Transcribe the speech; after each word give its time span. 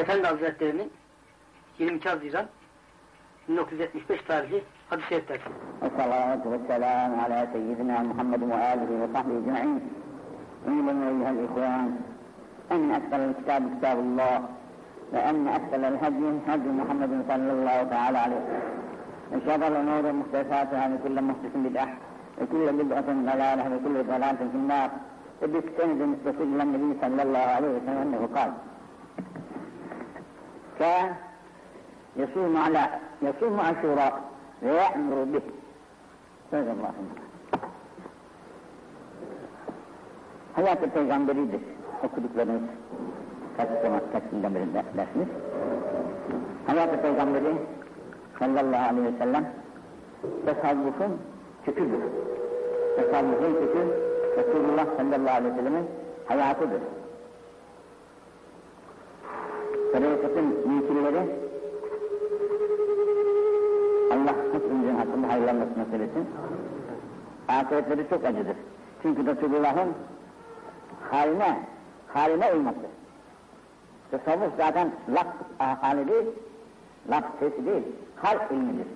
Efendi 0.00 0.26
Hazretlerinin 0.26 0.90
22 1.78 2.08
Haziran 2.08 2.46
1975 3.48 4.22
tarihi 4.22 4.64
hadis-i 4.90 5.08
şerifler. 5.08 5.40
Esselamu 5.82 6.44
ve 6.44 6.50
vesselamu 6.50 7.22
ala 7.22 7.46
seyyidina 7.52 7.98
Muhammed 8.00 8.42
ve 8.50 8.54
alihi 8.54 9.00
ve 9.00 9.08
sahbihi 9.12 9.38
ecma'in. 9.38 9.82
İyilin 10.68 11.02
eyyühel 11.02 11.44
ikvan. 11.44 11.90
En 12.70 12.90
ekber 12.90 13.36
kitab 13.38 13.62
kitabullah. 13.74 14.42
Ve 15.12 15.18
en 15.18 15.46
ekber 15.46 15.92
hadi 16.00 16.24
hadi 16.46 16.68
Muhammed 16.68 17.10
sallallahu 17.28 17.88
teala 17.88 18.22
aleyhi. 18.22 18.42
Ve 19.32 19.40
şerrel 19.44 19.80
umuru 19.80 20.14
muhtesatı 20.14 20.76
ve 20.76 21.02
kulle 21.02 21.20
muhtesin 21.20 21.64
bid'ah. 21.64 21.88
Ve 22.40 22.46
kulle 22.46 22.78
bid'atın 22.78 23.26
dalâleh 23.26 23.70
ve 23.70 23.82
kulle 23.82 24.08
dalâletin 24.08 24.50
finnâr. 24.50 24.90
وباستند 25.42 26.00
مستقلا 26.12 26.62
النبي 26.66 26.90
صلى 27.02 27.22
الله 27.26 27.46
عليه 27.56 27.70
وسلم 27.76 28.00
انه 28.06 28.22
قال 28.36 28.50
كان 30.79 31.15
يصوم 32.15 32.57
على 32.57 32.83
يصوم 33.21 33.59
عاشوراء 33.59 34.13
ويأمر 34.63 35.23
به 35.33 35.41
صدق 36.51 36.71
الله 36.71 36.93
Hayat-ı 40.55 40.89
Peygamberi'dir 40.89 41.61
okuduklarınız 42.03 42.61
kaç 43.57 43.69
zaman 43.83 44.01
kaç 44.11 44.23
yıldan 44.31 44.55
beri 44.55 44.73
dersiniz. 44.73 45.27
Hayat-ı 46.67 47.01
Peygamberi 47.01 47.53
sallallahu 48.39 48.89
aleyhi 48.89 49.13
ve 49.13 49.17
sellem 49.17 49.45
tasavvufun 50.45 51.21
köküdür. 51.65 51.99
Tasavvufun 52.95 53.53
kökü 53.53 53.81
Resulullah 54.37 54.85
sallallahu 54.97 55.35
aleyhi 55.35 55.53
ve 55.53 55.57
sellemin 55.57 55.85
hayatıdır. 56.25 56.81
Tarikatın 59.92 60.44
mümkünleri 60.44 61.20
Allah 64.12 64.34
hepimizin 64.52 64.94
hakkında 64.94 65.28
hayırlanmasını 65.28 65.78
nasip 65.78 66.00
etsin. 66.00 66.26
Akıbetleri 67.48 68.08
çok 68.10 68.24
acıdır. 68.24 68.56
Çünkü 69.02 69.26
Resulullah'ın 69.26 69.88
haline, 71.10 71.58
haline 72.08 72.52
uyması. 72.52 72.78
Tasavvuf 74.10 74.56
zaten 74.56 74.90
laf 75.14 75.26
hali 75.82 76.08
değil, 76.08 76.26
laf 77.10 77.24
sesi 77.40 77.66
değil, 77.66 77.82
hal 78.16 78.38
ilmidir. 78.50 78.86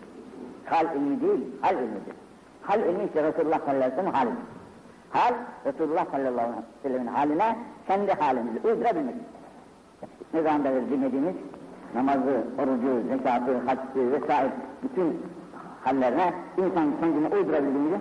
Hal 0.65 0.97
ilmi 0.97 1.21
değil, 1.21 1.41
hal 1.61 1.75
ilmidir. 1.75 2.15
Hal 2.63 2.81
ilmi 2.81 3.05
ise 3.05 3.23
Resulullah 3.23 3.59
sallallahu 3.59 3.71
aleyhi 3.77 3.93
ve 3.93 3.97
sellem 3.97 4.13
halidir. 4.13 4.37
Hal, 5.11 5.35
Resulullah 5.67 6.07
sallallahu 6.11 6.41
aleyhi 6.41 6.59
ve 6.59 6.89
sellem'in 6.89 7.07
haline, 7.07 7.57
kendi 7.87 8.13
halimizi 8.13 8.59
uydurabilmek. 8.65 9.15
Ne 10.35 10.43
zaman 10.43 10.65
beri 10.65 10.91
dinlediğimiz 10.91 11.35
namazı, 11.95 12.45
orucu, 12.59 13.09
zekatı, 13.09 13.59
haccı 13.59 14.13
vesaire 14.13 14.53
bütün 14.83 15.23
hallerine 15.85 16.35
insan 16.57 17.01
kendini 17.01 17.35
uydurabildiğinde 17.35 18.01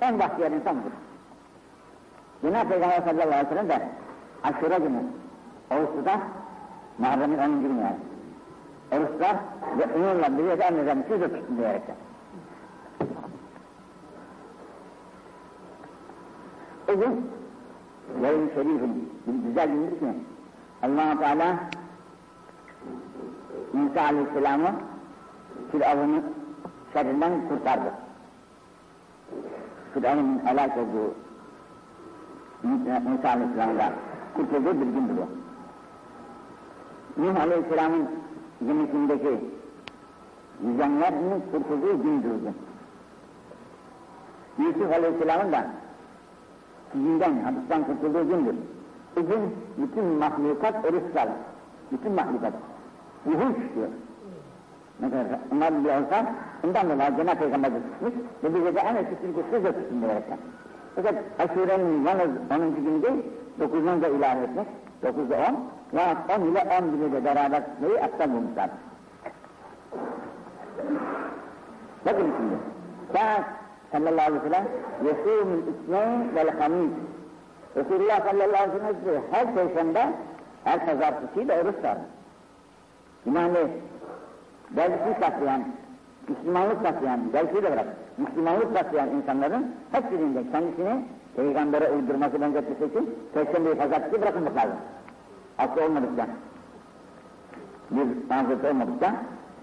en 0.00 0.18
bahtiyar 0.18 0.50
insan 0.50 0.76
budur. 0.76 0.90
Cenab-ı 2.42 2.68
Peygamber 2.68 3.00
sallallahu 3.00 3.28
aleyhi 3.28 3.46
ve 3.46 3.48
sellem 3.48 3.68
de 3.68 3.88
aşure 4.44 4.78
günü 4.78 5.02
oruçluda 5.70 6.20
Muharrem'in 6.98 7.38
10. 7.38 7.62
günü 7.62 7.80
yani. 7.80 7.96
Oruçlar 8.92 9.36
ve 9.78 9.84
onunla 9.96 10.38
bir 10.38 10.44
yerde 10.44 10.64
emreden 10.64 11.04
siz 11.08 11.20
de 11.20 11.32
tutun 11.32 11.56
diyerekten. 11.56 11.96
O 16.88 17.00
gün 17.00 17.30
yayın 18.22 18.50
şerifin 18.54 19.12
güzel 19.46 19.68
gündür 19.68 19.98
ki 19.98 20.06
allah 20.86 21.18
Teala 21.18 21.56
Musa 23.72 24.00
Aleyhisselam'ı 24.00 24.70
Firavun'un 25.72 26.24
şerrinden 26.92 27.48
kurtardı. 27.48 27.90
Firavun'un 29.94 30.40
helak 30.46 30.78
olduğu 30.78 31.14
Musa 33.10 33.28
Aleyhisselam'da 33.28 33.92
kurtulduğu 34.36 34.80
bir 34.80 34.86
gündür 34.86 35.18
o. 35.18 35.28
Nuh 37.22 37.40
Aleyhisselam'ın 37.40 38.08
gemisindeki 38.66 39.40
yüzenlerin 40.64 41.42
kurtulduğu 41.52 42.02
gündür 42.02 42.28
gün. 42.28 42.56
Yusuf 44.58 44.92
Aleyhisselam'ın 44.92 45.52
da 45.52 45.66
sizinden, 46.92 47.42
hapisten 47.42 47.84
kurtulduğu 47.84 48.28
gündür. 48.28 48.54
Bugün 49.16 49.56
bütün 49.78 50.04
mahlukat 50.04 50.84
oruçlar, 50.84 51.28
bütün 51.92 52.12
mahlukat. 52.12 52.52
Yuhuş 53.26 53.56
diyor. 53.74 53.88
Ne 55.00 55.10
kadar 55.10 55.38
onlar 55.52 55.84
bir 55.84 55.88
olsa, 55.88 56.26
ondan 56.64 56.90
dolayı 56.90 57.16
Cenab-ı 57.16 57.38
Peygamber 57.38 57.70
de 57.74 57.76
tutmuş 57.82 58.12
ve 58.44 58.54
bize 58.54 58.74
de 58.74 58.80
en 58.80 58.96
eski 58.96 59.20
Türk'ü 59.20 59.42
siz 59.50 59.64
de 59.64 59.72
tutun 59.72 60.02
diyerekten. 60.02 60.38
Fakat 60.94 61.14
aşurenin 61.38 62.04
yalnız 62.04 62.30
10. 62.50 62.84
günü 62.84 63.02
değil, 63.02 63.22
9'unu 63.60 64.02
da 64.02 64.08
ilave 64.08 64.42
etmek, 64.42 64.66
9'da 65.02 65.36
10, 65.36 65.98
yahut 65.98 66.30
10 66.38 66.42
ile 66.42 66.58
11'i 66.58 67.12
de 67.12 67.24
beraber 67.24 67.62
neyi 67.82 68.00
aktan 68.00 68.32
bulmuşlar. 68.32 68.70
Bakın 72.06 72.32
şimdi, 72.36 72.54
Kâh 73.12 73.42
sallallahu 73.92 74.26
aleyhi 74.26 74.44
ve 74.44 74.48
sellem, 74.48 74.66
yesûmül 75.04 75.62
isneyn 75.74 76.34
vel 76.34 76.50
hamîd. 76.60 76.90
Resulullah 77.76 78.24
sallallahu 78.24 78.62
aleyhi 78.62 78.72
ve 78.72 79.04
sellem 79.04 79.22
her 79.30 79.54
perşembe, 79.54 80.12
her 80.64 80.86
pazartesi 80.86 81.48
de 81.48 81.62
oruç 81.62 81.76
tutar. 81.76 81.98
Yani 83.34 83.68
dervişlik 84.70 85.20
taslayan, 85.20 85.64
Müslümanlık 86.28 86.82
taslayan, 86.82 87.32
dervişliği 87.32 87.62
de 87.62 87.72
bırak, 87.72 87.86
Müslümanlık 88.18 88.74
taslayan 88.74 89.08
insanların 89.08 89.74
hepsinin 89.92 90.34
de 90.34 90.50
kendisini 90.52 91.04
peygambere 91.36 91.90
uydurması 91.90 92.40
benzetmesi 92.40 92.84
için 92.84 93.14
perşembeyi 93.34 93.74
pazartesi 93.74 94.22
bırakılmak 94.22 94.56
lazım. 94.56 94.76
Aslı 95.58 95.84
olmadıkça, 95.84 96.26
bir 97.90 98.30
manzurt 98.30 98.64
olmadıkça 98.64 99.14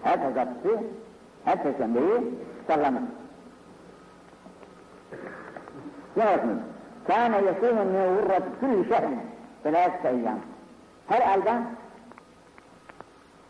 her 0.03 0.23
pazartesi, 0.23 0.84
her 1.46 1.63
perşembeyi 1.63 2.34
tutarlanır. 2.59 3.02
Yine 6.16 6.25
bakın, 6.25 6.62
كان 7.09 7.33
يصوم 7.33 7.77
من 7.77 8.19
غرة 8.19 8.43
كل 8.61 8.91
شهر 8.91 9.11
ثلاثة 9.65 10.09
أيام. 10.09 10.41
Her 11.09 11.22
ayda 11.22 11.62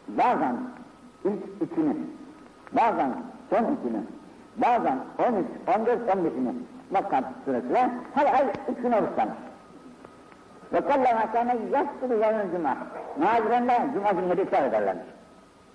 bazen 0.09 0.57
ilk 1.25 1.63
ikini, 1.63 1.97
bazen 2.73 3.13
son 3.51 3.65
ikini, 3.65 4.03
bazen 4.57 4.99
13, 5.19 5.47
14, 5.67 6.09
15'ini 6.09 6.53
Mekkat 6.91 7.25
süresine 7.45 7.91
her 8.15 8.35
ay 8.35 8.47
üç 8.69 8.83
gün 8.83 8.93
oruç 8.93 9.09
tanır. 9.17 9.35
Ve 10.73 10.81
kallama 10.81 11.33
kâne 11.33 11.57
yastırı 11.73 12.15
yevmin 12.15 12.57
cuma. 12.57 12.77
Nadiren 13.19 13.69
de 13.69 13.79
cuma 13.95 14.13
günleri 14.13 14.43
iftar 14.43 14.63
ederlermiş. 14.63 15.07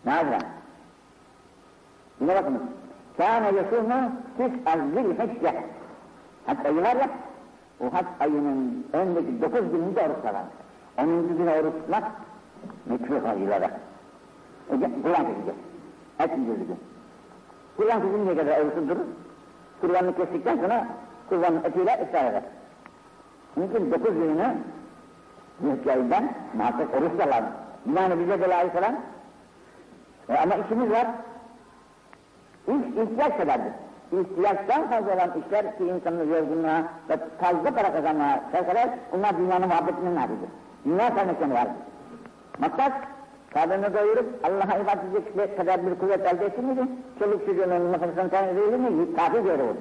Nadiren. 0.05 0.41
Yine 2.21 2.35
bakınız. 2.35 2.61
Kâne 3.17 3.47
yasûmû 3.47 4.09
tis'al 4.37 4.79
zilhicce. 4.93 5.63
Hatta 6.45 6.69
yıllar 6.69 6.95
ya, 6.95 7.07
o 7.07 7.26
hac 7.92 8.06
ayının 8.20 8.86
öndeki 8.92 9.42
dokuz 9.42 9.70
gününde 9.70 10.00
oruç 10.00 10.16
tutar. 10.16 10.34
Onuncu 10.98 11.36
günü 11.36 11.50
oruç 11.50 11.72
tutmak 11.72 12.04
mekruh 12.86 13.30
ayılara. 13.30 13.70
Kurban 14.68 15.26
kesecek. 15.26 15.54
Et 16.18 16.30
yiyeceğiz 16.38 16.68
gün. 16.68 16.78
Kurban 17.76 18.02
kesinceye 18.02 18.36
kadar 18.36 18.60
oruçlu 18.60 18.88
durur. 18.88 19.06
Kurbanını 19.80 20.16
kestikten 20.16 20.56
sonra 20.56 20.86
kurbanın 21.28 21.64
etiyle 21.64 22.00
iftar 22.02 22.24
eder. 22.24 22.42
Onun 23.56 23.68
için 23.68 23.90
dokuz 23.90 24.14
gününü 24.14 24.54
ayından 25.90 26.30
muhakkak 26.54 26.94
oruç 26.94 27.18
da 27.18 27.26
lazım. 27.26 28.20
Bize 28.20 28.40
de 28.40 28.48
layık 28.48 28.74
olan 28.74 28.96
e 30.28 30.36
ama 30.36 30.54
işimiz 30.54 30.90
var. 30.90 31.06
İlk 32.68 33.10
ihtiyaç 33.10 33.36
kadardır. 33.36 33.72
İhtiyaçtan 34.12 34.90
fazla 34.90 35.14
olan 35.14 35.30
işler 35.40 35.78
ki 35.78 35.84
insanın 35.84 36.30
yorgunluğa 36.34 36.82
ve 37.08 37.18
fazla 37.40 37.70
para 37.70 37.92
kazanmaya 37.92 38.42
sevk 38.52 38.68
eder, 38.68 38.88
bunlar 39.12 39.38
dünyanın 39.38 39.68
muhabbetinin 39.68 40.16
halidir. 40.16 40.48
Dünya 40.84 41.10
sevmekten 41.10 41.52
vardır. 41.52 41.72
Maksat, 42.58 42.92
karnını 43.54 43.94
doyurup 43.94 44.26
Allah'a 44.44 44.78
ibadet 44.78 45.04
edecek 45.04 45.56
kadar 45.56 45.86
bir 45.86 45.94
kuvvet 45.94 46.34
elde 46.34 46.46
etsin 46.46 46.64
miydi? 46.64 46.80
Çoluk 47.18 47.46
çocuğunun 47.46 47.92
nefesini 47.92 48.30
temin 48.30 48.48
edilir 48.48 48.76
mi? 48.76 49.16
Kafi 49.16 49.42
göre 49.42 49.62
olur. 49.62 49.76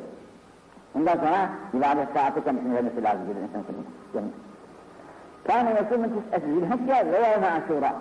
Ondan 0.95 1.15
sonra 1.15 1.49
ibadet 1.73 2.07
saati 2.13 2.43
kendisine 2.43 2.75
vermesi 2.75 3.03
lazım 3.03 3.21
bir 3.29 3.41
insan 3.41 3.63
senin. 4.13 4.33
Kâne 5.47 5.69
yasûmü 5.69 6.09
tis'et 6.13 6.43
zilhecce 6.43 7.11
ve 7.11 7.27
yevme 7.27 7.47
aşûra. 7.47 7.91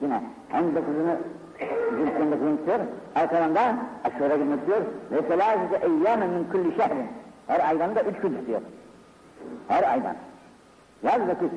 Yine 0.00 0.22
19'unu 0.52 1.16
Günü 1.58 2.56
tutuyor, 2.58 2.78
arkadan 3.14 3.54
da 3.54 3.76
aşure 4.04 4.36
günü 4.36 4.60
tutuyor. 4.60 4.80
Ve 5.10 5.22
selâsete 5.28 5.86
eyyâmen 5.86 6.30
min 6.30 6.44
kulli 6.44 6.76
şehrin. 6.76 7.06
Her 7.46 7.68
aydan 7.68 7.94
da 7.94 8.02
üç 8.02 8.16
gün 8.20 8.38
tutuyor. 8.38 8.60
Her 9.68 9.82
aydan. 9.82 10.16
Yaz 11.02 11.28
ve 11.28 11.34
kış. 11.34 11.50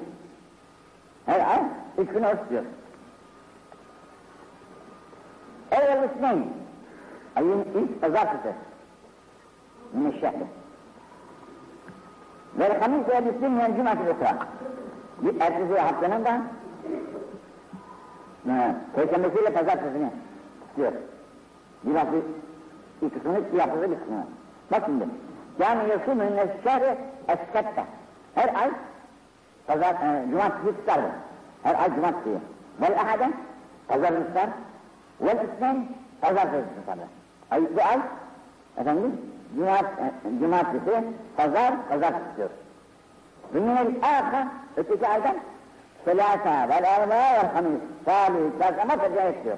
Her 1.25 1.39
ay 1.39 1.59
üç 1.97 2.09
gün 2.09 2.23
oruç 2.23 2.39
tutuyor. 2.39 2.63
Evvel 5.71 6.09
ismeyn. 6.09 6.45
Ayın 7.35 7.65
ilk 7.75 8.01
pazartesi. 8.01 8.55
Minneşşehri. 9.93 10.45
Ve 12.59 12.79
hamis 12.79 13.09
ve 13.09 13.19
müslim 13.19 13.59
yen 13.59 13.75
cumartesi. 13.75 14.15
Bir 15.21 15.41
ertesi 15.41 15.79
haftanın 15.79 16.25
da 16.25 16.41
e, 18.47 18.75
Perşembesiyle 18.95 19.53
pazartesini 19.53 20.09
tutuyor. 20.67 20.91
Bir 21.83 21.95
hafta 21.95 22.17
bir 23.01 23.09
kısmını, 23.09 23.53
bir 23.53 23.59
haftada 23.59 23.91
bir 23.91 23.99
kısmını. 23.99 24.23
Bak 24.71 24.83
şimdi. 24.85 25.05
Yani 25.59 25.89
yasûmü 25.89 26.35
neşşâri 26.35 26.97
es-sette. 27.27 27.83
Her 28.35 28.55
ay 28.55 28.71
pazar, 29.67 29.93
e, 29.93 30.29
cumartesi 30.31 30.77
tutar. 30.77 30.99
Her 31.63 31.75
ay 31.75 31.95
cumartesi. 31.95 32.37
Vel 32.81 33.01
ahade 33.01 33.29
pazar 33.87 34.09
tutar. 34.09 34.49
Vel 35.21 35.37
ismen 35.45 35.87
pazartesi 36.21 36.65
tutar. 36.79 36.97
Ay, 37.51 37.61
bu 37.75 37.81
ay 37.81 37.99
efendim 38.77 39.21
cumart, 39.55 39.99
e, 39.99 40.39
cumartesi, 40.39 41.03
pazar, 41.37 41.73
pazar 41.89 42.13
tutuyor. 42.29 42.49
Ve 43.53 43.59
minel 43.59 43.87
âka 44.01 44.47
öteki 44.77 45.07
aydan 45.07 45.35
selâsâ 46.09 46.69
vel 46.69 46.85
armâ 46.95 47.15
vel 47.15 47.49
hamis. 47.53 47.81
Salih, 48.05 48.59
çarşamba 48.59 48.95
tercih 48.97 49.43
diyor. 49.43 49.57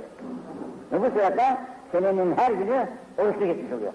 Ve 0.92 1.02
bu 1.02 1.20
sırada 1.20 1.58
senenin 1.92 2.38
her 2.38 2.52
günü 2.52 2.88
oruçlu 3.18 3.46
geçmiş 3.46 3.72
oluyor. 3.72 3.94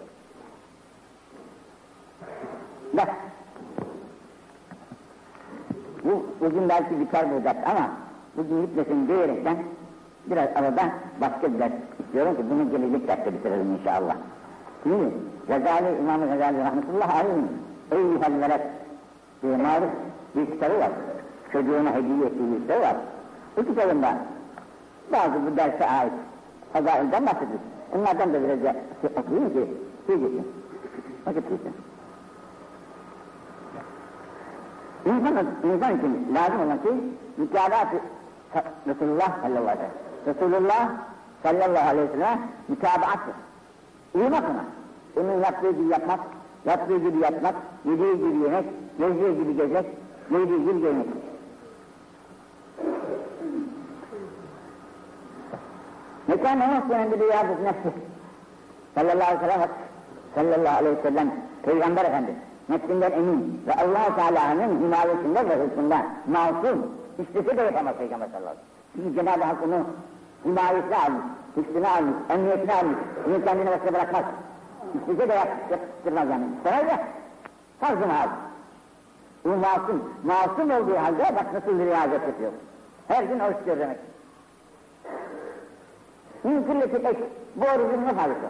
Bak. 2.93 3.09
Bu 6.05 6.27
bugün 6.41 6.69
belki 6.69 7.01
biter 7.01 7.27
bu 7.31 7.45
ders 7.45 7.57
ama 7.67 7.91
bugün 8.37 8.63
gitmesin 8.63 9.09
diyerekten 9.09 9.57
biraz 10.27 10.49
arada 10.57 10.83
başka 11.21 11.55
bir 11.55 11.59
ders 11.59 11.73
istiyorum 12.01 12.37
ki 12.37 12.43
bunu 12.51 12.71
gelecek 12.71 13.09
derste 13.09 13.33
bitirelim 13.33 13.79
inşallah. 13.81 14.17
Şimdi 14.83 15.11
Gazali, 15.49 15.99
İmam-ı 16.01 16.27
Gazali 16.27 16.59
Rahmetullah 16.59 17.15
Aleyhim 17.15 17.49
Eyyühel 17.93 18.41
Veled 18.41 18.61
diye 19.43 19.57
maruf 19.57 19.91
bir 20.37 20.47
kitabı 20.47 20.79
var. 20.79 20.91
Çocuğuna 21.53 21.95
hediye 21.95 22.27
ettiği 22.27 22.61
kitabı 22.63 22.81
var. 22.81 22.97
Bu 23.57 23.67
kitabında 23.67 24.17
bazı 25.13 25.47
bu 25.47 25.57
derse 25.57 25.89
ait 25.89 26.13
fazailden 26.73 27.27
bahsediyor. 27.27 27.59
Onlardan 27.95 28.35
da 28.35 28.43
biraz 28.43 28.59
şey 29.01 29.11
okuyayım 29.17 29.53
ki 29.53 29.67
şey 30.07 30.17
geçsin. 30.17 30.47
Vakit 31.27 31.49
geçsin. 31.49 31.73
İnsan, 35.07 35.47
insan 35.65 35.99
için 35.99 36.35
lazım 36.35 36.61
olan 36.61 36.79
şey 36.83 36.93
mütabaat-ı 37.37 38.01
Resulullah 38.87 39.43
sallallahu 39.43 39.69
aleyhi 39.69 39.89
ve 40.27 40.35
sellem. 40.35 40.53
Resulullah 40.57 40.91
sallallahu 41.43 41.89
aleyhi 41.89 42.09
ve 42.09 42.13
sellem 42.13 42.39
mütabaattır. 42.69 43.35
Uyumak 44.15 44.45
ona. 44.51 44.65
Onun 45.23 45.43
yaptığı 45.43 45.71
gibi 45.71 45.89
yapmak, 45.89 46.21
yaptığı 46.67 46.99
gibi 46.99 47.19
yapmak, 47.19 47.55
yediği 47.85 48.17
gibi 48.17 48.37
yemek, 48.45 48.65
gezdiği 48.99 49.39
gibi 49.39 49.57
gezmek, 49.57 49.87
yediği 50.31 50.61
gibi 50.61 50.81
gezmek. 50.81 51.07
Nefsinin 56.29 57.13
bir 57.13 57.19
riyazet 57.19 57.61
nefsi. 57.63 57.93
Sallallahu 58.95 59.45
aleyhi 59.45 59.71
sallallahu 60.35 60.77
aleyhi 60.77 60.97
ve 60.97 61.03
sellem, 61.03 61.31
Peygamber 61.63 62.05
Efendimiz 62.05 62.37
nefsinden 62.69 63.13
emin 63.13 63.63
ve 63.67 63.73
allah 63.73 64.17
Teala'nın 64.17 64.81
himayesinde 64.81 65.49
ve 65.49 65.65
hırsında 65.65 66.07
masum, 66.27 66.93
istese 67.19 67.57
de 67.57 67.63
yapamaz 67.63 67.95
Peygamber 67.99 68.27
sallallahu 68.27 68.51
aleyhi 68.51 68.67
ve 68.95 68.95
sellem. 68.95 69.15
Çünkü 69.15 69.15
Cenab-ı 69.15 69.45
Hak 69.45 69.57
onu 69.63 69.87
himayesine 70.45 70.97
almış, 70.97 71.23
hırsını 71.55 71.91
almış, 71.91 72.15
emniyetine 72.31 72.75
almış, 72.75 72.97
bunu 73.27 73.45
kendine 73.45 73.71
başka 73.71 73.95
bırakmaz. 73.95 74.25
İstese 74.95 75.29
de 75.29 75.35
yap, 75.35 75.49
yaptırmaz 75.71 76.31
yani. 76.31 76.45
İstemez 76.57 76.87
de, 76.87 77.05
tarzını 77.81 78.21
al. 78.21 78.29
Bu 79.45 79.49
masum, 79.49 80.13
masum 80.25 80.71
olduğu 80.71 80.97
halde 80.97 81.37
bak 81.37 81.55
nasıl 81.55 81.79
bir 81.79 81.87
riayet 81.87 82.13
yapıyor. 82.13 82.53
Her 83.09 83.25
gün 83.25 83.39
oruç 83.39 83.57
demek. 83.67 83.99
Min 86.45 86.65
külleti 86.65 86.97
ek, 86.97 87.19
bu 87.57 87.65
orucun 87.65 88.07
ne 88.07 88.15
faydası? 88.15 88.49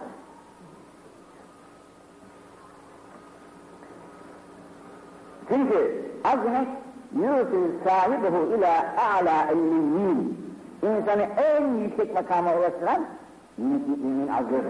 Çünkü 5.48 6.04
azmek 6.24 6.68
yusul 7.12 7.84
sahibihu 7.84 8.54
ila 8.58 8.94
a'la 8.96 9.52
ilmiyin. 9.52 10.46
İnsanı 10.82 11.22
en 11.22 11.74
yüksek 11.74 12.14
makama 12.14 12.54
ulaştıran 12.54 13.06
müminin 13.58 14.28
azıdır. 14.28 14.64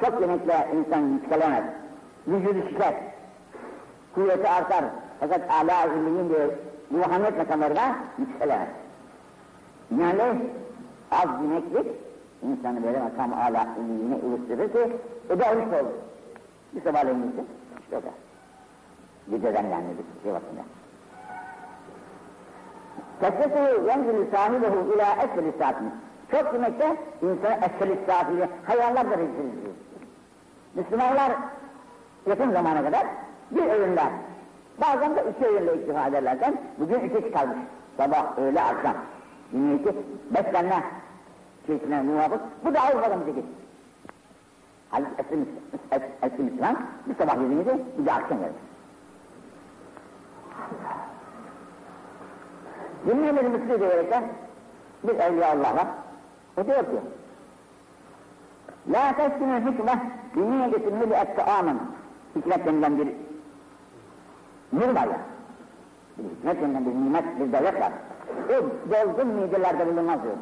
Çok 0.00 0.20
yemekle 0.20 0.68
insan 0.76 1.00
yükselemez. 1.00 1.64
Vücudu 2.26 2.68
şişer. 2.68 2.94
Kuvveti 4.14 4.48
artar. 4.48 4.84
Fakat 5.20 5.40
âlâ 5.50 5.84
ilmiyin 5.84 6.28
diye 6.28 6.50
ruhaniyet 6.92 7.38
makamlarına 7.38 7.96
yükselemez. 8.18 8.68
Yani 9.98 10.22
az 11.10 11.28
yemeklik 11.42 12.05
insanı 12.50 12.82
böyle 12.82 13.00
makam 13.00 13.32
âlâ 13.32 13.66
ilmiyine 13.78 14.14
ulaştırır 14.14 14.72
ki 14.72 14.96
o 15.34 15.38
da 15.38 15.44
oruç 15.44 15.82
olur. 15.82 15.92
Bir 16.74 16.82
sabahleyin 16.82 17.22
gitsin. 17.22 17.46
İşte 17.80 17.96
o 17.96 18.00
kadar. 18.00 18.14
Geceden 19.30 19.64
yani 19.64 19.84
bir 19.98 20.22
şey 20.22 20.32
vaktinde. 20.32 20.60
Kesreti 23.20 23.88
yenzilü 23.88 24.30
sahibehu 24.32 24.94
ila 24.94 25.12
esfel 25.12 25.52
saatini. 25.58 25.88
Çok 26.30 26.52
yemekte 26.52 26.96
insana 27.22 27.54
esfel 27.54 27.96
saatini 28.06 28.48
hayvanlar 28.66 29.10
da 29.10 29.18
rezil 29.18 29.34
ediyor. 29.34 29.74
Müslümanlar 30.74 31.32
yakın 32.26 32.52
zamana 32.52 32.82
kadar 32.82 33.06
bir 33.50 33.62
öğünle, 33.62 34.02
bazen 34.80 35.16
de 35.16 35.24
iki 35.30 35.46
öğünle 35.46 35.74
iktifa 35.74 36.06
ederlerken 36.06 36.54
bugün 36.78 37.00
iki 37.00 37.30
kalmış. 37.30 37.56
Sabah, 37.96 38.38
öğle, 38.38 38.62
akşam. 38.62 38.94
Yine 39.52 39.74
iki, 39.74 39.92
beslenme 40.30 40.82
şeysine 41.66 42.02
muvafık. 42.02 42.40
Bu 42.64 42.74
da 42.74 42.80
Avrupa'da 42.80 43.20
bir 43.20 43.26
şekil. 43.26 43.42
Halbuki 44.90 45.12
eski, 46.22 46.42
Müslüman 46.42 46.76
bir 47.06 47.14
sabah 47.14 47.42
yediğinde 47.42 47.78
bir 47.98 48.06
de 48.06 48.12
akşam 48.12 48.38
yedir. 48.38 48.54
Dinleyelim 53.06 53.50
Müslü 53.50 53.80
diyerekten 53.80 54.24
bir 55.04 55.14
evliya 55.14 55.50
Allah 55.50 55.76
var. 55.76 55.86
O 56.56 56.66
diyor 56.66 56.78
ki 56.78 57.00
La 58.92 59.16
teskinün 59.16 59.72
hikme 59.72 60.12
biniyetin 60.36 60.94
mili 60.94 61.14
et 61.14 61.36
ta'amın 61.36 61.80
hikmet 62.36 62.66
denilen 62.66 62.98
bir 62.98 63.08
nur 64.72 64.88
var 64.88 65.06
ya. 65.06 65.20
Bir 66.18 66.24
hikmet 66.24 66.62
denilen 66.62 66.86
bir 66.86 66.90
nimet, 66.90 67.40
bir 67.40 67.52
devlet 67.52 67.80
var. 67.80 67.92
O 68.48 68.52
dolgun 68.90 69.26
midelerde 69.26 69.86
bulunmaz 69.86 70.22
diyor. 70.22 70.36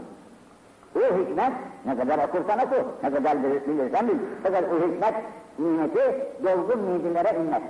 O 0.96 1.00
hikmet 1.00 1.52
ne 1.86 1.96
kadar 1.96 2.28
okursan 2.28 2.58
oku, 2.58 2.74
ne 3.02 3.10
kadar 3.10 3.42
bilirsen 3.42 4.08
bil. 4.08 4.14
Fakat 4.42 4.64
o 4.72 4.88
hikmet 4.88 5.14
nimeti 5.58 6.26
dolgun 6.44 6.78
midelere 6.78 7.38
inmez. 7.38 7.62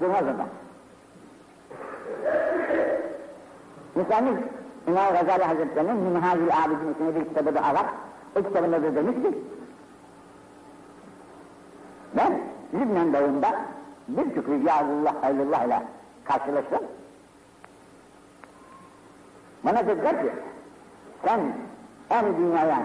Durmaz 0.00 0.22
orada. 0.22 0.46
Müsannif 3.94 4.38
İmam 4.86 5.12
Gazali 5.12 5.44
Hazretleri'nin 5.44 5.96
Minhajül 5.96 6.48
Abidin 6.64 6.94
isimli 6.94 7.14
bir 7.14 7.24
kitabı 7.24 7.54
da 7.54 7.60
var. 7.60 7.86
O 8.36 8.42
kitabında 8.42 8.82
da 8.82 8.94
demiş 8.94 9.14
ki 9.14 9.38
ben 12.16 12.40
Lübnan 12.74 13.12
dağında 13.12 13.48
birçok 14.08 14.48
Ricalullah 14.48 15.22
Hayrullah 15.22 15.64
ile 15.64 15.82
karşılaştım. 16.24 16.80
Bana 19.64 19.86
dediler 19.86 20.22
ki 20.22 20.30
sen 21.24 21.40
en 22.10 22.36
dünyaya 22.36 22.82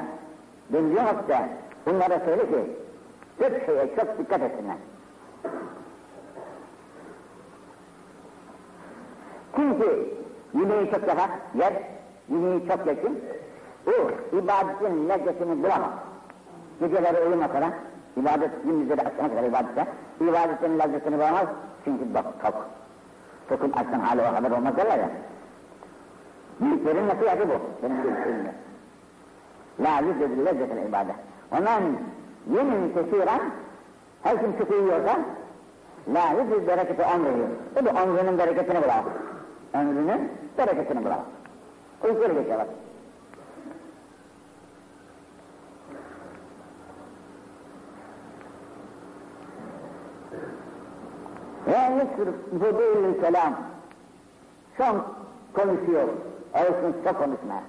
benziyor 0.70 1.04
nokta 1.04 1.50
bunlara 1.86 2.20
söyle 2.20 2.42
ki 2.42 2.72
dört 3.40 3.66
şeye 3.66 3.96
çok 3.96 4.18
dikkat 4.18 4.42
etsinler. 4.42 4.76
Çünkü 9.56 10.14
yemeği 10.54 10.92
çok 10.92 11.08
yapar, 11.08 11.30
yer, 11.56 11.74
yemeği 12.30 12.68
çok 12.68 12.88
yesin, 12.88 13.24
o 13.88 13.92
ibadetin 14.38 15.10
lezzetini 15.10 15.64
bulamaz. 15.64 15.92
Geceleri 16.80 17.28
uyuma 17.28 17.52
kadar, 17.52 17.70
ibadet 18.18 18.64
gündüzleri 18.64 19.02
akşama 19.02 19.30
kadar 19.30 19.44
ibadette, 19.44 19.88
ibadetin 20.22 20.80
lezzetini 20.80 21.18
bulamaz 21.18 21.46
çünkü 21.86 22.14
bak 22.14 22.26
tok. 22.44 22.66
Tokun 23.50 23.72
açtan 23.72 24.00
hali 24.00 24.22
o 24.22 24.26
haber 24.26 24.52
olmaz 24.52 24.78
derler 24.78 24.98
ya. 24.98 25.10
Büyüklerin 26.60 27.08
nasihatı 27.08 27.50
bu, 27.50 27.54
benim 27.84 28.04
büyüklerimde. 28.04 28.54
La 29.84 30.00
yüzdedir 30.00 30.46
lezzetel 30.46 30.88
ibadet. 30.90 31.16
Ondan 31.52 31.84
yemin 32.54 32.94
kesiren 32.94 33.42
her 34.24 34.42
kim 34.42 34.58
çok 34.58 34.72
yiyorsa 34.72 35.20
la 36.14 36.42
yüzdür 36.42 36.68
bereketi 36.68 37.02
ömrü. 37.02 37.48
Bu 37.76 37.86
da 37.86 38.04
ömrünün 38.04 38.38
bereketini 38.38 38.84
bulamaz. 38.84 39.06
Ömrünün 39.74 40.32
bereketini 40.58 41.00
bulamaz. 41.06 41.26
Uykuya 42.04 42.28
geçiyor 42.28 42.60
bak. 42.60 42.68
Ve 51.68 51.96
yusur 51.96 52.34
zebûl 52.60 53.22
selam. 53.22 53.54
Son 54.78 55.04
konuşuyor. 55.54 56.08
Olsun 56.54 56.96
çok 57.04 57.18
konuşma. 57.18 57.64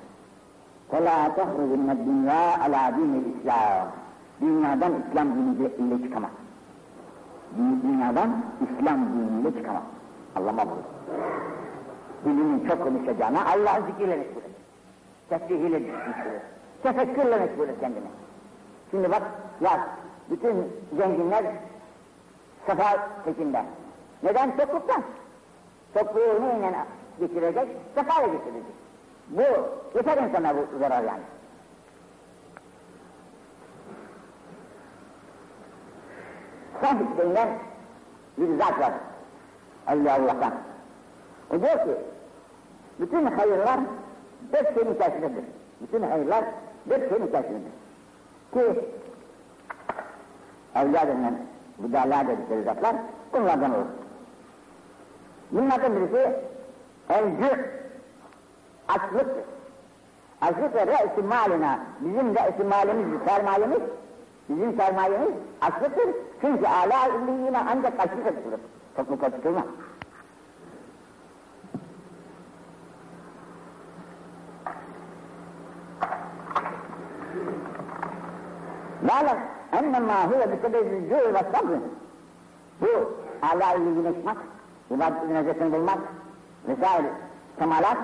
فَلَا 0.91 1.17
تَخْرُجُ 1.37 1.71
مِنَ 1.81 1.89
الدُّنْيَا 1.95 2.41
عَلَى 2.63 2.81
دِينِ 2.97 3.13
الْإِسْلَامِ 3.21 3.85
Dünyadan 4.41 4.93
İslam 5.09 5.27
diniyle 5.35 6.03
çıkamaz. 6.03 6.31
Dünyadan 7.83 8.29
İslam 8.65 8.99
diniyle 9.05 9.57
çıkamaz. 9.57 9.83
Allah'ıma 10.35 10.65
bulur. 10.65 10.83
Dilinin 12.25 12.67
çok 12.67 12.83
konuşacağına 12.83 13.45
Allah'ın 13.45 13.85
zikriyle 13.85 14.15
meşgul 14.15 14.41
et. 14.41 14.51
Tesbihiyle 15.29 15.79
meşgul 15.79 16.33
et. 16.35 16.41
Tefekkürle 16.83 17.39
meşgul 17.39 17.69
et 17.69 17.79
kendini. 17.79 18.07
Şimdi 18.91 19.11
bak, 19.11 19.21
ya 19.61 19.87
bütün 20.29 20.55
zenginler 20.97 21.43
sefa 22.65 23.07
peşinde. 23.25 23.63
Neden? 24.23 24.57
Topluktan. 24.57 25.01
Topluğu 25.93 26.41
neyle 26.41 26.85
geçirecek? 27.19 27.67
Sefayla 27.95 28.27
geçirecek. 28.27 28.63
Bu, 29.30 29.42
yeter 29.94 30.18
insana 30.18 30.54
bu 30.56 30.78
zarar 30.78 31.02
yani. 31.04 31.22
Sahip 36.80 37.18
denilen 37.18 37.48
bir 38.38 38.58
zat 38.58 38.80
var. 38.80 38.92
Allah 39.86 40.12
Allah'tan. 40.14 40.52
O 41.50 41.60
diyor 41.60 41.74
ki, 41.74 41.96
bütün 43.00 43.26
hayırlar 43.26 43.80
dört 44.52 44.74
şeyin 44.74 44.94
içerisindedir. 44.94 45.44
Bütün 45.80 46.02
hayırlar 46.02 46.44
dört 46.90 47.08
şeyin 47.08 47.26
içerisindedir. 47.26 47.72
Ki, 48.52 48.84
evliya 50.74 51.08
denilen, 51.08 51.38
budala 51.78 52.28
dedikleri 52.28 52.62
zatlar 52.62 52.96
bunlardan 53.32 53.74
olur. 53.74 53.86
Bunlardan 55.50 55.96
birisi 55.96 56.36
elcü, 57.10 57.79
açlıktır. 58.94 59.44
Açlık 60.40 60.74
ve 60.74 60.86
re'si 60.86 61.22
malina, 61.22 61.78
bizim 62.00 62.34
re'si 62.34 62.64
malimiz, 62.64 63.20
sermayemiz, 63.26 63.80
bizim 64.48 64.76
sermayemiz 64.76 65.32
açlıktır. 65.60 66.08
Çünkü 66.40 66.66
âlâ 66.66 67.08
illiyine 67.08 67.58
ancak 67.70 68.00
açlık 68.00 68.24
tutulur. 68.24 68.58
Topluluk 68.96 69.36
tutulmaz. 69.36 69.64
Ya'lem 79.08 79.38
ennemâ 79.72 80.26
huve 80.26 80.52
bisebebi 80.52 81.08
cü'ü 81.08 81.34
ve 81.34 81.42
sabrı. 81.52 81.80
Bu 82.80 82.86
illiyine 83.76 84.14
çıkmak, 84.14 84.36
ibadet 84.90 85.30
lezzetini 85.30 85.72
bulmak 85.72 85.98
vesaire 86.68 87.12
kemalat 87.58 87.96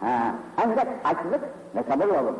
ha, 0.00 0.34
ancak 0.56 0.86
açlık 1.04 1.40
ve 1.74 1.82
sabır 1.88 2.08
olur. 2.08 2.34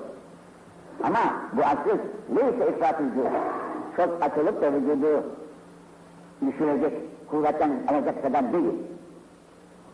Ama 1.02 1.18
bu 1.52 1.62
açlık 1.62 2.00
neyse 2.28 2.72
ifrat 2.76 3.00
ediyor. 3.00 3.30
Çok 3.96 4.22
açılıp 4.22 4.62
da 4.62 4.72
vücudu 4.72 5.22
düşürecek, 6.46 6.92
kuvvetten 7.30 7.70
alacak 7.88 8.22
kadar 8.22 8.52
değil. 8.52 8.74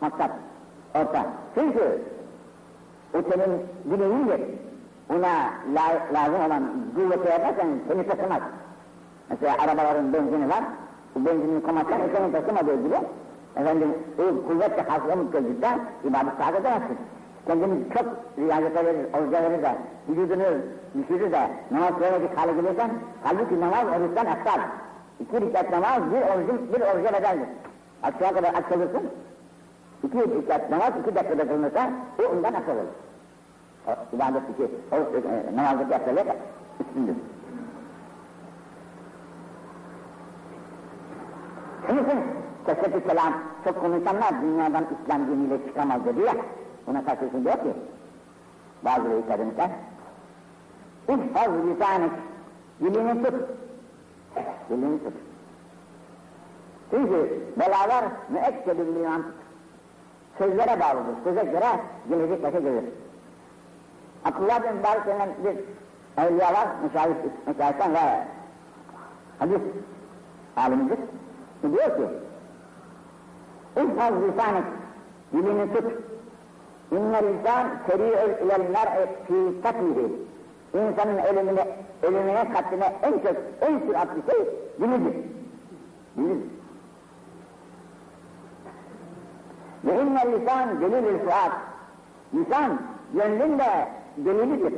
Maksat 0.01 0.31
orta. 0.95 1.27
Çünkü 1.55 2.03
o 3.15 3.19
senin 3.23 3.63
bileğindir. 3.85 4.41
Ona 5.11 5.33
la, 5.75 5.83
lazım 6.13 6.47
olan 6.47 6.63
kuvveti 6.95 7.29
yaparsan 7.29 7.67
seni 7.89 8.07
taşımaz. 8.07 8.41
Mesela 9.31 9.57
arabaların 9.65 10.13
benzini 10.13 10.49
var. 10.49 10.65
Bu 11.15 11.27
benzini 11.27 11.63
komatsan 11.63 11.99
senin 12.17 12.33
taşımadığı 12.33 12.83
gibi 12.83 12.97
efendim 13.57 13.95
o 14.19 14.49
kuvvetle 14.49 14.83
hasılamış 14.83 15.33
gözükte 15.33 15.69
ibadet 16.05 16.33
saat 16.39 16.55
edemezsin. 16.61 16.99
Kendini 17.47 17.93
çok 17.95 18.07
riyazete 18.39 18.87
verir, 18.87 19.07
oruca 19.15 19.43
verir 19.43 19.63
de, 19.63 19.75
vücudunu 20.09 20.45
düşürür 20.95 21.33
de, 21.33 21.51
namaz 21.71 21.95
kılamayacak 21.99 22.39
hale 22.39 22.53
gelirsen, 22.53 22.91
halbuki 23.23 23.61
namaz 23.61 23.85
oruçtan 23.97 24.27
eftar. 24.27 24.61
İki 25.21 25.41
rekat 25.41 25.71
namaz 25.71 26.01
bir 26.13 26.23
orucun, 26.23 26.69
bir 26.73 26.81
oruca 26.81 27.13
bedeldir. 27.13 27.49
Akşama 28.03 28.33
kadar 28.33 28.55
aç 28.55 28.69
kalırsın, 28.69 29.03
iki 30.03 30.19
rekat 30.19 30.71
namaz 30.71 30.91
iki 31.03 31.15
dakikada 31.15 31.49
kılınırsa, 31.49 31.91
o 32.19 32.37
ondan 32.37 32.55
akıl 32.55 32.73
olur. 32.73 32.93
O 33.87 34.17
ibadetteki, 34.17 34.75
o 34.93 34.97
e, 34.97 35.57
namazdaki 35.57 35.95
akıllık 35.95 36.27
üstündür. 36.81 37.15
Onun 41.91 42.05
için 42.05 42.19
Keşfet-i 42.67 43.09
kelam, 43.09 43.33
çok 43.65 43.81
konuşanlar 43.81 44.43
dünyadan 44.43 44.85
İslam 45.03 45.27
diniyle 45.27 45.67
çıkamaz 45.67 46.05
dedi 46.05 46.21
ya, 46.21 46.35
buna 46.87 47.05
karşısın 47.05 47.45
diyor 47.45 47.55
ki, 47.55 47.73
bazı 48.85 49.11
reislerimizden, 49.11 49.71
İhfaz 51.09 51.49
lisanik, 51.67 52.13
dilini 52.81 53.23
tut, 53.23 53.35
dilini 54.71 55.05
tut. 55.05 55.13
Çünkü 56.91 57.41
belalar 57.57 58.05
müekkedül 58.29 58.95
liman. 58.95 59.23
Sözlere 60.39 60.81
bağlıdır, 60.81 61.25
söze 61.25 61.45
göre 61.45 61.81
gelecek 62.09 62.43
başa 62.43 62.59
gelir. 62.59 62.85
Abdullah 64.25 64.63
bin 64.63 64.83
Barış 64.83 65.07
denen 65.07 65.29
bir 65.45 65.57
evliya 66.23 66.53
var, 66.53 66.69
müşahit, 66.85 67.17
müşahitten 67.47 67.95
ve 67.95 68.25
hadis 69.39 69.61
alimimiz. 70.57 70.99
Diyor 71.63 71.97
ki, 71.97 72.03
İhfaz 73.77 74.13
lisanek, 74.23 74.65
dilini 75.33 75.73
tut. 75.73 76.12
İnne 76.93 77.23
lisan 77.23 77.67
seri'ül 77.87 78.47
ilel 78.47 78.71
mer'i 78.71 79.07
fi 79.27 79.63
katlihi. 79.63 80.13
İnsanın 80.75 81.19
ölümüne, 81.19 81.67
ölümüne 82.03 82.53
katline 82.53 82.93
en 83.03 83.13
çok, 83.13 83.37
en 83.61 83.79
süratli 83.79 84.23
şey 84.31 84.41
dilidir. 84.81 85.15
Dilidir. 86.17 86.51
Ve 89.85 90.03
inne 90.03 90.33
lisan 90.33 90.81
delilül 90.81 91.19
fuat. 91.19 91.53
Lisan, 92.35 92.81
gönlün 93.15 93.59
de 93.59 93.89
delilidir. 94.17 94.75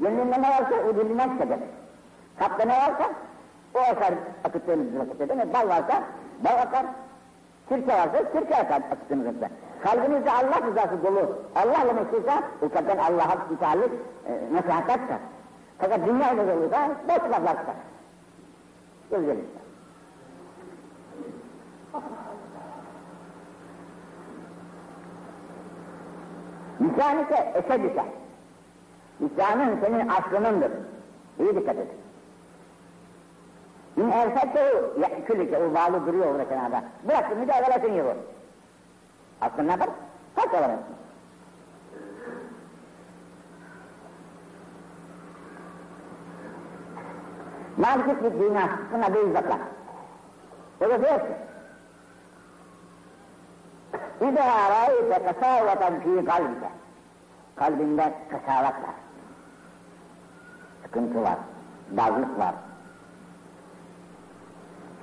Gönlünde 0.00 0.42
ne 0.42 0.48
varsa 0.50 0.74
o 0.90 0.96
dilinden 0.96 1.28
çıkacak. 1.28 1.58
Kalpte 2.38 2.68
ne 2.68 2.72
varsa 2.72 3.10
o 3.74 3.78
akar 3.78 4.14
akıttığınız 4.44 4.98
vakitte. 4.98 5.52
Bal 5.54 5.68
varsa 5.68 6.02
bal 6.44 6.62
akar. 6.62 6.86
Sirke 7.68 7.92
varsa 7.92 8.24
sirke 8.32 8.56
akar 8.56 8.82
akıttığınızda. 8.92 9.48
Kalbinizde 9.84 10.30
Allah 10.30 10.60
rızası 10.66 11.04
dolu, 11.04 11.38
Allah'la 11.54 11.92
meşgulsa 11.92 12.42
o 12.62 12.68
kalpten 12.68 12.98
Allah'a 12.98 13.54
itaatlik 13.54 13.92
e, 14.26 14.54
nasihatler. 14.54 14.98
Fakat 15.78 16.06
dünya 16.06 16.32
ile 16.32 16.48
doluysa 16.48 16.90
boş 17.08 17.30
laflar 17.30 17.58
çıkar. 17.58 17.74
Gözlerim. 19.10 19.46
Lisan 26.80 27.24
ise 27.24 27.52
esed 27.54 27.84
ise. 27.84 28.04
Lisanın 29.20 29.80
senin 29.80 30.08
aslınındır. 30.08 30.72
İyi 31.40 31.56
dikkat 31.56 31.76
et. 31.76 31.88
İn 33.96 34.10
ersette 34.10 34.60
ya 35.00 35.24
küllüke 35.26 35.58
o 35.58 35.74
bağlı 35.74 36.06
duruyor 36.06 36.26
orada 36.26 36.48
kenarda. 36.48 36.84
Bıraktın 37.08 37.38
mı 37.38 37.48
da 37.48 37.52
evvelasın 37.52 37.92
yiyor. 39.42 39.52
Aslında 39.52 39.62
ne 39.62 39.70
yapar? 39.70 39.88
Kaç 40.36 40.54
olarak. 40.54 40.78
Malik 47.76 48.22
bir 48.22 48.40
dünya, 48.40 48.68
buna 48.92 49.14
bir 49.14 49.30
izakla. 49.30 49.58
O 50.80 50.84
da 50.84 51.00
diyor 51.00 51.20
ki, 51.20 51.36
İzâ 54.20 54.70
râite 54.70 55.24
kasâvatan 55.24 56.00
fî 56.00 56.24
kalbike. 56.24 56.70
Kalbinde 57.56 58.12
kasavat 58.30 58.74
var. 58.74 58.94
Sıkıntı 60.82 61.22
var, 61.22 61.38
darlık 61.96 62.38
var. 62.38 62.54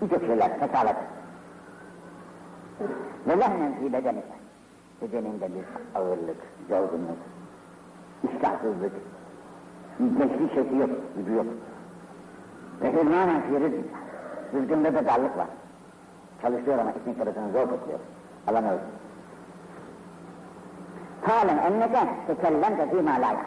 Birçok 0.02 0.22
şeyler, 0.22 0.60
kasavat. 0.60 0.96
Ve 0.96 2.69
lehnen 3.28 3.74
fî 3.74 3.94
bedenike. 3.94 4.40
Bedeninde 5.02 5.50
bir 5.56 6.00
ağırlık, 6.00 6.38
yorgunluk, 6.70 7.18
iştahsızlık, 8.24 8.92
gençlik 10.00 10.54
şekli 10.54 10.78
yok, 10.78 10.90
gücü 11.18 11.34
yok. 11.34 11.46
Ve 12.82 12.94
hürmanen 12.94 13.42
fî 13.42 13.60
rızık. 13.60 13.86
Rızkında 14.54 14.94
da 14.94 15.06
darlık 15.06 15.38
var. 15.38 15.48
Çalışıyor 16.42 16.78
ama 16.78 16.92
ekmek 16.92 17.20
parasını 17.20 17.52
zor 17.52 17.62
topluyor. 17.70 18.00
Alamıyor. 18.48 18.80
Halen 21.22 21.58
enneke 21.58 22.00
tekellente 22.28 22.90
fîmâ 22.90 23.12
lâ 23.12 23.28
yani. 23.28 23.40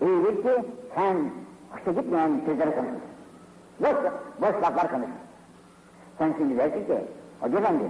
İyilik 0.00 0.42
ki 0.42 0.64
sen 0.94 1.16
hoşa 1.70 2.00
gitmeyen 2.00 2.40
sözleri 2.46 2.70
konuşuyorsun. 2.70 3.02
Boş, 3.80 4.12
boş 4.40 4.62
laflar 4.62 4.90
konuşuyorsun. 4.90 5.22
Sen 6.18 6.34
şimdi 6.38 6.58
dersin 6.58 6.86
ki, 6.86 6.98
Hoca 7.40 7.58
efendi, 7.58 7.84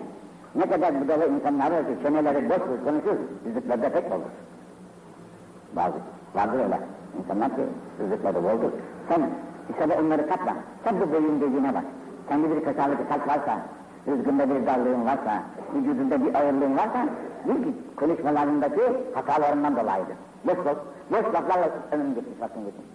Ne 0.55 0.67
kadar 0.67 1.01
budala 1.01 1.27
insanlar 1.27 1.71
var 1.71 1.85
çeneleri 2.03 2.51
boş 2.51 2.59
boş 2.59 2.85
konuşur, 2.85 3.17
rızıkları 3.47 3.83
da 3.83 3.89
pek 3.89 4.13
olur. 4.13 4.33
Bazı, 5.77 5.97
vardır 6.35 6.65
öyle. 6.65 6.81
İnsanlar 7.19 7.49
ki 7.49 7.63
rızıkları 8.01 8.45
boldur. 8.45 8.73
Sen 9.09 9.31
işte 9.71 10.01
onları 10.01 10.29
katla. 10.29 10.55
Sen 10.85 11.01
bu 11.01 11.13
beyin 11.13 11.41
dediğine 11.41 11.75
bak. 11.75 11.85
Sende 12.29 12.57
bir 12.57 12.65
kasalık 12.65 13.09
kalp 13.09 13.29
varsa, 13.29 13.59
rızkında 14.09 14.51
bir 14.51 14.67
darlığın 14.67 15.07
varsa, 15.07 15.43
vücudunda 15.75 16.27
bir 16.27 16.35
ağırlığın 16.35 16.77
varsa, 16.77 17.07
bil 17.45 17.65
ki 17.65 17.75
konuşmalarındaki 17.97 18.83
hatalarından 19.15 19.77
dolayıdır. 19.77 20.17
Boş 20.45 20.57
boş, 20.57 20.77
boş 21.11 21.35
laflarla 21.35 21.71
önüm 21.93 22.15
gitmiş, 22.15 22.41
bakın 22.41 22.65
gitmiş. 22.65 22.87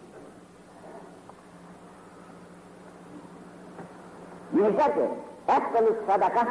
Demişler 4.54 4.96
ki, 4.96 5.02
Efdalü 5.48 5.96
sadaka 6.08 6.48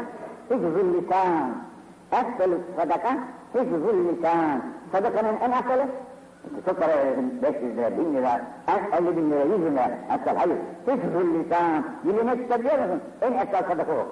hıfzul 0.48 0.94
lisan. 0.94 1.50
Efdalü 2.12 2.58
sadaka 2.76 3.18
hıfzul 3.52 4.08
lisan. 4.08 4.62
Sadakanın 4.92 5.36
en 5.40 5.50
akıllı 5.50 5.86
çok 6.66 6.80
para 6.80 6.96
verdim, 6.96 7.32
500 7.42 7.76
lira, 7.76 7.98
1000 7.98 8.14
lira, 8.14 8.40
50 8.92 9.16
bin 9.16 9.30
lira, 9.30 9.44
100 9.44 9.50
bin 9.50 9.72
lira. 9.72 9.90
Asal 10.10 10.36
hayır, 10.36 10.56
hıfzul 10.86 11.34
lisan. 11.34 11.84
Dilini 12.04 12.42
tutabiliyor 12.42 12.78
musun? 12.78 13.00
En 13.22 13.32
esas 13.32 13.68
sadaka 13.68 13.92
o. 13.92 14.06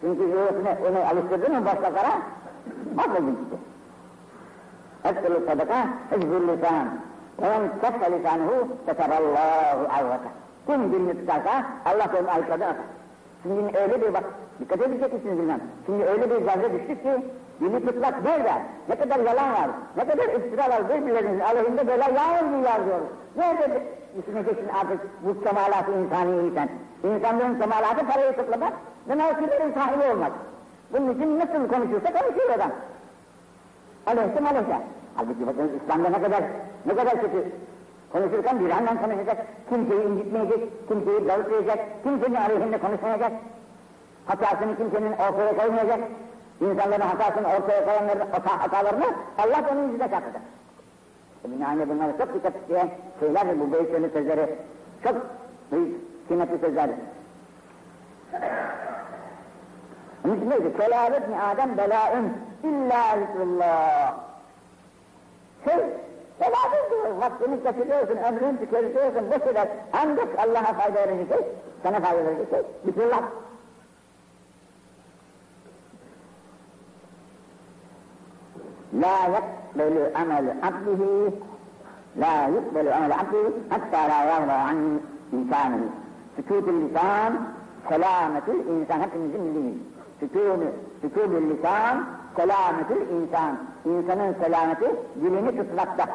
Çünkü 0.00 0.22
yüreğine 0.22 0.76
onu 0.88 0.98
alıştırdın 0.98 1.58
mı 1.58 1.66
başkalara, 1.66 2.12
mahvoldun 2.96 3.38
işte. 3.44 3.56
Efdalü 5.08 5.46
sadaka 5.46 5.86
hıfzul 6.10 6.48
lisan. 6.48 6.88
Onun 7.42 7.68
kessa 7.80 8.16
lisanuhu 8.16 8.68
teseballahu 8.86 9.80
avvata. 9.98 10.28
Kim 10.66 10.92
dilini 10.92 11.20
tutarsa 11.20 11.66
Allah 11.84 12.10
onun 12.18 12.26
arkadan 12.26 12.66
atar. 12.66 12.76
Şimdi 13.42 13.78
öyle 13.78 14.02
bir 14.02 14.14
bak 14.14 14.24
dikkat 14.60 14.80
edecek 14.80 15.12
misiniz 15.12 15.38
bilmem. 15.38 15.60
Şimdi 15.86 16.04
öyle 16.04 16.30
bir 16.30 16.36
gazete 16.46 16.72
düştük 16.72 17.02
ki, 17.02 17.10
dili 17.60 17.86
tutmak 17.86 18.24
böyle. 18.24 18.52
Ne 18.88 18.96
kadar 18.96 19.18
yalan 19.18 19.52
var, 19.52 19.68
ne 19.96 20.04
kadar 20.06 20.24
iftira 20.24 20.70
var 20.70 20.88
birbirlerinin 20.88 21.40
aleyhinde 21.40 21.86
böyle 21.86 22.02
yağmurluyorlar 22.02 22.84
diyor. 22.86 23.00
Nerede 23.36 23.82
düşüneceksin 24.18 24.68
artık 24.80 25.00
bu 25.24 25.42
kemalat-ı 25.42 25.92
insani 25.92 26.50
sen? 26.54 26.68
İnsanlığın 27.10 27.60
kemalatı 27.60 28.06
parayı 28.06 28.36
toplamak 28.36 28.72
ve 29.08 29.14
mevkilerin 29.14 29.72
sahibi 29.72 30.12
olmak. 30.12 30.32
Bunun 30.92 31.14
için 31.14 31.38
nasıl 31.38 31.68
konuşursa 31.68 32.12
konuşuyor 32.12 32.50
adam. 32.56 32.70
Aleyhisselam 34.06 34.46
aleyhisselam. 34.46 34.82
Halbuki 35.14 35.46
bakın 35.46 35.80
İslam'da 35.82 36.08
ne 36.08 36.22
kadar, 36.22 36.42
ne 36.86 36.94
kadar 36.94 37.20
kötü. 37.20 37.52
Konuşurken 38.12 38.60
bir 38.60 38.70
andan 38.70 39.02
konuşacak, 39.02 39.46
kimseyi 39.68 40.02
incitmeyecek, 40.02 40.88
kimseyi 40.88 41.28
dağıtmayacak, 41.28 41.78
kimsenin 42.02 42.34
aleyhinde 42.34 42.78
konuşmayacak. 42.78 43.32
Hatasını 44.28 44.76
kimsenin 44.76 45.12
ortaya 45.12 45.56
koymayacak. 45.56 46.00
İnsanların 46.60 47.00
hatasını 47.00 47.46
ortaya 47.48 47.84
koyanların 47.84 48.30
hata, 48.32 48.62
hatalarını 48.62 49.04
Allah 49.38 49.64
onun 49.72 49.88
yüzüne 49.88 50.10
çarpacak. 50.10 50.42
Binaenle 51.44 51.88
bunları 51.88 52.18
çok 52.18 52.34
dikkat 52.34 52.56
isteyen 52.56 52.90
şeyler 53.20 53.60
bu 53.60 53.72
büyük 53.72 54.12
sözleri. 54.12 54.56
Çok 55.04 55.16
büyük 55.72 56.28
kıymetli 56.28 56.58
sözler. 56.58 56.90
Onun 60.24 60.36
için 60.36 60.50
neydi? 60.50 60.76
Kelavet 60.76 61.28
mi 61.28 61.36
Adem 61.40 61.76
belaun 61.76 62.32
illa 62.62 63.02
zikrullah. 63.18 64.14
Şey, 65.64 65.76
Beladır 66.40 66.90
diyor, 66.90 67.16
vaktini 67.20 67.62
kaçırıyorsun, 67.62 68.16
ömrünü 68.16 68.58
tüketiyorsun, 68.58 69.30
boş 69.30 69.50
eder. 69.52 69.68
Ancak 69.92 70.28
Allah'a 70.38 70.72
fayda 70.72 70.94
verecek 70.94 71.28
şey, 71.28 71.46
sana 71.82 72.00
fayda 72.00 72.24
verecek 72.24 72.48
şey, 72.50 72.62
La 78.92 79.28
yakbelu 79.34 80.10
amel 80.14 80.48
abdihi, 80.62 81.32
la 82.16 82.48
yakbelu 82.54 82.90
amel 82.96 83.12
abdihi, 83.12 83.48
hatta 83.68 84.08
la 84.08 84.24
yavra 84.24 84.56
an 84.70 85.00
insanihi. 85.32 85.88
Sükutul 86.36 86.80
lisan, 86.80 87.32
selametül 87.88 88.60
insan, 88.72 89.00
hepimizin 89.00 89.44
bildiğimiz. 89.44 89.78
Sükûnü, 90.20 90.68
sükûnül 91.00 91.50
lisan, 91.50 92.04
selametül 92.36 93.02
insan. 93.16 93.58
İnsanın 93.84 94.34
selameti 94.42 94.90
dilini 95.20 95.56
tutmakta. 95.56 96.06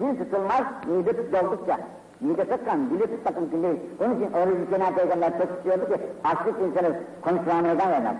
Dil 0.00 0.18
tutulmaz, 0.18 0.64
mide 0.86 1.16
tut 1.16 1.32
doldukça. 1.32 1.78
Mide 2.20 2.44
tutsan, 2.48 2.90
dili 2.90 3.00
tutmak 3.00 3.40
mümkün 3.40 3.62
değil. 3.62 3.80
Onun 4.00 4.14
için 4.16 4.32
Oruz 4.32 4.70
Cenab-ı 4.70 4.94
Peygamber 4.94 5.38
çok 5.38 5.56
istiyordu 5.56 5.86
ki, 5.86 6.00
açlık 6.24 6.60
insanı 6.60 6.96
konuşmaya 7.22 7.62
meydan 7.62 7.90
vermez. 7.90 8.16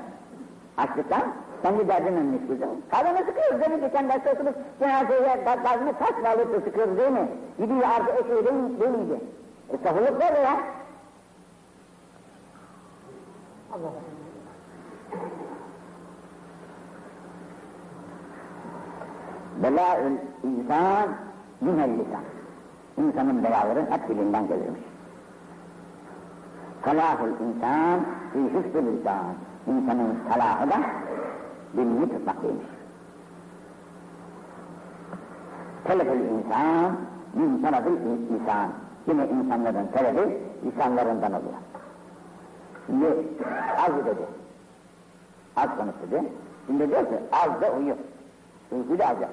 Açlıktan 0.77 1.23
kendi 1.63 1.89
derdinin 1.89 2.25
meşguldür. 2.27 2.69
Karnını 2.91 3.19
sıkıyoruz 3.19 3.61
değil 3.61 3.71
mi? 3.71 3.81
Geçen 3.81 4.09
derste 4.09 4.33
okuduk, 4.33 4.55
cenazeye 4.79 5.45
karnını 5.45 5.93
taş 5.93 6.25
da 6.55 6.61
sıkıyoruz 6.65 6.99
değil 6.99 7.11
mi? 7.11 7.29
Gidiyor 7.59 7.83
artı 7.83 8.13
eşeği 8.13 8.45
değil, 8.45 8.81
değil 8.81 8.91
miydi? 8.91 9.21
E 9.73 9.79
sahurluk 9.85 10.21
böyle 10.21 10.39
ya. 10.39 10.57
Allah 13.73 13.91
insan 20.45 21.09
minel 21.61 21.91
lisan. 21.91 22.25
İnsanın 22.99 23.45
belaları 23.45 23.87
hep 23.91 24.09
dilinden 24.09 24.49
gelirmiş. 24.49 24.81
Salahul 26.85 27.29
insan 27.29 28.01
fi 28.33 28.39
hüsnü 28.39 28.97
lisan. 28.97 29.35
İnsanın 29.67 30.19
salahı 30.29 30.71
da 30.71 30.77
dilini 31.77 32.09
tutmaklıymış. 32.09 32.67
Telefül 35.85 36.21
insan 36.21 36.97
min 37.35 37.63
tarafı 37.63 37.91
lisan. 38.33 38.69
Yine 39.07 39.29
insanların 39.29 39.87
talebi 39.87 40.39
lisanlarından 40.65 41.33
oluyor. 41.33 41.55
Şimdi 42.87 43.07
az 43.79 44.07
dedi. 44.07 44.27
Az 45.57 45.69
konuştu 45.79 46.11
dedi. 46.11 46.33
Şimdi 46.67 46.89
diyor 46.89 47.01
ki 47.01 47.15
az 47.33 47.61
da 47.61 47.73
uyuyor. 47.73 47.97
Uykuyu 48.73 48.99
da 48.99 49.07
alacak. 49.07 49.31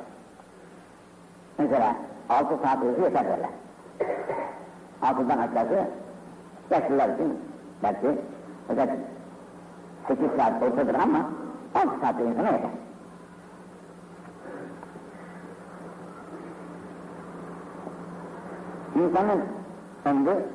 Mesela 1.58 1.96
altı 2.30 2.58
saat 2.64 2.84
uyku 2.84 3.02
yeter 3.02 3.26
böyle. 3.26 3.50
Altıdan 5.02 5.38
aşağısı 5.38 5.88
yaşlılar 6.72 7.10
için 7.10 7.40
belki 7.84 8.08
fakat 8.68 8.90
sekiz 10.08 10.32
saat 10.38 10.64
ortadır 10.64 10.96
ama 10.96 11.30
altı 11.76 12.00
saat 12.02 12.20
insana 12.20 12.52
yeter. 12.52 12.70
İnsanın 18.96 19.42
ömrü 20.06 20.46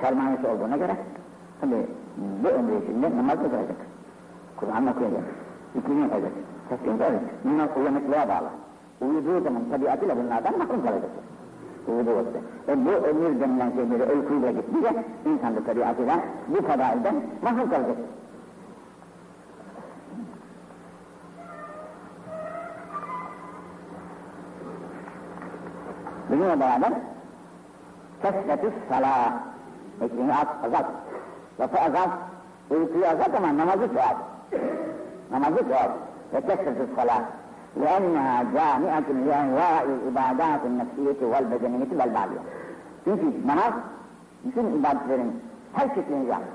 sermayesi 0.00 0.46
olduğuna 0.46 0.76
göre 0.76 0.96
tabi 1.60 1.86
bu 2.16 2.48
ömrü 2.48 2.82
içinde 2.84 3.16
namaz 3.16 3.36
kılacak. 3.36 3.76
Kur'an 4.56 4.86
okuyacak. 4.86 5.24
İkini 5.78 6.00
yapacak. 6.00 6.32
Teslim 6.68 6.94
edecek. 6.94 7.20
Bunlar 7.44 7.68
uyanıklığa 7.76 8.28
bağlı. 8.28 8.48
Uyuduğu 9.00 9.40
zaman 9.40 9.62
tabiatıyla 9.70 10.16
bunlardan 10.16 10.58
mahrum 10.58 10.82
kalacaktır. 10.82 11.24
Uyuduğu 11.88 12.16
vakitte. 12.16 12.38
E 12.68 12.86
bu 12.86 12.90
ömür 12.90 13.40
denilen 13.40 13.70
şeyleri 13.70 14.12
uykuyla 14.12 14.50
gitmeyecek, 14.50 15.04
insan 15.26 15.56
da 15.56 15.64
tabiatıyla 15.64 16.20
bu 16.48 16.62
fadailden 16.62 17.14
mahrum 17.42 17.70
kalacak. 17.70 17.96
Bununla 26.29 26.59
beraber 26.59 26.91
kesretüs 28.21 28.73
salâ 28.89 29.33
ekmeği 30.01 30.31
az, 30.33 30.47
azalt. 30.65 30.85
Lafı 31.59 31.79
azalt, 31.79 32.11
uykuyu 32.69 33.07
azalt 33.07 33.35
ama 33.37 33.57
namazı 33.57 33.87
çoğalt. 33.93 34.17
namazı 35.31 35.57
çoğalt. 35.57 35.91
Ve 36.33 36.41
kesretüs 36.41 36.95
salâ. 36.95 37.21
لأنها 37.81 38.35
جامعة 38.57 39.09
لأنواع 39.27 39.75
الإبادات 39.89 40.61
النفسية 40.69 41.21
والبدنية 41.31 41.91
والمالية. 41.99 42.41
Çünkü 43.03 43.47
namaz 43.47 43.73
bütün 44.45 44.79
ibadetlerin 44.79 45.41
her 45.73 45.87
şeklini 45.95 46.25
yapar. 46.25 46.47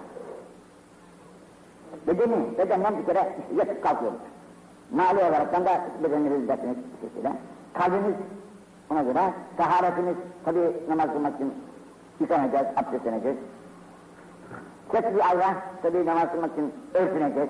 Bedeni, 2.07 2.59
bedenden 2.59 2.99
bir 2.99 3.07
kere 3.07 3.33
yatıp 3.57 3.83
kalkıyoruz. 3.83 4.19
Mali 4.93 5.19
olarak 5.19 5.53
da 5.53 5.81
bedeniniz 6.03 6.49
dersiniz 6.49 6.77
bir 6.77 7.09
şekilde. 7.09 7.33
Kalbiniz 7.75 8.15
ona 8.90 9.02
göre, 9.04 9.34
taharetiniz 9.58 10.16
tabi 10.46 10.60
namaz 10.90 11.14
kılmak 11.14 11.36
için 11.36 11.54
yıkanacağız, 12.20 12.68
abdestleneceğiz. 12.78 13.38
Kesbi 14.92 15.24
ayra 15.24 15.56
tabi 15.82 16.06
namaz 16.06 16.32
kılmak 16.32 16.52
için 16.52 16.74
örtüneceğiz. 16.94 17.50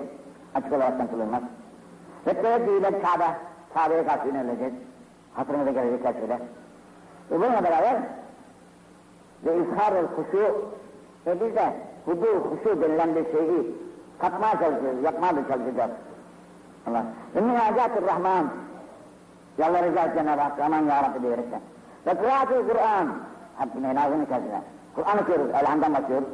Açık 0.54 0.72
olarak 0.72 1.10
kılınmaz. 1.10 1.42
Ve 2.26 2.34
teveccühle 2.34 3.02
Kabe, 3.02 3.26
Kabe'ye 3.74 4.06
karşı 4.06 4.28
yönelecek. 4.28 4.72
Hatırımıza 5.34 5.70
gelecek 5.70 6.04
her 6.04 6.12
şeyler. 6.12 6.38
Ve 7.30 7.40
bununla 7.40 7.64
beraber 7.64 7.96
ve 9.44 9.56
izhar-ı 9.56 10.02
huşu 10.16 10.54
ve 11.26 11.40
biz 11.40 11.56
de 11.56 11.72
hudu 12.04 12.26
huşu 12.26 12.82
denilen 12.82 13.14
bir 13.14 13.24
şeyi 13.32 13.74
katmaya 14.18 14.52
çalışıyoruz, 14.52 15.02
yapmaya 15.04 15.36
da 15.36 15.48
çalışacağız. 15.48 15.90
Allah. 16.86 17.04
Ve 17.34 17.40
münacatur 17.40 18.06
Rahman. 18.06 18.46
Yalvaracağız 19.58 20.14
Cenab-ı 20.14 20.40
Hak, 20.40 20.60
aman 20.60 20.82
ya 20.82 21.02
Rabbi 21.02 21.22
diyerekten. 21.22 21.60
Ve 22.06 22.14
kıraatul 22.14 22.68
Kur'an. 22.68 23.08
Hakkı 23.56 23.78
menazını 23.80 24.24
içerisinde. 24.24 24.60
Kur'an 24.94 25.18
okuyoruz, 25.18 25.50
elhamdan 25.50 25.94
bakıyoruz. 25.94 26.28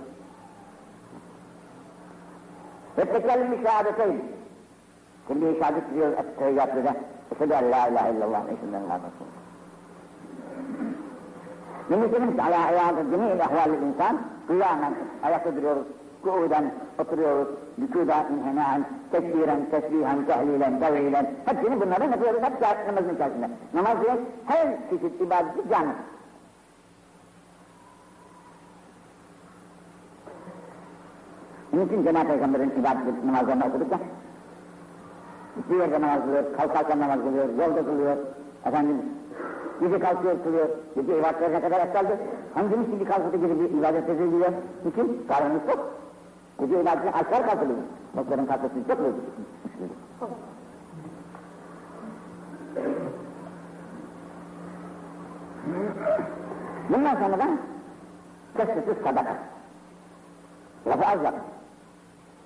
Ve 2.98 3.04
tekellüm 3.04 3.62
şehadeteyn. 3.62 4.22
Kulli 5.28 5.58
şehadet 5.58 5.94
diyor 5.94 6.12
ettehiyyatlı 6.12 6.84
da. 6.84 6.94
Eşhedü 7.34 7.52
en 7.52 7.72
la 7.72 7.88
ilahe 7.88 8.12
illallah 8.12 8.46
ve 8.46 8.52
eşhedü 8.52 8.76
en 8.76 8.88
la 8.88 8.94
Resulullah. 8.94 9.42
Mümkünümüz 11.88 12.38
ala 12.38 12.66
hayatı 12.66 13.10
cemil 13.10 13.40
ehvalli 13.40 13.86
insan, 13.86 14.18
kıyamen 14.46 14.94
ayakta 15.22 15.56
duruyoruz, 15.56 15.86
kuuden 16.22 16.74
oturuyoruz, 16.98 17.48
rükuda 17.80 18.26
inhinaen, 18.28 18.84
tekbiren, 19.12 19.70
tesbihen, 19.70 20.26
tehlilen, 20.26 20.80
tevhilen, 20.80 21.30
hepsini 21.44 21.80
bunları 21.80 22.04
yapıyoruz, 22.10 22.42
hepsi 22.42 22.86
namazın 22.86 23.14
içerisinde. 23.14 23.50
Namaz 23.74 23.96
diye 24.02 24.18
her 24.46 24.68
çeşit 24.90 25.20
ibadeti 25.20 25.68
canlı. 25.70 25.92
Bunun 31.72 31.86
için 31.86 32.04
Cenab-ı 32.04 32.28
Peygamber'in 32.28 32.70
ibadet 32.70 33.24
namazlarını 33.24 33.64
okuduk 33.66 33.92
ya, 33.92 33.98
bir 35.70 35.76
yerde 35.76 36.00
namaz 36.00 36.20
kılıyor, 36.22 36.44
kalkarken 36.56 37.00
namaz 37.00 37.18
kılıyor, 37.18 37.48
yolda 37.58 37.84
kılıyor, 37.84 38.16
efendim 38.64 39.02
Gece 39.82 39.98
kalkıyor, 39.98 40.34
kılıyor. 40.44 40.68
Gece 40.94 41.18
ibadetlerine 41.18 41.60
kadar 41.60 41.80
aksaldı. 41.80 42.18
Hangimiz 42.54 42.86
şimdi 42.90 43.04
kalkıp 43.04 43.32
gece 43.32 43.60
bir 43.60 43.78
ibadet 43.78 44.08
ediliyor? 44.08 44.52
Niçin? 44.84 45.26
Karnımız 45.28 45.62
çok. 45.66 45.92
Gece 46.62 46.80
ibadetine 46.80 47.10
aşağı 47.10 47.46
kalkılıyor. 47.46 47.78
Doktorun 48.16 48.46
kalkması 48.46 48.74
çok 48.88 49.00
mu? 49.00 49.06
Bundan 56.88 57.14
sonra 57.14 57.38
da 57.38 57.48
kısıtsız 58.56 59.04
sadaka. 59.04 59.36
Lafı 60.86 61.06
az 61.06 61.24
yap. 61.24 61.34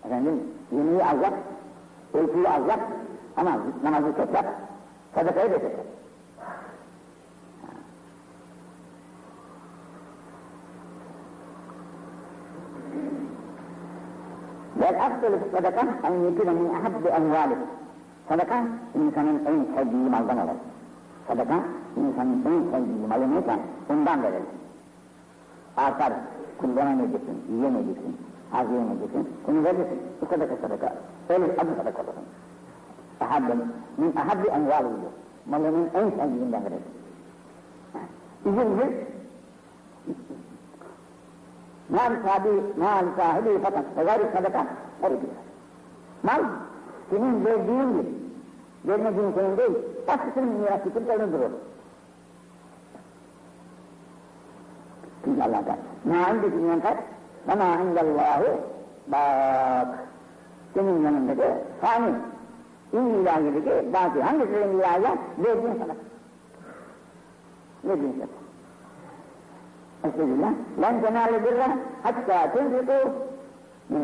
Efendim, 0.05 0.42
yemeği 0.72 1.05
az 1.05 1.22
yap, 1.22 1.35
uykuyu 2.14 2.48
az 2.48 2.68
yap, 2.68 2.81
ama 3.37 3.50
namazı 3.83 4.07
çok 4.16 4.35
yap, 4.35 4.46
sadakayı 5.14 5.50
da 5.50 5.55
çok 5.55 5.62
yap. 5.62 5.87
افضل 15.07 15.33
الصدقه 15.40 15.87
أن 16.07 16.12
يكون 16.29 16.49
من 16.59 16.66
أحب 16.77 17.05
أموالك. 17.21 17.61
صدقه 18.31 18.59
إنسان 18.97 19.27
اين 19.49 19.62
سجي 19.77 20.03
مالدان 20.14 20.38
الله 20.42 20.59
صدقه 21.29 21.59
إنسان 22.01 22.29
اين 22.47 22.61
سجي 22.73 22.95
مالدان 23.11 23.33
الله 23.40 23.59
اندان 23.90 24.19
الله 24.19 24.42
آثار. 25.85 26.12
كلنا 26.61 26.92
نجسن 27.01 27.37
إيه 27.51 27.69
نجسن 27.77 28.12
عزيز 28.57 28.81
نجسن 28.90 29.25
كن 29.47 29.57
ذلك 29.66 29.88
صدقه 30.31 30.57
صدقه 30.62 30.90
قول 31.29 31.42
الحب 31.49 31.69
صدقه 31.79 32.03
صدقه 32.09 32.23
أحب. 33.23 33.49
من 34.01 34.11
أحب 34.23 34.42
اموالك 34.57 35.03
مالدان 35.51 35.88
اين 35.97 36.09
سجي 36.19 36.38
مالدان 36.53 36.81
الله 38.47 38.90
mal 41.88 42.12
sahibi, 42.25 42.62
mal 42.77 43.05
sahibi 43.16 43.59
fakat 43.62 43.85
ve 43.96 44.05
gayri 44.05 44.25
sadaka 44.37 44.66
eridir. 45.03 45.31
Mal 46.22 46.40
senin 47.11 47.44
verdiğindir. 47.44 48.07
Vermediğin 48.85 49.33
senin 49.33 49.57
değil, 49.57 49.79
başkasının 50.09 50.49
mirası 50.49 50.92
kimse 50.92 51.16
onu 51.16 51.33
durur. 51.33 51.51
Çünkü 55.25 55.42
Allah'tan. 55.42 55.77
Ma 56.05 56.31
indeki 56.31 56.57
yenkat 56.57 56.96
ve 57.49 57.55
ma 57.55 57.83
indallâhu 57.83 58.46
bak. 59.09 59.88
Senin 60.75 61.03
yanındaki 61.05 61.42
fani. 61.81 62.14
İn 62.92 62.99
ilahiyedeki 62.99 63.92
bazı 63.92 64.22
hangisi 64.22 64.53
senin 64.53 64.79
ilahiye? 64.79 65.11
Verdiğin 65.38 65.72
sadaka. 65.72 66.01
Verdiğin 67.85 68.12
sadaka. 68.12 68.45
Estağfirullah. 70.07 70.53
Lan 70.81 71.03
tenâle 71.03 71.45
birra 71.45 71.79
hatta 72.03 72.53
tunfiku 72.53 73.11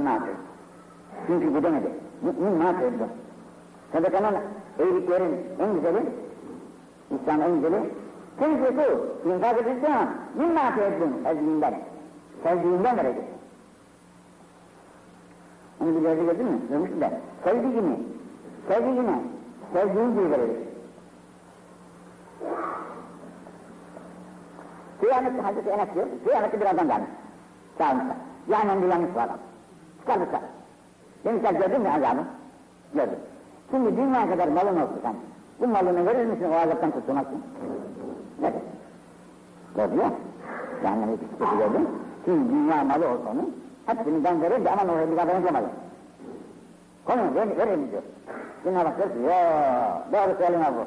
mâtır. 0.04 0.34
Çünkü 1.26 1.54
bu 1.54 1.62
demedi. 1.62 1.90
Min 2.22 2.52
mâtır 2.52 2.92
bu. 3.00 3.06
Sadakanın 3.92 4.34
eğiliklerin 4.78 5.36
en 5.60 5.74
güzeli, 5.74 6.02
İslam 7.10 7.42
en 7.42 7.54
güzeli, 7.54 7.80
tunfiku 8.38 9.06
infak 9.28 9.56
edildiği 9.56 9.80
zaman 9.80 10.08
mâtır 10.54 10.82
ettin 10.82 11.24
ezliğinden. 11.24 11.74
Sevdiğinden 12.42 12.96
verecek. 12.96 13.24
Onu 15.80 15.96
bir 15.96 16.08
yerde 16.08 16.24
gördün 16.24 16.44
mü? 16.44 16.58
Görmüşsün 16.70 17.00
de. 17.00 17.10
Sevdiğini, 17.44 17.96
sevdiğine, 18.68 19.18
sevdiğin 19.72 20.10
gibi. 20.10 20.72
Kıyamette 25.02 25.42
Hazreti 25.42 25.70
Enes 25.70 25.94
diyor, 25.94 26.06
kıyamette 26.24 26.60
bir 26.60 26.66
adam 26.66 26.88
gelmiş. 26.88 27.08
Çağırmışlar. 27.78 28.16
Cehennemde 28.48 28.86
yanlış 28.86 29.14
var 29.16 29.24
adam. 29.24 29.38
Çıkarmışlar. 30.00 30.40
Demişler 31.24 31.52
gördün 31.52 31.80
mü 31.80 31.88
azabı? 31.88 32.20
Gördüm. 32.94 33.18
Şimdi 33.70 33.96
dünya 33.96 34.30
kadar 34.30 34.48
malın 34.48 34.80
olsun 34.80 35.00
sen. 35.02 35.14
Bu 35.60 35.66
malını 35.66 36.06
verir 36.06 36.26
misin 36.26 36.46
o 36.52 36.54
azaptan 36.54 36.90
kurtulmak 36.90 37.26
için? 37.26 37.42
Verir. 38.42 38.62
Gördü 39.76 40.00
ya. 40.00 40.10
Cehennemi 40.82 41.16
psikoloji 41.16 41.56
gördün. 41.58 41.88
Şimdi 42.24 42.52
dünya 42.52 42.84
malı 42.84 43.08
olsa 43.08 43.30
onun, 43.32 43.56
hepsini 43.86 44.24
ben 44.24 44.42
verir 44.42 44.64
de 44.64 44.70
aman 44.70 44.88
o 44.88 45.10
bir 45.10 45.16
kadar 45.16 45.38
malı. 45.52 45.66
Konu 47.04 47.34
ver, 47.34 47.58
verir 47.58 47.90
diyor. 47.90 48.02
Diyor 48.64 48.74
ki, 48.84 49.18
ya 49.28 50.02
doğru 50.12 50.36
söyleme 50.38 50.66
bu. 50.76 50.84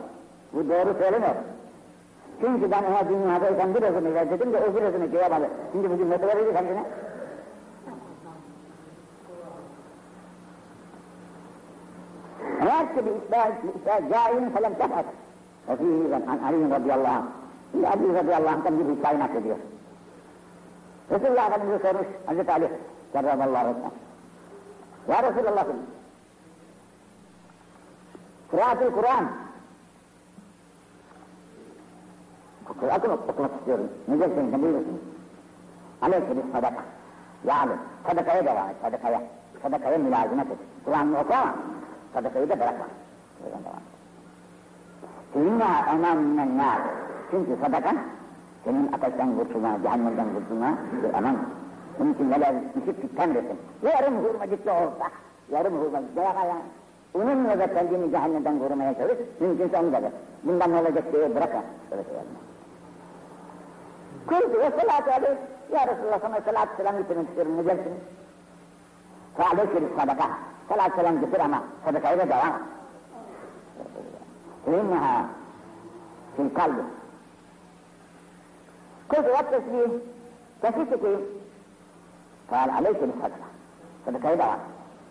Bu 0.58 0.70
doğru 0.70 0.94
söylemiyor. 1.00 1.36
Çünkü 2.42 2.72
ben 2.72 2.84
ona 2.84 3.10
dünyadayken 3.10 3.76
birazını 3.76 4.14
ver 4.16 4.32
dedim 4.32 4.54
de 4.54 4.58
o 4.58 4.76
birazını 4.76 5.12
kıyamadı. 5.12 5.50
Şimdi 5.72 5.90
bugün 5.90 6.10
ne 6.10 6.22
verecek 6.22 6.54
kendine? 6.54 6.84
Eğer 12.62 12.96
ki 12.96 13.06
bir 13.06 13.12
islah 13.30 14.10
cain 14.12 14.50
felem 14.50 14.74
tefat. 14.74 15.06
Ve 15.70 15.76
fihi 15.76 16.16
an 16.16 16.38
Ali 16.38 16.70
radıyallahu 16.70 17.14
anh. 17.14 17.24
Şimdi 17.72 17.88
Ali 17.88 18.14
radıyallahu 18.14 18.56
anh'tan 18.56 18.80
bir 18.80 18.96
hikaye 18.96 19.20
naklediyor. 19.20 19.58
Resulullah 21.12 21.48
Efendimiz'e 21.48 21.88
sormuş 21.88 22.08
Hazreti 22.26 22.52
Ali 22.52 22.64
ve 22.64 23.22
sellem. 23.22 23.76
Ya 25.08 25.24
Resulallah 25.24 25.66
Kıraatul 28.52 28.92
Kur'an 28.92 29.26
Kur'an'ı 32.74 33.14
okumak 33.14 33.52
istiyorum. 33.60 33.90
Ne 34.08 34.20
dersin 34.20 34.52
sen 34.52 34.62
buyursun. 34.62 35.02
Aleyke 36.02 36.38
bir 36.38 36.52
sadaka. 36.54 36.84
Yani 37.48 37.72
sadakaya 38.08 38.46
devam 38.46 38.70
et, 38.70 38.76
sadakaya. 38.82 39.22
Sadakaya 39.62 39.98
mülazimet 39.98 40.52
et. 40.52 40.58
Kur'an'ı 40.86 41.20
oku 41.20 41.34
ama 41.34 41.56
sadakayı 42.14 42.50
da 42.50 42.60
bırakma. 42.60 42.86
Buradan 43.44 43.62
devam 43.64 43.78
et. 43.78 43.96
İnna 45.36 45.94
eman 45.94 46.18
minen 46.18 46.58
nar. 46.58 46.80
Çünkü 47.32 47.58
sadaka 47.62 47.96
senin 48.64 48.92
ateşten 48.94 49.38
kurtulma, 49.38 49.78
cehennemden 49.84 50.28
kurtulma 50.36 50.78
bir 51.04 51.14
eman. 51.14 51.38
Bunun 52.00 52.14
için 52.14 52.32
neler 52.32 52.56
düşüp 52.76 53.02
titremesin. 53.02 53.58
Yarım 53.84 54.24
hurmacıklı 54.24 54.72
olsa, 54.72 55.10
yarım 55.52 55.74
hurmacıklı 55.74 56.22
ya 56.22 56.36
Onunla 57.14 57.60
da 57.60 57.74
kendini 57.74 58.12
cehennemden 58.12 58.60
korumaya 58.60 58.94
çalış, 58.94 59.18
mümkünse 59.40 59.78
onu 59.78 59.94
da 59.94 60.02
ver. 60.04 60.12
Bundan 60.44 60.72
ne 60.72 60.76
olacak 60.76 61.14
diye 61.14 61.36
bırakma. 61.36 61.62
Böyle 61.92 62.04
söylerim. 62.04 62.28
Kultu 62.30 62.55
ve 64.32 64.72
salatu 64.82 65.12
aleyh. 65.12 65.38
Ya 65.74 65.88
Resulallah 65.88 66.20
sana 66.22 66.42
salatü 66.42 66.78
selam 66.78 66.98
getirmek 66.98 67.28
istiyorum. 67.28 67.58
Ne 67.58 67.66
dersin? 67.66 67.94
Faaleyke 69.38 69.82
bir 69.82 70.00
sadaka. 70.00 70.30
Salatü 70.70 70.96
selam 70.96 71.20
getir 71.20 71.40
ama 71.40 71.64
sadakayı 71.86 72.18
da 72.18 72.30
devam. 72.30 72.60
İnneha 74.68 75.26
fil 76.38 76.56
kalbi. 76.56 76.82
Kultu 79.10 79.24
ve 79.24 79.50
tesbih. 79.50 80.00
Tesbih 80.62 80.92
çekeyim. 80.92 81.22
Kal 82.50 82.70
aleyke 82.70 83.02
bir 83.02 83.14
sadaka. 83.14 83.46
Sadakayı 84.06 84.40
devam. 84.40 84.60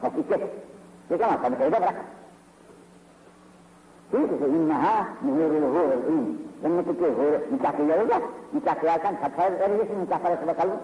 Tesbih 0.00 0.28
çek. 0.28 0.42
Çek 1.08 1.22
ama 1.22 1.38
da 4.14 4.28
bırak. 4.28 4.30
Çünkü 4.40 4.58
inneha 4.58 5.06
muhurul 5.22 5.74
hurul. 5.74 6.24
Cennetteki 6.62 7.04
hur, 7.04 7.54
nikah 7.56 7.76
kıyıyoruz 7.76 8.10
ya, 8.10 8.20
nikah 8.54 8.80
kıyarken 8.80 9.14
kaç 9.22 9.36
para 9.36 9.58
vereceksin 9.58 10.00
nikah 10.00 10.18
parası 10.18 10.46
bakalım? 10.46 10.76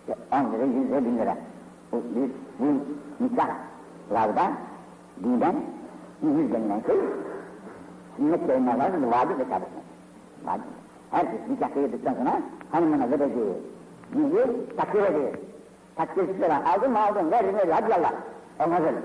İşte 0.00 0.14
10 0.32 0.52
lira, 0.52 0.64
100 0.64 0.90
lira, 0.90 1.04
1000 1.04 1.18
lira. 1.18 1.36
Bu, 1.92 1.96
bu, 1.96 2.28
bu 2.58 2.66
nikahlarda 3.24 4.52
dinen 5.24 5.54
Mühür 6.22 6.52
denilen 6.52 6.82
şey, 6.86 6.96
sünnet 8.16 8.48
yayınlar 8.48 8.78
var, 8.78 8.90
vacip 9.02 9.38
ve 9.38 9.44
sabit. 9.44 9.68
Vacip. 10.44 10.64
Herkes 11.10 11.40
nikah 11.50 11.74
kıyırdıktan 11.74 12.14
sonra 12.14 12.40
hanımına 12.72 13.10
vereceği 13.10 13.54
mühür 14.14 14.76
takdir 14.76 15.02
ediyor. 15.02 15.32
Takdirsiz 15.96 16.36
falan 16.40 16.62
aldın 16.64 16.90
mı 16.90 17.00
aldın, 17.00 17.30
verdin 17.30 17.54
verdin, 17.54 17.70
hadi 17.70 17.90
yallah. 17.90 18.12
Olmaz 18.60 18.80
öyle. 18.80 18.98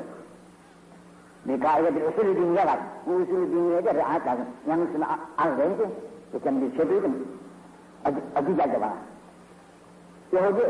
Bir 1.45 1.61
gaye 1.61 1.95
bir 1.95 2.01
usulü 2.01 2.35
dünya 2.35 2.67
var. 2.67 2.79
Usulü 3.07 3.51
dünyaya 3.51 3.85
da 3.85 3.95
rahat 3.95 4.27
lazım. 4.27 4.45
Yanlışını 4.69 5.05
az 5.37 5.57
deyince, 5.57 5.83
geçen 6.33 6.61
bir 6.61 6.77
şey 6.77 6.89
duydum. 6.89 7.27
Acı, 8.05 8.17
acı 8.35 8.51
geldi 8.51 8.77
bana. 8.81 8.93
Yahudi 10.31 10.65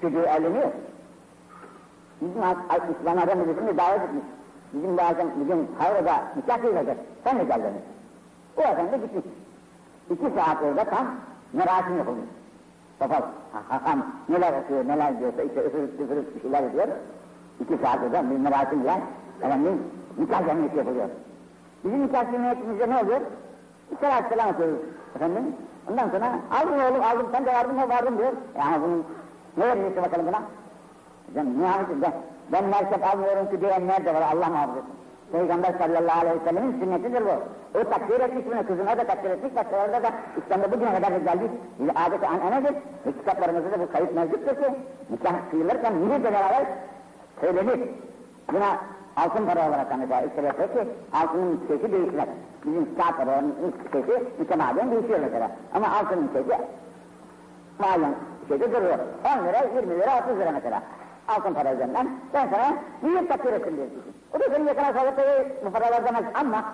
çocuğu 0.00 0.20
evleniyor. 0.20 0.70
Bizim 2.20 2.42
İslam 3.00 3.18
Adem 3.18 3.38
Müdürlüğü'nü 3.38 3.78
davet 3.78 4.02
etmiş. 4.02 4.24
Bizim 4.72 4.96
bazen 4.96 5.26
bizim 5.40 5.68
Havra'da 5.78 6.22
nikah 6.36 6.60
kıyılacak. 6.60 6.96
Sen 7.24 7.38
de 7.38 7.44
geldin. 7.44 7.72
O 8.56 8.60
efendi 8.60 9.00
gitmiş. 9.00 9.24
İki 10.10 10.34
saat 10.36 10.62
orada 10.62 10.84
tam 10.84 11.06
merasim 11.52 11.98
yapılmış. 11.98 12.28
Topal, 12.98 13.22
hakam 13.68 14.06
neler 14.28 14.52
okuyor, 14.62 14.88
neler 14.88 15.20
diyorsa 15.20 15.42
işte 15.42 15.64
üfürüp 15.66 16.00
üfürüp 16.00 16.34
bir 16.36 16.40
şeyler 16.40 16.62
yapıyor. 16.62 16.88
İki 17.60 17.76
saat 17.82 17.98
orada 18.02 18.30
bir 18.30 18.36
merasimle 18.36 19.00
efendim 19.42 19.82
nikah 20.18 20.46
cemiyeti 20.46 20.76
yapılıyor. 20.76 21.08
Bizim 21.84 22.06
nikah 22.06 22.32
cemiyetimizde 22.32 22.90
ne? 22.90 23.08
Bir 23.08 23.20
selam 24.00 24.24
selam 24.28 24.48
atıyoruz 24.48 24.78
efendim. 25.16 25.56
Ondan 25.90 26.08
sonra 26.10 26.26
aldım 26.60 26.74
oğlum 26.74 27.02
aldım 27.02 27.26
sen 27.32 27.46
de 27.46 27.52
vardın 27.52 27.74
mı 27.74 27.88
vardım 27.88 28.18
diyor. 28.18 28.32
Yani 28.58 28.82
bunun 28.82 29.04
ne 29.56 29.66
veriyorsun 29.66 30.02
bakalım 30.02 30.26
buna? 30.26 30.42
Hocam 31.28 31.60
nihayet 31.60 31.88
ben, 32.02 32.12
ben 32.52 32.64
merkep 32.64 33.14
almıyorum 33.14 33.50
ki 33.50 33.60
diyenler 33.60 34.04
de 34.04 34.14
var 34.14 34.22
Allah 34.22 34.48
muhafaza 34.48 34.78
etsin. 34.78 34.94
Peygamber 35.32 35.72
sallallahu 35.78 36.20
aleyhi 36.20 36.40
ve 36.40 36.44
sellemin 36.44 36.80
sünnetidir 36.80 37.22
bu. 37.26 37.34
O 37.78 37.84
takdir 37.84 38.20
etmiş 38.20 38.44
bunu, 38.46 38.66
kızına 38.66 38.98
da 38.98 39.04
takdir 39.04 39.30
etmiş, 39.30 39.56
başkalarında 39.56 40.02
da 40.02 40.10
İslam'da 40.38 40.72
bugüne 40.72 40.94
kadar 40.94 41.10
da 41.14 41.18
gelmiş. 41.18 41.50
Bir 41.78 41.90
adeti 42.06 42.26
anenedir. 42.26 42.74
Ve 43.06 43.12
kitaplarımızda 43.12 43.72
da 43.72 43.80
bu 43.80 43.92
kayıt 43.92 44.14
mevcuttur 44.14 44.54
ki, 44.54 44.74
nikah 45.10 45.32
kıyılırken 45.50 45.94
mühürle 45.94 46.32
beraber 46.32 46.64
söylenir. 47.40 47.80
Buna 48.52 48.76
altın 49.16 49.46
para 49.46 49.68
olarak 49.68 49.98
mesela 49.98 50.22
istirahat 50.22 50.56
ki, 50.56 50.88
altının 51.12 51.60
sesi 51.68 51.92
değişmez. 51.92 52.28
Bizim 52.64 52.96
kağıt 52.96 53.16
paranın 53.16 53.54
sesi 53.92 54.22
mütemadiyen 54.38 54.90
değişiyor 54.90 55.18
mesela. 55.22 55.50
Ama 55.74 55.86
altının 55.86 56.30
sesi 56.32 56.58
malum 57.78 58.14
şeyde 58.48 58.72
duruyor. 58.72 58.98
10 59.38 59.44
lira, 59.46 59.64
20 59.76 60.00
lira, 60.00 60.18
30 60.24 60.40
lira 60.40 60.50
mesela. 60.50 60.82
Altın 61.28 61.54
para 61.54 61.74
üzerinden. 61.74 62.08
Ben 62.34 62.48
sana 62.50 62.74
büyük 63.02 63.28
takdir 63.28 63.52
ettim 63.52 63.76
diyorsun. 63.76 64.02
O 64.34 64.40
da 64.40 64.44
senin 64.54 64.66
yakına 64.66 64.92
sağlıkta 64.92 65.22
bu 65.64 65.70
paralar 65.70 66.04
demez 66.06 66.24
ama 66.34 66.64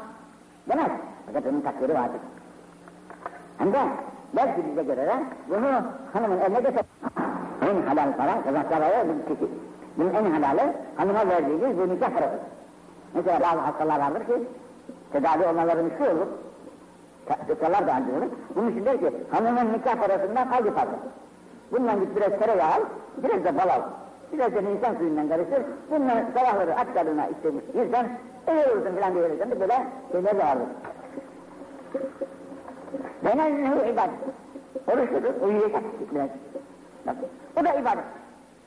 demez. 0.68 0.90
Fakat 1.26 1.46
onun 1.46 1.60
takdiri 1.60 1.94
vardır. 1.94 2.20
Hem 3.58 3.72
de 3.72 3.78
belki 4.36 4.66
bize 4.66 4.82
göre 4.82 5.06
de 5.06 5.14
bunu 5.48 5.82
hanımın 6.12 6.40
eline 6.40 6.60
götür. 6.60 6.80
En 7.62 7.86
halal 7.86 8.16
para 8.16 8.42
kazançlara 8.42 9.04
bir 9.08 9.34
kişi. 9.34 9.50
Bunun 9.96 10.14
en 10.14 10.42
halali 10.42 10.72
hanıma 10.96 11.28
verdiğiniz 11.28 11.78
bu 11.78 11.94
nikah 11.94 12.10
parası. 12.10 12.38
Mesela 13.14 13.40
bazı 13.40 13.58
hastalar 13.58 14.00
vardır 14.00 14.26
ki 14.26 14.32
tedavi 15.12 15.46
olmaları 15.46 15.84
müşkül 15.84 16.06
olur. 16.06 16.26
Doktorlar 17.48 17.86
da 17.86 17.94
anlıyor. 17.94 18.22
Bunun 18.56 18.70
için 18.70 18.84
der 18.84 19.00
ki 19.00 19.10
hanımın 19.30 19.72
nikah 19.72 19.94
parasından 19.94 20.46
al 20.46 20.64
bir 20.64 20.70
parça. 20.70 20.98
Bundan 21.72 22.00
git 22.00 22.16
biraz 22.16 22.38
tereyağı 22.38 22.68
al, 22.68 22.80
biraz 23.22 23.44
da 23.44 23.58
bal 23.58 23.68
al. 23.68 23.80
Biraz 24.32 24.54
da 24.54 24.60
insan 24.60 24.94
suyundan 24.98 25.28
karıştır. 25.28 25.62
Bunları 25.90 26.24
sabahları 26.34 26.74
aç 26.74 26.86
karnına 26.94 27.26
işte 27.26 27.48
yersen 27.78 28.18
iyi 28.48 28.72
olursun 28.72 28.94
filan 28.94 29.14
diye 29.14 29.24
verirsen 29.24 29.50
de 29.50 29.60
böyle 29.60 29.86
şeyler 30.12 30.38
de 30.38 30.44
vardır. 30.44 30.66
Genel 33.22 33.88
ibadet. 33.88 34.14
Oruçludur, 34.88 35.46
uyuyacak 35.46 35.82
biraz. 36.12 36.28
Bak, 37.06 37.16
o 37.60 37.64
da 37.64 37.74
ibadet. 37.74 38.04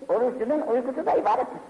Oruçlunun 0.09 0.61
uykusu 0.61 1.05
da 1.05 1.15
ibadettir. 1.15 1.61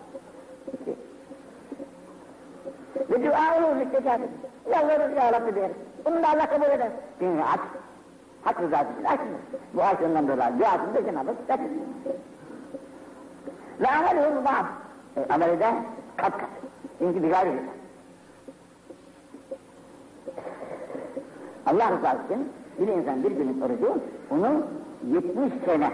Ve 3.09 3.25
dua 3.25 3.57
olur 3.57 3.75
müstecabı. 3.75 4.23
Yalvarır 4.71 5.15
ya 5.15 5.33
Rabbi 5.33 5.55
deriz. 5.55 5.75
Bunu 6.05 6.23
da 6.23 6.29
Allah 6.29 6.49
kabul 6.49 6.65
eder. 6.65 6.91
Dinle 7.19 7.43
aç. 7.43 7.59
Hak 8.43 8.61
rızası 8.61 8.91
için 8.93 9.03
açın. 9.03 9.27
Bu 9.73 9.83
açından 9.83 10.27
dolayı 10.27 10.59
duasını 10.59 10.95
da 10.95 11.05
Cenab-ı 11.05 11.31
Hak. 11.47 11.59
Ve 13.81 13.87
amelihul 13.87 14.45
ba'd. 14.45 14.65
E, 15.17 15.33
ameli 15.33 15.59
de 15.59 15.73
kat 16.15 16.31
kat. 16.37 16.49
Çünkü 16.99 17.23
bir 17.23 17.29
gayri 17.29 17.51
Allah 21.65 21.91
rızası 21.91 22.23
için 22.25 22.49
bir 22.79 22.87
insan 22.87 23.23
bir 23.23 23.31
günlük 23.31 23.63
orucu 23.63 23.97
onu 24.31 24.63
70 25.11 25.53
sene, 25.65 25.89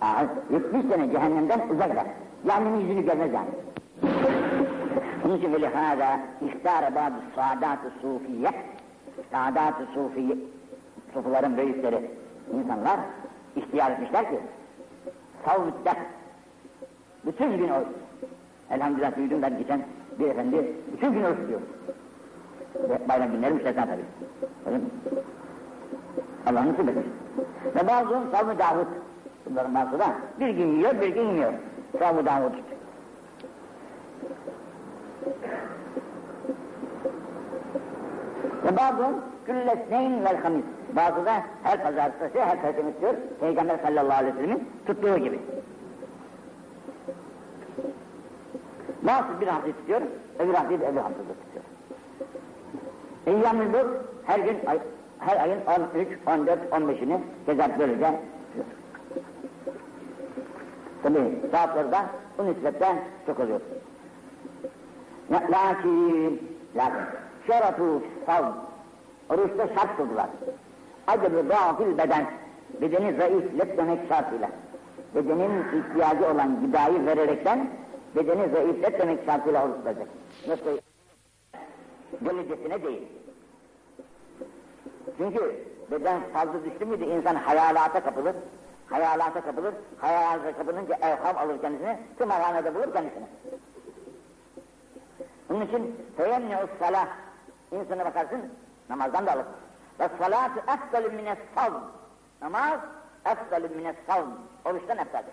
aa, 0.00 0.24
70 0.50 0.86
sene 0.86 1.10
cehennemden 1.12 1.60
uzak 1.70 1.90
eder. 1.90 2.06
Yani 2.44 2.82
yüzünü 2.82 3.06
görmez 3.06 3.32
yani. 3.32 3.48
Onun 5.24 5.38
için 5.38 5.52
böyle 5.52 5.68
hâzâ 5.68 6.20
ihtâre 6.40 6.94
bazı 6.94 7.14
saadat-ı 7.34 7.90
sufiye, 8.02 8.50
saadat-ı 9.32 9.86
sufiye, 9.94 10.36
sufuların 11.14 11.56
büyükleri, 11.56 12.10
insanlar 12.54 13.00
ihtiyar 13.56 13.90
etmişler 13.90 14.30
ki, 14.30 14.38
savvütte, 15.44 15.92
bütün 17.26 17.56
gün 17.56 17.68
oruç. 17.68 17.88
Elhamdülillah 18.70 19.16
duydum 19.16 19.42
ben 19.42 19.58
geçen 19.58 19.80
bir 20.18 20.28
efendi, 20.28 20.72
bütün 20.92 21.12
gün 21.12 21.24
oruç 21.24 21.48
diyor. 21.48 21.60
Bayram 23.08 23.32
günleri 23.32 23.54
müstesna 23.54 23.86
tabii. 23.86 24.04
Öyle 24.66 24.78
mi? 24.78 24.84
Allah 26.46 26.66
nasip 26.66 26.88
etmiş. 26.88 27.06
Ve 27.74 27.88
bazı 27.88 28.08
savmı 28.32 28.58
Davud, 28.58 28.86
bunların 29.50 29.74
da 29.74 30.12
bir 30.40 30.48
gün 30.48 30.76
yiyor, 30.76 31.00
bir 31.00 31.08
gün 31.08 31.22
yemiyor. 31.22 31.52
Savmı 31.98 32.26
Davud. 32.26 32.52
Ve 38.64 38.76
bazı 38.76 39.04
küllesneyn 39.46 40.24
vel 40.24 40.36
hamis. 40.36 40.64
Bazı 40.96 41.26
da 41.26 41.42
her 41.62 41.82
pazartesi, 41.82 42.40
her 42.40 42.62
perşembe 42.62 42.92
tutuyor. 42.92 43.14
Peygamber 43.40 43.78
sallallahu 43.78 44.18
aleyhi 44.18 44.36
ve 44.36 44.40
sellemin 44.40 44.68
tuttuğu 44.86 45.18
gibi. 45.18 45.40
Bazı 49.02 49.40
bir 49.40 49.46
hafta 49.46 49.72
tutuyor, 49.72 50.00
öbür 50.38 50.54
da 50.80 50.84
öbür 50.84 51.00
hafta 51.00 51.18
tutuyor. 51.18 51.64
Eyyam-ı 53.26 53.72
her 54.26 54.38
gün, 54.38 54.56
her 55.18 55.40
ayın 55.42 55.60
13, 55.94 56.08
14, 56.26 56.58
15'ini 56.70 57.18
kezat 57.46 57.78
böylece 57.78 58.20
Tabi 61.02 61.18
saatlerden 61.52 62.06
bu 62.38 62.46
nispetten 62.46 62.98
çok 63.26 63.40
oluyor. 63.40 63.60
Lakin, 65.30 66.56
lakin, 66.76 67.04
şeratu 67.46 68.02
savm, 68.26 68.52
oruçta 69.30 69.68
şart 69.74 69.96
kıldılar. 69.96 70.26
Acaba 71.06 71.48
dağfil 71.48 71.98
beden, 71.98 72.26
bedeni 72.80 73.16
zayıfletmemek 73.16 74.08
şartıyla, 74.08 74.50
bedenin 75.14 75.64
ihtiyacı 75.78 76.32
olan 76.32 76.60
gıdayı 76.60 77.06
vererekten, 77.06 77.70
bedeni 78.16 78.52
zayıfletmemek 78.52 79.24
şartıyla 79.26 79.64
oruç 79.64 79.76
tutacak. 79.76 80.08
Nasıl? 80.48 80.78
Delicesine 82.20 82.82
değil. 82.82 83.02
Çünkü 85.18 85.56
beden 85.90 86.20
fazla 86.32 86.64
düştü 86.64 86.84
müydü 86.84 87.04
insan 87.04 87.34
hayalata 87.34 88.00
kapılır, 88.00 88.36
hayalata 88.90 89.40
kapılır, 89.40 89.74
hayalata 89.98 90.56
kapılınca 90.56 90.94
evham 90.94 91.38
alır 91.38 91.60
kendisine, 91.60 92.00
tımarhanede 92.18 92.74
bulur 92.74 92.92
kendisine. 92.92 93.26
Bunun 95.48 95.66
için 95.66 95.96
feyemne'us 96.16 96.70
salah, 96.78 97.08
insana 97.72 98.04
bakarsın, 98.04 98.52
namazdan 98.88 99.26
da 99.26 99.32
alır. 99.32 99.46
Ve 100.00 100.08
salatu 100.18 100.60
efdalü 100.60 101.08
mines 101.08 101.38
savm, 101.54 101.74
namaz 102.42 102.80
efdalü 103.24 103.68
mines 103.68 103.96
savm, 104.06 104.28
oruçtan 104.64 104.98
efdalü. 104.98 105.26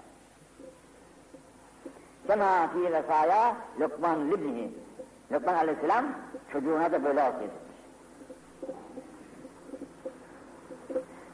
Kema 2.28 2.68
fi 2.68 2.94
vesaya 2.94 3.56
Lokman 3.80 4.32
libnihi. 4.32 4.78
Lokman 5.32 5.54
aleyhisselam 5.54 6.06
çocuğuna 6.52 6.92
da 6.92 7.04
böyle 7.04 7.22
etmiş. 7.22 7.52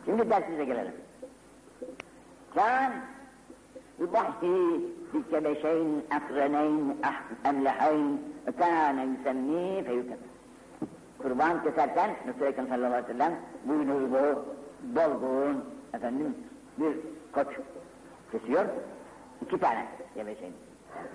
Şimdi 0.06 0.30
dersimize 0.30 0.66
gelelim. 0.66 1.09
Kan 2.60 2.92
yubahi 4.00 4.56
bikebeşeyn 5.14 6.04
akreneyn 6.18 6.98
emleheyn 7.46 8.20
kâne 8.60 9.04
yüsemmi 9.06 9.84
feyükem. 9.84 10.18
Kurban 11.22 11.64
keserken 11.64 12.12
Resul-i 12.28 12.50
Ekrem 12.50 12.68
sallallahu 12.68 12.94
aleyhi 12.94 13.08
ve 13.08 13.12
sellem 13.14 13.34
buynuzlu, 13.66 14.46
dolgun, 14.96 15.66
efendim 15.94 16.36
bir 16.78 16.94
koç 17.32 17.48
kesiyor. 18.32 18.66
iki 19.42 19.58
tane 19.60 19.86
gebeşeyn. 20.16 20.54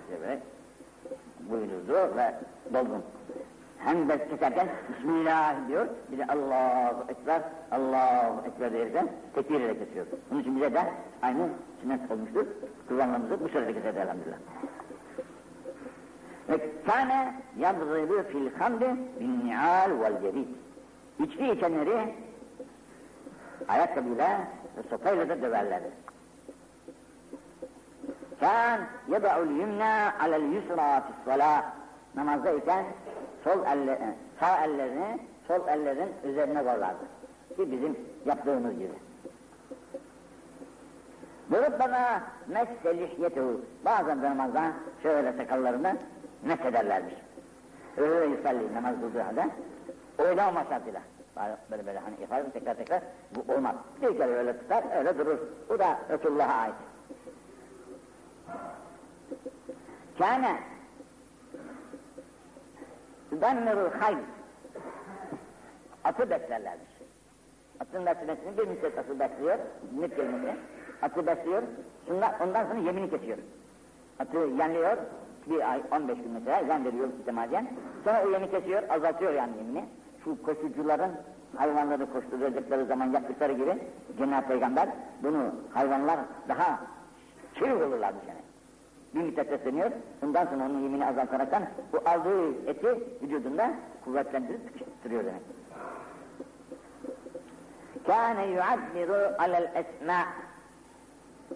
İşte 0.01 0.21
böyle 0.21 0.39
buynuzlu 1.49 2.17
ve 2.17 2.35
dolgun. 2.73 3.03
Hem 3.85 4.09
de 4.09 4.27
keserken 4.27 4.67
Bismillah 4.89 5.67
diyor, 5.67 5.87
bir 6.11 6.17
de 6.17 6.25
Allahu 6.25 7.05
Ekber, 7.09 7.41
Allahu 7.71 8.47
Ekber 8.47 8.73
derken 8.73 9.07
tekbir 9.35 9.59
ile 9.59 9.79
kesiyor. 9.79 10.05
Bunun 10.31 10.41
için 10.41 10.55
bize 10.55 10.73
de 10.73 10.83
aynı 11.21 11.49
sünnet 11.81 12.11
olmuştur. 12.11 12.45
Kullanmamızı 12.87 13.43
bu 13.43 13.49
sürede 13.49 13.73
keser 13.73 13.95
elhamdülillah. 13.95 14.37
Ve 16.49 16.71
kâne 16.87 17.33
yadrıbı 17.57 18.23
fil 18.23 18.53
hamdi 18.59 18.95
bin 19.19 19.47
ni'al 19.47 19.91
vel 20.01 20.21
cedid. 20.21 20.47
İçki 21.19 21.51
içenleri 21.51 22.15
ayakkabıyla 23.67 24.39
ve 24.77 24.89
sopayla 24.89 25.29
da 25.29 25.41
döverlerdi. 25.41 25.89
Kan 28.39 28.79
yeda'ul 29.11 29.51
yumna 29.59 30.13
alel 30.19 30.53
yusra 30.53 31.01
fis 31.01 31.25
salah. 31.25 31.63
Namazdayken 32.15 32.85
sol 33.45 33.65
elle, 33.65 34.15
sağ 34.39 34.65
ellerini 34.65 35.19
sol 35.47 35.67
ellerin 35.67 36.13
üzerine 36.23 36.63
koyarlardı. 36.63 37.05
Ki 37.55 37.71
bizim 37.71 37.97
yaptığımız 38.25 38.73
gibi. 38.73 38.93
Burubbana 41.49 42.23
messelihyetu. 42.47 43.61
Bazen 43.85 44.21
de 44.21 44.29
namazda 44.29 44.71
şöyle 45.03 45.33
sakallarını 45.33 45.97
meshederlermiş. 46.43 47.13
Öyle 47.97 48.25
yusalli 48.25 48.73
namaz 48.73 48.95
kıldığı 49.01 49.21
halde 49.21 49.49
oynama 50.17 50.63
şartıyla. 50.69 51.01
Böyle 51.71 51.85
böyle 51.85 51.99
hani 51.99 52.21
yaparım 52.21 52.49
tekrar 52.49 52.75
tekrar 52.75 53.01
bu 53.35 53.53
olmaz. 53.53 53.75
Bir 54.01 54.17
kere 54.17 54.31
öyle 54.31 54.57
tutar 54.59 54.83
öyle 54.97 55.17
durur. 55.17 55.37
Bu 55.69 55.79
da 55.79 55.99
Resulullah'a 56.09 56.61
ait. 56.61 56.75
Kâne 60.17 60.59
Tudammirul 63.29 63.91
hayl 63.99 64.17
Atı 66.05 66.29
beslerlermiş. 66.29 66.89
Atın 67.79 68.05
beslemesini 68.05 68.57
bir 68.57 68.67
müddet 68.67 68.97
atı 68.97 69.19
besliyor, 69.19 69.57
nit 69.99 70.15
kelimesi. 70.15 70.55
Atı 71.01 71.27
besliyor, 71.27 71.63
şundan, 72.07 72.33
ondan 72.41 72.65
sonra 72.65 72.79
yemini 72.79 73.09
kesiyor. 73.09 73.37
Atı 74.19 74.37
yenliyor, 74.37 74.97
bir 75.47 75.71
ay, 75.71 75.81
15 75.91 76.17
gün 76.17 76.31
mesela 76.31 76.57
yendiriyor 76.57 77.07
mütemadiyen. 77.07 77.67
Sonra 78.03 78.23
o 78.25 78.29
yemi 78.29 78.51
kesiyor, 78.51 78.83
azaltıyor 78.89 79.33
yani 79.33 79.57
yemini. 79.57 79.85
Şu 80.23 80.43
koşucuların 80.43 81.11
hayvanları 81.55 82.11
koşturacakları 82.13 82.85
zaman 82.85 83.05
yaptıkları 83.05 83.53
gibi 83.53 83.77
Cenab-ı 84.17 84.47
Peygamber 84.47 84.89
bunu 85.23 85.55
hayvanlar 85.73 86.19
daha 86.49 86.79
çevik 87.59 87.81
olurlarmış 87.81 88.23
yani. 88.27 88.44
Bir 89.15 89.21
müddet 89.21 89.51
besleniyor, 89.51 89.91
ondan 90.23 90.45
sonra 90.45 90.65
onun 90.65 90.79
yemini 90.79 91.05
azaltaraktan 91.05 91.63
bu 91.93 92.09
aldığı 92.09 92.69
eti 92.69 92.87
vücudunda 93.21 93.73
kuvvetlendirip 94.05 94.61
sıkıştırıyor 94.67 95.23
demek. 95.25 95.41
Kâne 98.07 98.47
yuadmiru 98.47 99.35
alel 99.39 99.71
esmâ 99.75 100.25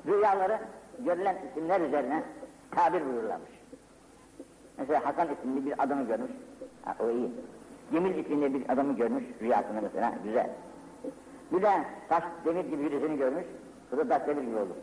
Rüyaları 0.07 0.59
görülen 0.99 1.37
isimler 1.51 1.81
üzerine 1.81 2.23
tabir 2.71 3.05
buyururlarmış. 3.05 3.51
Mesela 4.77 5.05
Hasan 5.05 5.27
isimli 5.33 5.65
bir 5.65 5.83
adamı 5.83 6.07
görmüş, 6.07 6.31
ha, 6.85 6.95
o 6.99 7.09
iyi. 7.09 7.31
Cemil 7.91 8.25
isimli 8.25 8.53
bir 8.53 8.69
adamı 8.69 8.95
görmüş 8.95 9.23
rüyasında 9.41 9.81
mesela, 9.81 10.13
güzel. 10.23 10.49
Bir 11.51 11.61
de 11.61 11.69
taş 12.09 12.23
demir 12.45 12.65
gibi 12.65 12.83
birisini 12.83 13.17
görmüş, 13.17 13.45
bu 13.91 13.97
da 13.97 14.07
taş 14.07 14.27
demir 14.27 14.41
gibi 14.41 14.55
olur. 14.55 14.75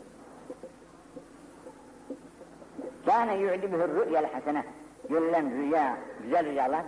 Kâne 3.07 3.37
yu'dibühür 3.37 3.89
rü'yel 3.95 4.31
hasene. 4.33 4.63
Görülen 5.09 5.51
rüya, 5.57 5.97
güzel 6.23 6.45
rüyalar, 6.45 6.85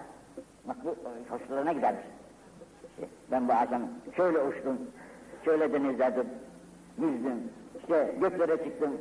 makbul, 0.65 0.95
hoşlarına 1.29 1.73
gidermiş. 1.73 2.05
İşte 2.89 3.10
ben 3.32 3.47
bu 3.47 3.53
akşam 3.53 3.82
şöyle 4.15 4.39
uçtum, 4.39 4.77
şöyle 5.45 5.73
denizlerde 5.73 6.23
yüzdüm, 6.97 7.43
işte 7.79 8.15
göklere 8.21 8.58
çıktım, 8.63 8.97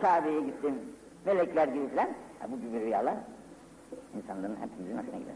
Kabe'ye 0.00 0.40
gittim, 0.40 0.74
melekler 1.26 1.68
gibi 1.68 1.88
falan. 1.88 2.08
Ha, 2.38 2.46
bu 2.48 2.60
gibi 2.60 2.80
rüyalar 2.80 3.14
insanların 4.16 4.56
hepimizin 4.56 4.98
hoşuna 4.98 5.18
gider. 5.18 5.34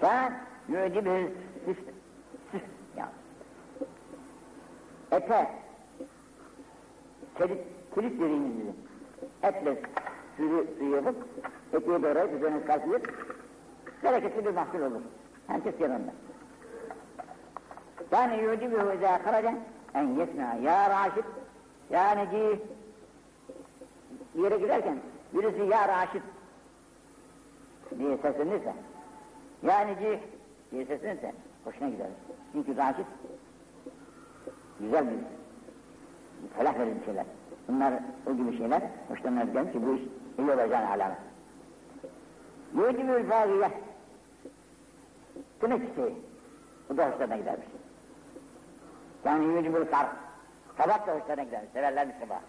Kâne 0.00 0.36
yu'dibühür 0.68 1.30
süs, 1.64 1.76
süs, 2.50 2.62
ya. 2.96 3.08
Ete, 5.12 5.48
kilit, 7.38 7.60
kilit 7.94 8.20
dediğimiz 8.20 8.58
bizim 8.58 8.87
etle 9.42 9.76
suyu, 10.36 10.66
yapıp 10.94 11.16
etiye 11.72 12.02
doğrayıp 12.02 12.34
üzerine 12.34 12.64
kalkıyıp 12.64 13.14
bereketli 14.04 14.44
bir 14.44 14.50
mahsul 14.50 14.80
olur. 14.80 15.00
Herkes 15.46 15.80
yanında. 15.80 16.12
Yani 18.12 18.42
yucibuhu 18.42 18.92
izâ 18.92 19.22
karaca 19.22 19.54
en 19.94 20.06
yesna 20.06 20.54
ya 20.54 20.90
raşid 20.90 21.24
ya 21.90 22.10
necih 22.10 22.58
bir 24.34 24.42
yere 24.42 24.58
giderken 24.58 24.98
birisi 25.34 25.62
ya 25.62 25.88
raşid 25.88 26.22
diye 27.98 28.16
seslenirse 28.16 28.72
ya 29.62 29.80
necih 29.80 30.18
diye 30.72 30.84
seslenirse 30.86 31.32
hoşuna 31.64 31.88
gider. 31.88 32.06
Çünkü 32.52 32.76
raşid 32.76 33.06
güzel 34.80 35.06
bir 35.06 35.18
felah 36.56 36.78
verici 36.78 37.04
şeyler. 37.04 37.24
Bunlar 37.68 37.94
o 38.26 38.32
gibi 38.36 38.58
şeyler 38.58 38.82
hoşlarına 39.08 39.44
gider 39.44 39.72
ki 39.72 39.86
bu 39.86 39.94
iş 39.94 40.02
iyi 40.38 40.50
olacağını 40.50 40.90
alamet. 40.90 41.18
Yucibül 42.74 43.28
fâgiye 43.28 43.70
Tüme 45.60 45.78
çiçeği. 45.78 46.14
Bu 46.88 46.96
da 46.96 47.10
hoşlarına 47.10 47.36
gidermiş. 47.36 47.66
Yani 49.24 49.44
yucibül 49.44 49.84
kar. 49.86 50.06
Kabak 50.78 51.06
da 51.06 51.14
hoşlarına 51.14 51.42
gidermiş. 51.42 51.70
Severlermiş 51.72 52.16
kabak. 52.20 52.42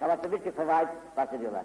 Kabakta 0.00 0.32
birçok 0.32 0.56
fevaid 0.56 0.88
bahsediyorlar. 1.16 1.62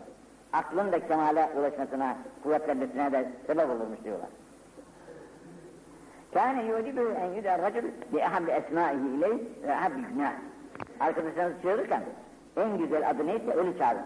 Aklın 0.53 0.91
da 0.91 1.07
kemale 1.07 1.49
ulaşmasına, 1.57 2.17
kuvvetlenmesine 2.43 3.11
de 3.11 3.31
sebep 3.47 3.69
olurmuş 3.69 4.03
diyorlar. 4.03 4.29
Kâne 6.33 6.65
yucibül 6.65 7.15
en 7.15 7.33
yüder 7.33 7.61
racül 7.61 7.83
bi 8.13 8.17
ehabbi 8.17 8.51
esmâihi 8.51 9.07
ileyh 9.07 9.39
ve 9.63 9.71
ehabbi 9.71 10.01
günah. 10.01 10.33
Arkadaşlarınızı 10.99 11.61
çağırırken 11.61 12.03
en 12.57 12.77
güzel 12.77 13.09
adı 13.09 13.27
neyse 13.27 13.53
öyle 13.55 13.77
çağırın. 13.77 14.01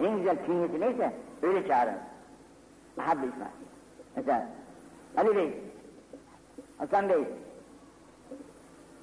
En 0.00 0.16
güzel 0.16 0.46
künyesi 0.46 0.80
neyse 0.80 1.12
öyle 1.42 1.68
çağırın. 1.68 1.94
Ahabbi 2.98 3.26
İsmail. 3.26 3.50
Mesela 4.16 4.48
Ali 5.16 5.36
Bey, 5.36 5.54
Hasan 6.78 7.08
Bey, 7.08 7.24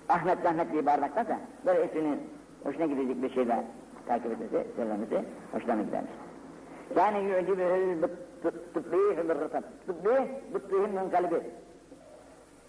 Ahmet 0.09 0.45
Rahmet 0.45 0.71
diye 0.71 0.85
bağırmaktansa 0.85 1.39
böyle 1.65 1.85
ismini 1.85 2.17
hoşuna 2.63 2.85
gidecek 2.85 3.23
bir 3.23 3.29
şeyle 3.29 3.63
takip 4.07 4.31
etmesi, 4.31 4.67
söylemesi 4.75 5.23
hoşuna 5.51 5.81
gidermiş. 5.81 6.11
Yani 6.95 7.29
yu'cibühül 7.29 8.03
tıbbih 8.73 9.29
bir 9.29 9.35
rıtab. 9.35 9.63
Tıbbih, 9.87 10.53
bıttihim 10.53 10.89
min 10.89 11.09
kalbi. 11.09 11.41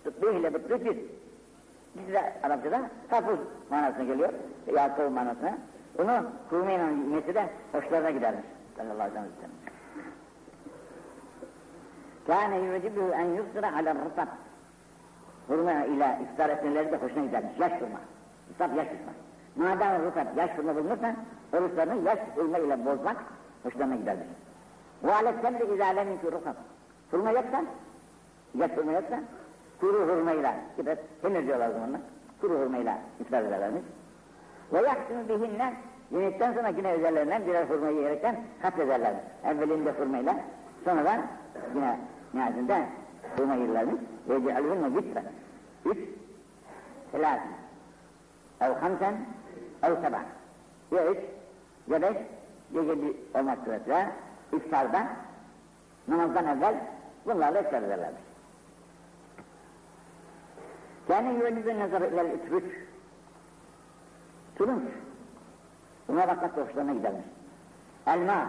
Tıbbih 0.04 0.40
ile 0.40 0.54
bıttih. 0.54 0.96
İkisi 1.94 2.12
de 2.12 2.32
Arapçada 2.42 2.80
karpuz 3.10 3.38
manasına 3.70 4.04
geliyor. 4.04 4.32
Ya 4.74 4.96
kıl 4.96 5.10
manasına. 5.10 5.58
Bunu 5.98 6.30
Hümeyne'nin 6.52 7.10
yemesi 7.10 7.34
de 7.34 7.48
hoşlarına 7.72 8.10
gidermiş. 8.10 8.44
Sallallahu 8.76 9.02
aleyhi 9.02 9.14
ve 9.14 9.30
sellem. 9.40 9.64
Kâne 12.26 12.58
yu'cibuhu 12.58 13.12
en 13.12 13.24
yusra 13.24 13.76
ala 13.76 13.94
rıtab. 13.94 14.28
Hurma 15.48 15.72
ile 15.72 16.18
iftar 16.22 16.50
etmeleri 16.50 16.92
de 16.92 16.96
hoşuna 16.96 17.24
gidermiş. 17.24 17.58
Yaş 17.58 17.72
hurma. 17.72 18.00
Rıtab 18.50 18.76
yaş 18.76 18.88
hurma. 18.88 19.12
Madem 19.56 20.06
rıtab 20.06 20.36
yaş 20.36 20.50
hurma 20.58 20.76
bulunursa, 20.76 21.14
oruçlarını 21.52 22.08
yaş 22.08 22.18
hurma 22.36 22.58
ile 22.58 22.84
bozmak 22.84 23.16
hoşlarına 23.62 23.94
gidermiş. 23.94 24.26
Ve 25.04 25.14
alekten 25.14 25.58
de 25.58 25.74
izâle 25.74 26.04
minkü 26.04 26.32
rıtab. 26.32 26.54
Hurma 27.10 27.30
yoksa, 27.30 27.64
yaş 28.54 28.70
hurma 28.70 28.92
yoksa, 28.92 29.20
kuru 29.80 30.08
hurmayla, 30.08 30.54
ki 30.76 30.86
de 30.86 30.96
henüz 31.22 31.46
diyorlar 31.46 31.70
zamanla, 31.70 31.98
kuru 32.40 32.60
hurmayla 32.60 32.98
iftar 33.20 33.42
ederlermiş. 33.42 33.82
Ve 34.72 34.78
yaksını 34.78 35.28
bihinne, 35.28 35.74
yemekten 36.10 36.54
sonra 36.54 36.68
yine 36.68 36.94
üzerlerinden 36.94 37.46
birer 37.46 37.64
hurmayı 37.64 38.00
yerekten 38.00 38.36
katlederlermiş. 38.62 39.22
Evvelinde 39.44 39.90
hurmayla, 39.90 40.36
sonradan 40.84 41.22
yine 41.74 41.98
nihayetinde 42.34 42.86
hurma 43.36 43.54
yerlermiş. 43.54 44.00
Ve 44.28 44.42
cealhunne 44.42 44.96
vitren. 44.96 45.24
Üç, 45.84 45.98
selâsin, 47.12 47.50
ev 48.60 48.72
hamsen, 48.72 49.14
ev 49.82 49.94
seba. 49.94 50.20
Ya 50.92 51.06
üç, 51.06 51.18
ya 51.88 52.02
beş, 52.02 52.16
ya 52.72 52.82
yedi 52.82 53.16
olmak 53.34 53.58
suretiyle 53.64 54.06
iftarda, 54.52 55.06
namazdan 56.08 56.46
evvel 56.46 56.74
bunlarla 57.26 57.60
iftar 57.60 57.82
ederlermiş. 57.82 58.33
Yani 61.08 61.34
yüvelidin 61.34 61.80
nazarı 61.80 62.06
ilel 62.06 62.30
ütrüç. 62.30 62.64
Turunç. 64.56 64.82
Buna 66.08 66.28
bakmak 66.28 66.56
hoşlarına 66.56 66.92
gidermiş. 66.92 67.24
Elma. 68.06 68.46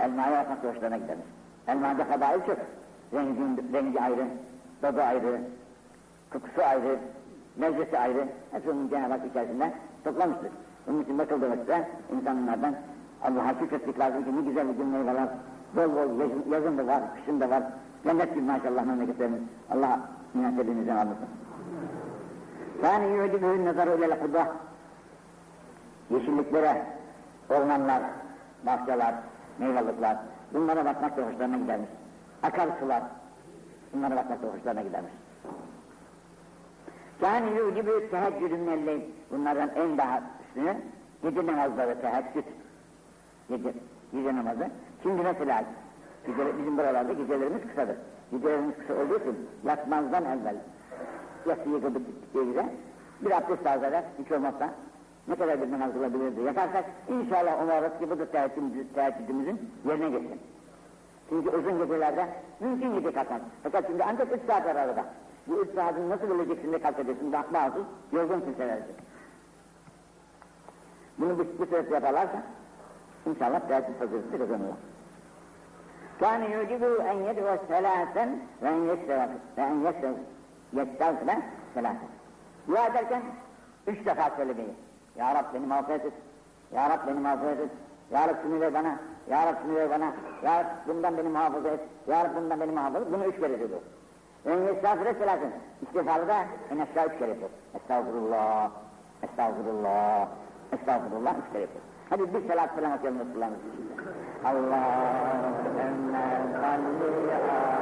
Elmaya 0.00 0.40
bakmak 0.40 0.74
hoşlarına 0.74 0.96
gidermiş. 0.96 1.26
Elmada 1.68 2.04
fadail 2.04 2.40
çok. 2.46 2.58
Rengi, 3.12 3.72
rengi 3.72 4.00
ayrı, 4.00 4.26
tadı 4.80 5.02
ayrı, 5.02 5.40
kokusu 6.32 6.62
ayrı, 6.62 6.98
lezzeti 7.60 7.98
ayrı. 7.98 8.28
Hepsinin 8.50 8.88
Cenab-ı 8.88 9.12
Hak 9.12 9.26
içerisinde 9.26 9.72
toplamıştır. 10.04 10.50
Bunun 10.86 11.02
için 11.02 11.18
bakıldığı 11.18 11.50
vakitte 11.50 11.88
insanlardan 12.12 12.74
Allah'a 13.22 13.54
şükretmek 13.54 13.98
lazım 13.98 14.24
ki 14.24 14.36
ne 14.36 14.40
güzel 14.40 14.78
bir 14.78 14.84
meyveler, 14.84 15.28
bol 15.76 15.96
bol 15.96 16.20
yazın, 16.52 16.78
da 16.78 16.86
var, 16.86 17.02
kışın 17.14 17.40
da 17.40 17.50
var. 17.50 17.62
Cennet 18.04 18.34
gibi 18.34 18.44
maşallah 18.44 18.84
memleketlerimiz. 18.84 19.40
Allah 19.70 20.00
nimetlerinizden 20.34 20.96
almasın. 20.96 21.28
Yani 22.82 23.16
yu'cibuhun 23.16 23.64
nazaru 23.64 23.98
ilel 23.98 24.20
kudva. 24.20 24.52
Yeşilliklere, 26.10 26.82
ormanlar, 27.50 28.02
bahçeler, 28.66 29.14
meyvelikler, 29.58 30.16
bunlara 30.54 30.84
bakmak 30.84 31.16
da 31.16 31.22
hoşlarına 31.22 31.56
gidermiş. 31.56 31.88
Akarsular, 32.42 33.02
bunlara 33.92 34.16
bakmak 34.16 34.42
da 34.42 34.46
hoşlarına 34.46 34.82
gidermiş. 34.82 35.12
Yani 37.22 37.50
yu'cibu 37.58 38.10
teheccüdün 38.10 38.60
minelleyl. 38.60 39.00
Bunlardan 39.30 39.70
en 39.76 39.98
daha 39.98 40.22
üstünü 40.46 40.76
gece 41.22 41.46
namazları 41.46 42.00
teheccüd. 42.00 42.44
Gece, 43.48 43.74
gece 44.12 44.36
namazı. 44.36 44.68
Şimdi 45.02 45.22
mesela 45.22 45.64
gece, 46.26 46.58
bizim 46.58 46.78
buralarda 46.78 47.12
gecelerimiz 47.12 47.62
kısadır. 47.68 47.96
Gecelerimiz 48.30 48.74
kısa 48.78 48.94
olduğu 48.94 49.20
için 49.20 49.48
yatmazdan 49.64 50.24
evvel 50.24 50.56
yatsıyı 51.45 51.81
kıldık 51.81 52.33
diye 52.33 52.43
güzel. 52.43 52.69
Bir 53.21 53.31
abdest 53.31 53.65
daha 53.65 53.75
eder, 53.75 54.03
hiç 54.19 54.31
olmazsa 54.31 54.69
ne 55.27 55.35
kadar 55.35 55.61
bir 55.61 55.71
namaz 55.71 55.93
kılabilirdi. 55.93 56.41
Yatarsak 56.41 56.85
inşallah 57.09 57.63
umarız 57.63 57.99
ki 57.99 58.09
bu 58.09 58.19
da 58.19 58.25
teheccüdümüzün, 58.25 58.89
teheccüdümüzün 58.95 59.71
yerine 59.85 60.09
geçsin. 60.09 60.39
Çünkü 61.29 61.49
uzun 61.49 61.77
gecelerde 61.77 62.25
mümkün 62.59 62.93
gece 62.95 63.11
kalkmaz. 63.11 63.41
Fakat 63.63 63.87
şimdi 63.87 64.03
ancak 64.03 64.37
üç 64.37 64.41
saat 64.47 64.65
var 64.65 64.75
arada. 64.75 65.05
Bu 65.47 65.61
üç 65.61 65.75
saatin 65.75 66.09
nasıl 66.09 66.31
öleceksin 66.31 66.71
de 66.71 66.81
kalk 66.81 66.99
edersin 66.99 67.31
de 67.31 67.37
mahsus, 67.51 67.85
yorgun 68.11 68.41
kimselerdir. 68.41 68.95
Bunu 71.17 71.39
bu, 71.39 71.45
bu 71.59 71.65
sebeple 71.65 71.95
yaparlarsa 71.95 72.43
inşallah 73.25 73.59
teheccüd 73.67 73.99
fazileti 73.99 74.37
kazanırlar. 74.37 74.77
كان 76.19 76.41
يعجبه 76.53 77.11
أن 77.11 77.17
يدعو 77.27 77.55
ثلاثا 77.67 78.25
وأن 78.61 78.79
يستغفر 78.89 79.39
وأن 79.57 79.75
yeddazle 80.74 81.38
selâset. 81.74 82.08
Dua 82.68 82.86
ederken 82.86 83.22
üç 83.86 84.06
defa 84.06 84.30
söylemeyi. 84.36 84.74
Ya 85.16 85.34
Rab 85.34 85.54
beni 85.54 85.66
mağfiret 85.66 86.04
et. 86.04 86.12
Ya 86.74 86.90
Rab 86.90 87.06
beni 87.08 87.20
mağfiret 87.20 87.60
et. 87.60 87.70
Ya 88.10 88.28
Rab 88.28 88.42
şunu 88.42 88.60
ver 88.60 88.74
bana. 88.74 88.98
Ya 89.30 89.46
Rab 89.46 89.54
şunu 89.62 89.74
ver 89.74 89.90
bana. 89.90 90.12
Ya 90.42 90.60
Rab 90.60 90.66
bundan 90.88 91.18
beni 91.18 91.28
muhafaza 91.28 91.68
et. 91.68 91.80
Ya 92.06 92.24
Rab 92.24 92.36
bundan 92.36 92.60
beni 92.60 92.72
muhafaza 92.72 93.04
et. 93.04 93.12
Bunu 93.12 93.24
üç 93.24 93.40
kere 93.40 93.60
dedi. 93.60 93.74
Ön 94.44 94.62
yestağfire 94.62 95.14
selâset. 95.14 95.52
İstiğfarı 95.82 96.28
da 96.28 96.36
en 96.70 96.78
aşağı 96.78 97.06
üç 97.06 97.18
kere 97.18 97.28
yapıyor. 97.28 97.50
Estağfurullah. 97.74 98.70
Estağfurullah. 99.22 100.28
Estağfurullah 100.72 101.34
üç 101.38 101.52
kere 101.52 101.62
yapıyor. 101.62 101.84
Hadi 102.10 102.34
bir 102.34 102.48
salat 102.48 102.76
falan 102.76 102.98
okuyalım 102.98 103.20
Resulullah'ın. 103.20 103.54
Allah'ın 104.44 105.54
salli 106.60 107.34
ala 107.34 107.73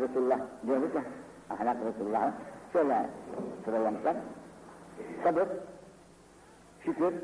Resulullah 0.00 0.38
diyoruz 0.66 0.94
ya, 0.94 1.02
ahlak 1.50 1.76
Resulullah'ı 1.84 2.32
şöyle 2.72 3.06
sıralamışlar. 3.64 4.16
Sabır, 5.24 5.48
şükür, 6.84 7.14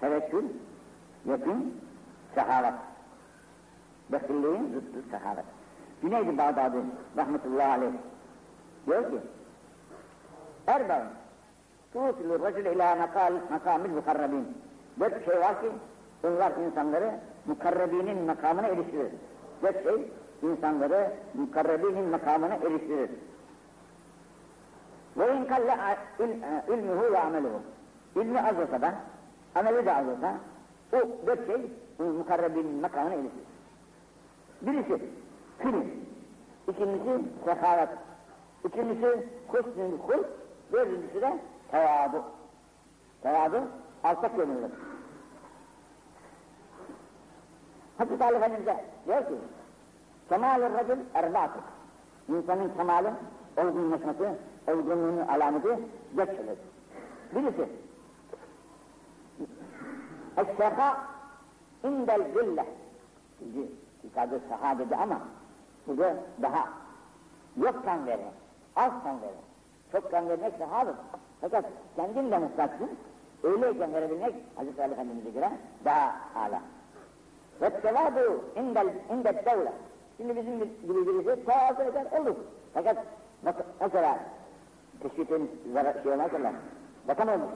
tevekkül, 0.00 0.44
yakın, 1.24 1.74
sehavet. 2.34 2.74
Bekirliğin 4.12 4.72
zıttı 4.72 5.10
sehavet. 5.10 5.44
Cüneyd-i 6.00 6.38
Bağdadi 6.38 6.76
rahmetullahi 7.16 7.68
aleyh 7.68 7.92
diyor 8.86 9.10
ki 9.10 9.18
Erbaun 10.66 11.08
tuğsilur 11.92 12.42
racül 12.42 12.66
ila 12.66 12.96
makal, 12.96 13.32
makamil 13.50 13.90
mukarrabin 13.90 14.46
Dört 15.00 15.24
şey 15.24 15.40
var 15.40 15.60
ki 15.60 15.68
bunlar 16.22 16.52
insanları 16.66 17.10
mukarrabinin 17.46 18.22
makamına 18.22 18.66
eriştirir. 18.66 19.12
Dört 19.62 19.82
şey 19.82 20.12
insanları 20.42 21.12
mukarrebinin 21.34 22.08
makamına 22.08 22.54
eriştirir. 22.54 23.10
Ve 25.16 25.36
in 25.36 25.44
kalle 25.44 25.76
ilmuhu 26.68 27.12
ve 27.12 27.18
ameluhu. 27.18 27.62
İlmi 28.16 28.40
az 28.40 28.58
olsa 28.58 28.82
da, 28.82 28.94
ameli 29.54 29.86
de 29.86 29.94
az 29.94 30.08
olsa, 30.08 30.34
o 30.92 31.26
dört 31.26 31.46
şey 31.46 31.70
mukarrebinin 31.98 32.80
makamına 32.80 33.14
eriştirir. 33.14 33.46
Birisi 34.62 35.02
film, 35.58 35.90
ikincisi 36.68 37.22
sehavet, 37.44 37.88
üçüncüsü 38.64 39.26
husnül 39.48 39.98
hul, 39.98 40.22
dördüncüsü 40.72 41.20
de 41.20 41.38
tevadu. 41.70 42.22
Tevadu, 43.22 43.60
alçak 44.04 44.36
gönüllü. 44.36 44.70
Hazreti 47.98 48.24
Ali 48.24 48.36
Efendimiz'e 48.36 48.84
diyor 49.06 49.26
ki, 49.26 49.34
Kemal-i 50.28 50.62
racül 50.62 50.98
erbatı. 51.14 51.58
İnsanın 52.28 52.68
kemali, 52.76 53.10
olgunlaşması, 53.56 54.28
olgunluğunun 54.68 55.26
alameti 55.26 55.78
dört 56.16 56.36
şeydir. 56.36 56.58
Birisi, 57.34 57.68
Es-seha 60.36 60.96
indel 61.84 62.22
zille. 62.34 62.66
Şimdi 63.38 63.68
yukarıda 64.04 64.38
seha 64.48 64.78
dedi 64.78 64.96
ama 64.96 65.18
burada 65.86 66.14
daha 66.42 66.68
yoktan 67.56 68.06
verir, 68.06 68.26
azken 68.76 69.22
verir. 69.22 69.42
Çoktan 69.92 70.28
vermek 70.28 70.54
sehadır. 70.58 70.94
Fakat 71.40 71.64
kendinle 71.96 72.38
muhtaçsın, 72.38 72.90
öyleyken 73.42 73.94
verebilmek 73.94 74.34
Hazreti 74.56 74.82
Ali 74.82 74.92
Efendimiz'e 74.92 75.30
göre 75.30 75.50
daha 75.84 76.16
âlâ. 76.34 76.60
Ve 77.60 77.70
sevâbu 77.82 78.44
indel, 78.56 78.88
indel 79.10 79.42
devlet. 79.46 79.72
Şimdi 80.22 80.36
bizim 80.36 80.58
gibi 80.58 81.06
birisi 81.06 81.44
tavazı 81.44 81.82
eder 81.82 82.20
olur. 82.20 82.36
Fakat 82.74 82.96
mesela 83.80 84.18
teşvikin 85.02 85.50
şey 86.02 86.12
olmazlar. 86.12 86.52
Bakan 87.08 87.28
olmuş. 87.28 87.50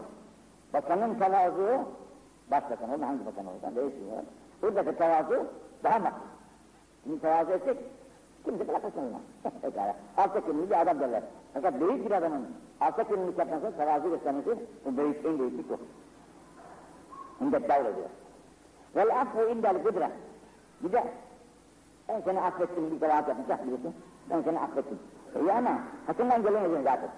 Bakanın 0.72 1.14
tevazu, 1.14 1.84
başbakan 2.50 2.90
olur, 2.90 3.02
hangi 3.02 3.26
bakan 3.26 3.46
olursan 3.46 3.76
değişiyor. 3.76 4.18
Buradaki 4.62 4.96
tevazu 4.96 5.46
daha 5.84 5.98
makbul. 5.98 6.26
Şimdi 7.04 7.20
tevazu 7.20 7.52
etsek, 7.52 7.78
kimse 8.44 8.68
bırakırsın 8.68 9.00
ona. 9.44 9.50
Pekala. 9.62 9.96
Altta 10.16 10.40
kimli 10.40 10.70
bir 10.70 10.80
adam 10.80 11.00
derler. 11.00 11.22
Fakat 11.54 11.80
büyük 11.80 12.06
bir 12.06 12.10
adamın 12.10 12.46
altta 12.80 13.04
kimlilik 13.04 13.38
yapması, 13.38 13.76
tevazu 13.76 14.10
göstermesi, 14.10 14.56
bu 14.84 14.96
büyük, 14.96 15.26
en 15.26 15.38
büyük 15.38 15.58
bir 15.58 15.68
kul. 15.68 15.76
İndet 17.40 17.68
davle 17.68 17.96
diyor. 17.96 18.08
Vel 18.96 19.20
affu 19.20 19.48
indel 19.48 19.82
kudra. 19.82 20.10
Bir 20.82 20.92
de 20.92 21.04
ben 22.08 22.20
seni 22.20 22.40
affettim 22.40 22.90
bir 22.90 23.00
kerahat 23.00 23.28
yapmış 23.28 23.48
bilirsin. 23.66 23.94
Ben 24.30 24.42
seni 24.42 24.60
affettim. 24.60 24.98
İyi 25.40 25.52
ama 25.52 25.78
hakkından 26.06 26.42
gelemeyeceksin 26.42 26.84
zaten. 26.84 27.10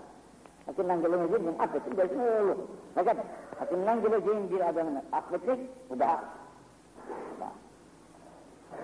Hakkından 0.67 1.01
gelemeyeceksin, 1.01 1.59
affettim 1.59 1.97
dersin 1.97 2.21
öyle 2.21 2.41
olur. 2.43 2.57
Fakat 2.95 3.17
hakkından 3.59 4.03
geleceğin 4.03 4.51
bir 4.51 4.69
adamını 4.69 5.03
affetmek 5.13 5.59
bu 5.91 5.99
daha. 5.99 6.25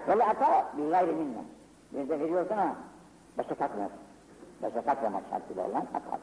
la 0.09 0.27
ata 0.29 0.67
bir 0.77 0.91
gayri 0.91 1.13
minne. 1.13 1.45
Bir 1.93 2.09
de 2.09 2.21
veriyorsun 2.21 2.57
ama 2.57 2.75
başa 3.39 3.55
takmıyor. 3.55 3.91
Başa 4.63 4.83
takmamak 4.83 5.23
şartıyla 5.31 5.67
olan 5.67 5.87
ata. 5.95 6.19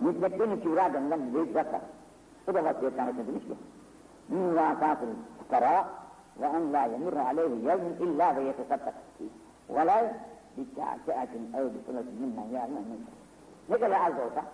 Müddettin 0.00 0.60
kübra 0.60 0.94
denilen 0.94 1.34
büyük 1.34 1.52
zat 1.52 1.72
var. 1.72 1.80
Bu 2.46 2.54
da 2.54 2.64
vasiyet 2.64 2.96
tanesi 2.96 3.26
demiş 3.26 3.44
ki, 3.44 3.54
min 4.28 4.56
vâkâtul 4.56 5.08
fukara 5.38 5.99
la 6.72 6.84
yemurru 6.86 7.18
aleyhi 7.18 7.66
yevmin 7.66 7.94
illa 8.06 8.36
ve 8.36 8.42
yetesaddaq 8.42 8.94
ve 9.70 9.86
la 9.86 10.12
bittâkeatin 10.56 11.52
ev 11.58 11.74
bisulatin 11.74 12.14
mimmen 12.20 12.48
yâmen 12.52 12.82
min 12.90 13.06
Ne 13.68 13.78
kadar 13.78 14.00
az 14.06 14.12
olsa, 14.12 14.44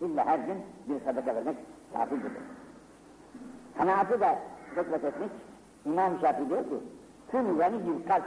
illa 0.00 0.26
her 0.26 0.38
gün 0.38 0.58
bir 0.88 1.04
sadaka 1.04 1.34
vermek 1.34 1.56
kafirdir. 1.92 2.32
Kanaatı 3.78 4.20
da 4.20 4.38
çok 4.74 4.86
etmiş, 4.86 5.30
İmam 5.84 6.20
Şafii 6.20 6.48
diyor 6.48 6.64
ki, 6.64 6.74
tüm 7.30 7.60
yani 7.60 7.76
bir 7.86 8.08
kalp, 8.08 8.24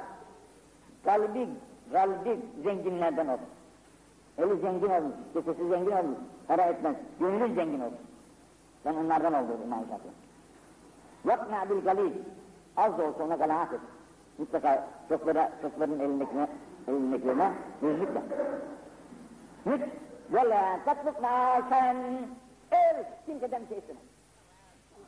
kalbi, 1.05 1.49
kalbi 1.91 2.39
zenginlerden 2.63 3.27
olur. 3.27 3.39
Eli 4.37 4.61
zengin 4.61 4.89
olmuş, 4.89 5.13
kesesi 5.33 5.69
zengin 5.69 5.91
olmuş, 5.91 6.17
para 6.47 6.61
etmez, 6.61 6.95
gönlü 7.19 7.55
zengin 7.55 7.79
olmuş. 7.79 7.99
Ben 8.85 8.93
onlardan 8.93 9.33
oldu 9.33 9.51
İmam 9.65 9.79
Şafii. 9.79 10.11
Yakna 11.25 11.69
bil 11.69 11.81
galil, 11.83 12.11
az 12.77 12.97
da 12.97 13.03
olsa 13.03 13.23
ona 13.23 13.37
kanaat 13.37 13.73
et. 13.73 13.79
Mutlaka 14.37 14.87
çoklara, 15.09 15.51
çokların 15.61 15.99
elindekine, 15.99 16.47
elindekilerine 16.87 17.51
rızık 17.83 18.15
ver. 18.15 18.21
Hiç, 19.65 19.81
ve 20.33 20.49
la 20.49 20.79
tatluk 20.85 21.21
maaşen, 21.21 21.97
öl, 22.71 23.03
kimseden 23.25 23.61
bir 23.61 23.67
şey 23.67 23.77
isteme. 23.77 23.99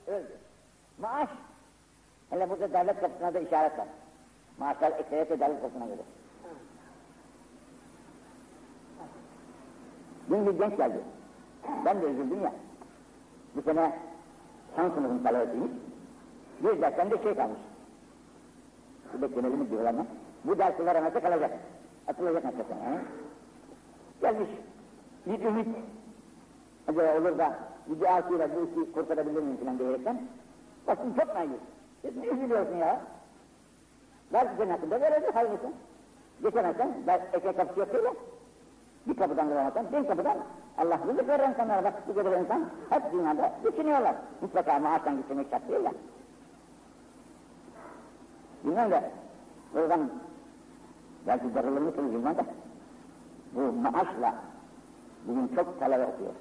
Öl 0.07 0.27
diyor. 0.27 0.39
Maaş, 0.99 1.29
hele 2.29 2.49
burada 2.49 2.73
devlet 2.73 2.99
kapısına 2.99 3.33
da 3.33 3.39
işaret 3.39 3.79
var. 3.79 3.87
Maaşlar 4.59 4.91
ekseriyete 4.91 5.39
devlet 5.39 5.61
kapısına 5.61 5.85
gelir. 5.85 6.05
Dün 10.29 10.45
bir 10.45 10.51
genç 10.51 10.77
geldi. 10.77 10.99
Ben 11.85 12.01
de 12.01 12.05
üzüldüm 12.05 12.43
ya. 12.43 12.53
Bu 13.55 13.61
sene 13.61 13.91
son 14.75 14.89
sınıfın. 14.89 15.23
Bir 16.63 16.81
dersten 16.81 17.11
de 17.11 17.17
şey 17.23 17.35
kalmış. 17.35 17.59
Bu 19.13 19.21
beklemelimiz 19.21 19.71
diyorlar 19.71 19.95
Bu 20.43 20.57
dersi 20.57 20.85
veremezse 20.85 21.19
kalacak. 21.19 21.51
Atılacak 22.07 22.43
mesela 22.43 22.83
yani. 22.85 22.99
Gelmiş. 24.21 24.49
Bir 25.25 25.45
ümit. 25.45 25.67
Acaba 26.87 27.17
olur 27.19 27.37
da 27.37 27.59
bir 27.87 27.99
duasıyla 27.99 28.49
bu 28.55 28.81
işi 28.81 28.91
kurtarabilir 28.91 29.41
miyim 29.41 29.57
falan 29.57 29.79
diyerekten. 29.79 30.21
Bakın 30.87 31.13
çok 31.13 31.35
naif. 31.35 31.49
Ne 32.03 32.27
üzülüyorsun 32.27 32.75
ya? 32.75 33.01
Ver 34.33 34.47
senin 34.57 34.69
hakkında 34.69 35.01
verecek 35.01 35.35
hayırlısı. 35.35 35.67
Geçemezsen, 36.43 36.93
eke 37.33 37.53
kapısı 37.53 37.79
yok 37.79 37.93
değil 37.93 38.05
bir 39.07 39.15
kapıdan 39.15 39.51
dolanırsan, 39.51 39.85
bir 39.91 40.07
kapıdan 40.07 40.37
Allah 40.77 40.99
rızık 41.07 41.27
verir 41.27 41.49
insanlara 41.49 41.83
bak 41.83 41.93
bu 42.07 42.15
kadar 42.15 42.39
insan 42.39 42.65
hep 42.89 43.11
dünyada 43.11 43.51
düşünüyorlar. 43.63 44.15
Mutlaka 44.41 44.79
maaştan 44.79 45.17
gitmek 45.17 45.47
şart 45.49 45.69
değil 45.69 45.83
ya. 45.83 45.91
Bilmem 48.63 48.91
de 48.91 49.11
oradan 49.75 50.09
belki 51.27 51.55
darılır 51.55 51.81
mısınız 51.81 52.11
bilmem 52.11 52.37
de 52.37 52.45
bu 53.55 53.61
maaşla 53.61 54.35
bugün 55.27 55.55
çok 55.55 55.79
talebe 55.79 56.03
okuyor. 56.03 56.33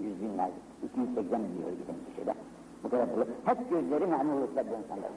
Yüz 0.00 0.22
binlerce, 0.22 0.52
280 0.82 1.40
diyor 1.40 1.70
giden 1.70 1.96
kişide. 2.08 2.34
Bu 2.84 2.90
kadar 2.90 3.16
dolu. 3.16 3.26
Hep 3.44 3.70
gözleri 3.70 4.06
memurlukta 4.06 4.64
bu 4.66 4.74
insanların. 4.74 5.16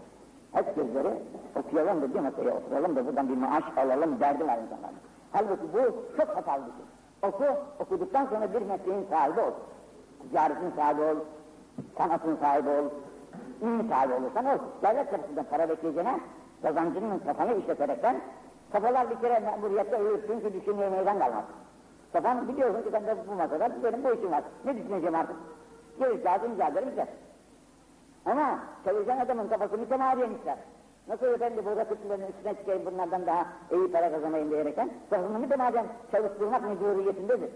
Hep 0.52 0.76
gözleri 0.76 1.14
okuyalım 1.56 2.02
da 2.02 2.14
bir 2.14 2.20
masaya 2.20 2.58
oturalım 2.58 2.96
da 2.96 3.06
buradan 3.06 3.30
bir 3.30 3.38
maaş 3.38 3.64
alalım 3.78 4.20
derdi 4.20 4.48
var 4.48 4.58
insanların. 4.58 4.98
Halbuki 5.32 5.74
bu 5.74 5.78
çok 6.18 6.36
hatalı 6.36 6.62
bir 6.66 6.72
şey. 6.72 6.86
Oku, 7.30 7.46
okuduktan 7.80 8.26
sonra 8.26 8.54
bir 8.54 8.62
mesleğin 8.62 9.06
sahibi 9.10 9.40
ol. 9.40 9.52
Ticaretin 10.22 10.72
sahibi 10.76 11.02
ol, 11.02 11.16
sanatın 11.98 12.36
sahibi 12.36 12.70
ol, 12.70 12.86
ilim 13.62 13.90
sahibi 13.90 14.14
olursan 14.14 14.46
ol. 14.46 14.58
Devlet 14.84 15.12
kapısından 15.12 15.46
para 15.50 15.70
bekleyeceğine, 15.70 16.20
kazancının 16.62 17.20
kafanı 17.20 17.54
işleterekten, 17.56 18.22
kafalar 18.72 19.10
bir 19.10 19.16
kere 19.16 19.40
memuriyette 19.40 19.96
ölür 19.96 20.20
çünkü 20.28 20.54
düşünmeye 20.54 20.90
meydan 20.90 21.20
kalmaz. 21.20 21.44
Kafan 22.14 22.48
biliyorsun 22.48 22.82
ki 22.82 22.94
ben 22.94 23.08
de 23.08 23.16
bu 23.28 23.36
masada 23.36 23.84
benim 23.84 24.04
bu 24.04 24.14
işim 24.14 24.32
var. 24.32 24.44
Ne 24.66 24.78
düşüneceğim 24.78 25.16
artık? 25.16 25.36
Geri 26.00 26.24
kağıdı 26.24 26.46
imza 26.46 26.68
ederim 26.68 26.90
gider. 26.90 27.08
Ama 28.26 28.60
çalışan 28.86 29.18
adamın 29.18 29.48
kafası 29.48 29.78
mütemadiyen 29.78 30.30
ister. 30.30 30.58
Nasıl 31.08 31.26
efendi 31.26 31.66
bu 31.66 31.76
rakıtçıların 31.76 32.28
üstüne 32.28 32.54
çıkayım 32.56 32.86
bunlardan 32.86 33.26
daha 33.26 33.46
iyi 33.72 33.92
para 33.92 34.12
kazanayım 34.12 34.52
diyerekten 34.52 34.90
kafasını 35.10 35.40
mütemadiyen 35.40 35.86
çalıştırmak 36.12 36.64
mecburiyetindedir. 36.64 37.50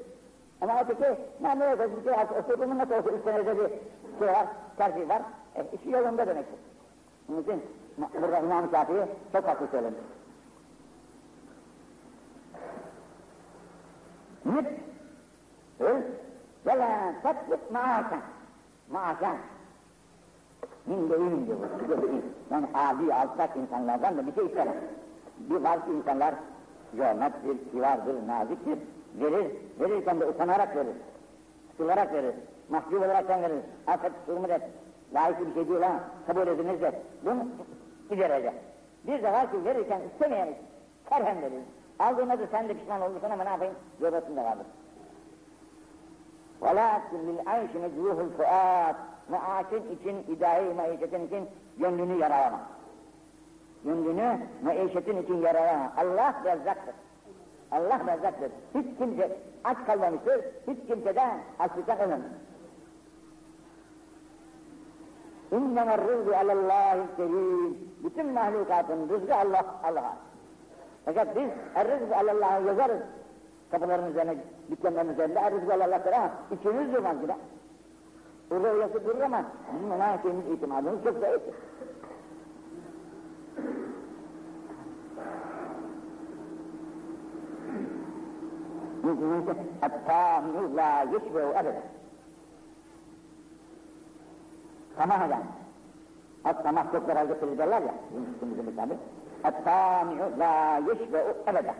Ama 0.62 0.82
öteki 0.82 1.18
memnun 1.40 1.72
ederiz 1.72 1.92
bir 1.98 2.04
şey 2.04 2.40
okuduğumun 2.40 2.78
nasıl 2.78 2.94
olsa 2.94 3.10
üç 3.10 3.24
senede 3.24 3.58
bir 3.58 3.70
şey 4.20 4.28
var, 4.28 4.48
tercih 4.78 5.10
var, 5.10 5.22
e, 5.56 5.66
işi 5.74 5.90
yolunda 5.90 6.28
demektir. 6.28 6.60
Onun 7.30 7.42
için 7.42 7.64
burada 8.22 8.40
İmam 8.40 8.72
Şafii 8.72 9.06
çok 9.34 9.48
haklı 9.48 9.68
söylemiş. 9.68 10.00
Nit, 14.46 14.68
öl, 15.80 16.02
ve 16.66 16.78
la 16.78 17.14
tatlık 17.24 17.72
maaşan, 17.72 18.22
maaşan, 18.92 19.38
Min 20.86 21.10
değil 21.10 21.48
diyor. 21.48 21.58
Yani 22.52 22.66
adi, 22.74 23.14
alçak 23.14 23.58
insanlardan 23.58 24.18
da 24.18 24.28
bir 24.28 24.34
şey 24.34 24.46
istemem. 24.46 24.76
Bir 25.40 25.64
bazı 25.64 25.92
insanlar 25.92 26.36
cömerttir, 26.98 27.72
kivardır, 27.72 28.28
naziktir, 28.28 28.80
verir, 29.20 29.52
verirken 29.80 30.20
de 30.20 30.26
utanarak 30.26 30.76
verir, 30.76 30.96
sıkılarak 31.72 32.14
verir, 32.14 32.36
mahcup 32.70 33.00
olaraktan 33.00 33.42
verir, 33.42 33.60
affet, 33.88 34.12
durumur 34.28 34.50
et, 34.50 34.62
layıklı 35.14 35.48
bir 35.48 35.54
şey 35.54 35.70
değil 35.70 35.82
ha, 35.82 36.00
kabul 36.28 36.48
ediniz 36.48 36.82
de, 36.82 37.02
bunu 37.26 37.48
giderecek. 38.11 38.53
Bir 39.07 39.23
de 39.23 39.33
var 39.33 39.51
ki 39.51 39.65
verirken 39.65 40.01
istemeyen, 40.13 40.49
kerhen 41.09 41.43
verir. 41.43 41.63
Aldığında 41.99 42.39
da 42.39 42.47
sen 42.51 42.69
de 42.69 42.75
pişman 42.75 43.03
olursun 43.03 43.31
ama 43.31 43.45
ne 43.45 43.51
yapayım, 43.51 43.75
yobasında 44.01 44.45
vardır. 44.45 44.67
وَلَاكِنْ 46.61 47.21
لِلْعَيْشِ 47.29 47.73
مَجْرُوهُ 47.85 48.29
الْفُؤَاتِ 48.29 48.95
Maaşın 49.29 49.83
için, 49.91 50.35
idare 50.35 50.75
maişetin 50.75 51.27
için 51.27 51.49
gönlünü 51.79 52.19
yaralama. 52.19 52.61
Gönlünü 53.85 54.39
maişetin 54.63 55.23
için 55.23 55.43
yaralama. 55.43 55.93
Allah 55.97 56.35
rezzaktır. 56.45 56.95
Allah 57.71 58.01
rezzaktır. 58.07 58.51
Hiç 58.75 58.99
kimse 58.99 59.37
aç 59.65 59.77
kalmamıştır, 59.87 60.41
hiç 60.67 60.87
kimseden 60.87 61.39
açlıktan 61.59 62.01
ölmemiş. 62.01 62.27
İnnemel 65.53 66.09
rızgı 66.09 66.37
alallâhi 66.37 67.01
kerim. 67.17 67.79
Bütün 68.05 68.33
mahlukatın 68.33 69.09
rızkı 69.09 69.35
Allah, 69.35 69.65
Allah'a. 69.85 70.17
Fakat 71.05 71.37
biz 71.37 71.51
er 71.75 71.89
rızgı 71.89 72.17
alallâhi 72.17 72.67
yazarız. 72.67 73.01
Kapıların 73.71 74.11
üzerine, 74.11 74.37
dükkanların 74.71 75.13
üzerinde 75.13 75.39
er 75.39 75.53
rızgı 75.53 75.73
Allah'tır 75.73 76.13
ama 76.13 76.31
içimiz 76.51 76.93
durmaz 76.93 77.17
yine. 77.23 77.37
Burada 78.51 78.69
öylesi 78.69 79.05
durur 79.05 79.21
ama 79.21 79.45
bizim 79.75 79.93
ona 79.93 80.19
şeyimiz 80.23 80.47
itimadımız 80.47 81.05
çok 81.05 81.19
zayıftır. 81.19 81.55
الطامع 89.83 90.55
لا 90.75 91.03
يشبع 91.03 91.45
أبدا 91.61 91.83
Tamah 94.97 95.27
eden. 95.27 95.43
At-tamah 96.45 96.93
çok 96.93 97.09
herhalde 97.09 97.35
söylediler 97.41 97.83
ya, 97.83 97.95
bizim 98.43 98.67
bir 98.67 98.77
tabi. 98.77 98.95
At-tami'u 99.45 100.39
la 100.39 100.77
yeşbe'u 100.77 101.51
ebede. 101.51 101.75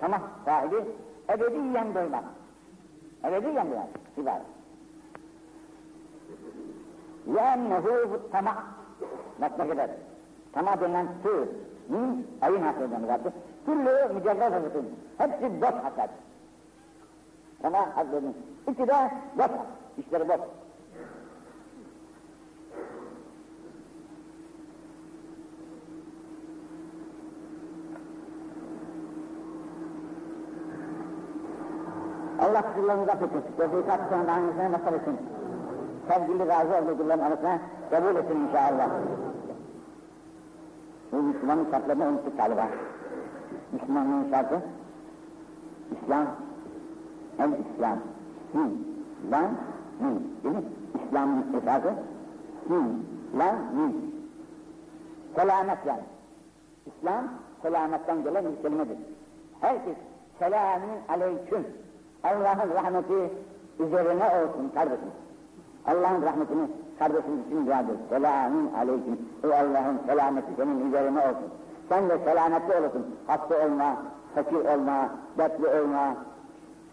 Tamah 0.00 0.20
sahibi 0.44 0.84
ebediyen 1.28 1.94
doymaz. 1.94 2.24
Ebediyen 3.24 3.70
doymaz. 3.70 3.88
İbadet. 4.16 4.46
لأنه 7.26 7.84
tamah. 8.32 8.56
Bak 9.40 9.58
ne 9.58 9.68
kadar. 9.68 9.90
Tamah 10.52 10.80
denilen 10.80 11.06
su, 11.22 11.46
min, 11.88 12.26
ayın 12.42 12.62
hakkında 12.62 13.06
zaten. 13.06 13.32
Kullu 13.66 14.14
mücerrad 14.14 14.52
hazırlıkın. 14.52 14.88
Hepsi 15.18 15.60
boş 15.60 15.70
hasat. 15.70 16.10
Tamah 17.62 17.96
hazırlıkın. 17.96 18.34
İki 18.70 18.88
de 18.88 19.10
boş. 19.38 19.50
İşleri 19.98 20.28
boş. 20.28 20.40
Allah 32.57 32.73
kullarını 32.75 33.07
da 33.07 33.11
tutsun. 33.11 33.43
Tevfikat 33.57 33.99
sonra 34.09 34.31
aynısına 34.31 34.71
nasıl 34.71 34.93
etsin 34.93 35.17
sevgili 36.07 36.47
razı 36.47 36.75
olduğu 36.75 36.97
kulların 36.97 37.23
arasına 37.23 37.59
kabul 37.89 38.15
etsin 38.15 38.35
inşallah. 38.35 38.89
Bu 41.11 41.15
Müslümanın 41.17 41.71
şartlarını 41.71 42.05
unuttuk 42.05 42.37
galiba. 42.37 42.67
Müslümanlığın 43.71 44.29
şartı 44.29 44.61
İslam, 45.91 46.25
el 47.39 47.49
İslam, 47.49 47.97
sin, 48.51 48.87
lan, 49.31 49.51
min. 49.99 50.37
Değil 50.43 50.55
mi? 50.55 50.63
İslam'ın 51.05 51.45
esası 51.61 51.93
sin, 52.67 53.07
lan, 53.39 53.55
min. 53.75 54.15
Selamet 55.35 55.85
yani. 55.85 56.03
İslam, 56.85 57.27
selametten 57.61 58.23
gelen 58.23 58.45
bir 58.45 58.61
kelimedir. 58.61 58.97
Herkes 59.61 59.97
selamun 60.39 60.99
aleyküm. 61.09 61.67
Allah'ın 62.27 62.73
rahmeti 62.75 63.31
üzerine 63.79 64.23
olsun 64.23 64.71
kardeşim. 64.73 65.11
Allah'ın 65.87 66.21
rahmetini 66.21 66.67
kardeşim 66.99 67.41
için 67.47 67.67
dua 67.67 67.79
ediyoruz. 67.79 68.01
Selamun 68.09 68.71
aleyküm. 68.73 69.19
Ey 69.43 69.53
Allah'ın 69.53 69.99
selameti 70.07 70.47
senin 70.57 70.89
üzerine 70.89 71.19
olsun. 71.19 71.49
Sen 71.89 72.09
de 72.09 72.17
selametli 72.17 72.73
olasın. 72.73 73.05
Hasta 73.27 73.65
olma, 73.65 73.97
fakir 74.35 74.55
olma, 74.55 75.09
dertli 75.37 75.67
olma, 75.67 76.15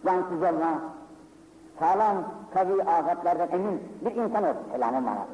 cansız 0.05 0.43
olma. 0.43 0.81
Sağlam, 1.79 2.17
kavi 2.55 2.83
afatlardan 2.83 3.49
emin 3.53 3.83
bir 4.05 4.11
insan 4.11 4.45
olsun 4.45 4.63
selamın 4.73 5.07
bana. 5.07 5.27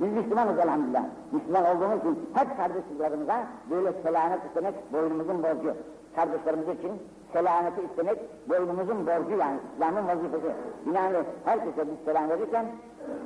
Biz 0.00 0.12
Müslümanız 0.12 0.58
elhamdülillah. 0.58 1.02
Müslüman 1.32 1.64
olduğumuz 1.64 1.98
için 1.98 2.18
hep 2.34 2.56
kardeşlerimize 2.56 3.34
böyle 3.70 3.92
selamet 4.02 4.44
istemek 4.44 4.92
boynumuzun 4.92 5.42
borcu. 5.42 5.74
Kardeşlerimiz 6.16 6.68
için 6.68 6.92
selameti 7.32 7.82
istemek 7.90 8.18
boynumuzun 8.48 9.06
borcu 9.06 9.36
yani 9.36 9.58
İslam'ın 9.74 10.08
vazifesi. 10.08 10.52
Binaenaleyh 10.86 11.24
herkese 11.44 11.86
biz 11.86 12.04
selam 12.04 12.28
verirken 12.28 12.66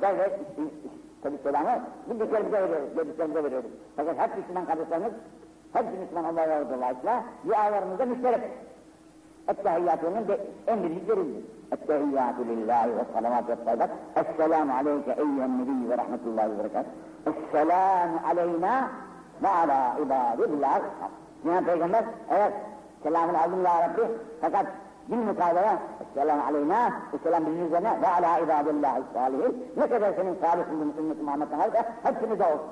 devlet 0.01 0.39
tabi 1.23 1.37
selamı 1.43 1.81
bildiklerimize 2.09 2.61
veriyoruz, 2.61 2.95
gördüklerimize 2.95 3.43
veriyoruz. 3.43 3.71
Fakat 3.95 4.19
hep 4.19 4.37
Müslüman 4.37 4.65
kardeşlerimiz, 4.65 5.11
hep 5.73 5.85
Müslüman 5.99 6.23
Allah'a 6.23 6.69
dolayısıyla 6.69 7.23
dualarımızda 7.47 8.05
müşterek. 8.05 8.41
Ettehiyyatının 9.47 10.25
en 10.67 10.83
birincileridir. 10.83 11.45
Ettehiyyatü 11.71 12.47
lillahi 12.47 12.89
ve 12.89 13.03
salavatü 13.13 13.47
ve 13.47 13.65
sayyidat. 13.65 13.89
Esselamu 14.15 14.73
aleyke 14.73 15.11
eyyühen 15.11 15.61
nebiyyü 15.61 15.89
ve 15.89 15.97
rahmetullahi 15.97 16.51
ve 16.51 16.59
berekat. 16.59 16.85
Esselamu 17.25 18.19
aleyna 18.27 18.89
ve 19.43 19.47
ala 19.47 19.97
ibadillahi. 19.99 20.81
Yani 21.45 21.65
Peygamber 21.65 22.03
evet 22.29 22.53
selamın 23.03 23.33
aldım 23.33 23.63
ya 23.65 23.89
Rabbi 23.89 24.01
fakat 24.41 24.65
bil 25.09 25.17
mukabele 25.17 25.77
Esselamu 26.01 26.43
aleyna 26.43 26.91
Esselam 27.13 27.45
bizim 27.45 27.65
üzerine 27.65 28.01
ve 28.01 28.07
ala 28.07 28.39
ibadillahi 28.39 29.01
salihin. 29.13 29.65
Ne 29.77 29.89
kadar 29.89 30.13
senin 30.13 30.35
salih 30.41 30.63
bulduğun 30.71 30.93
ümmeti 30.99 31.23
Muhammed'den 31.23 31.59
varsa 31.59 31.85
hepsimize 32.03 32.43
olsun. 32.43 32.67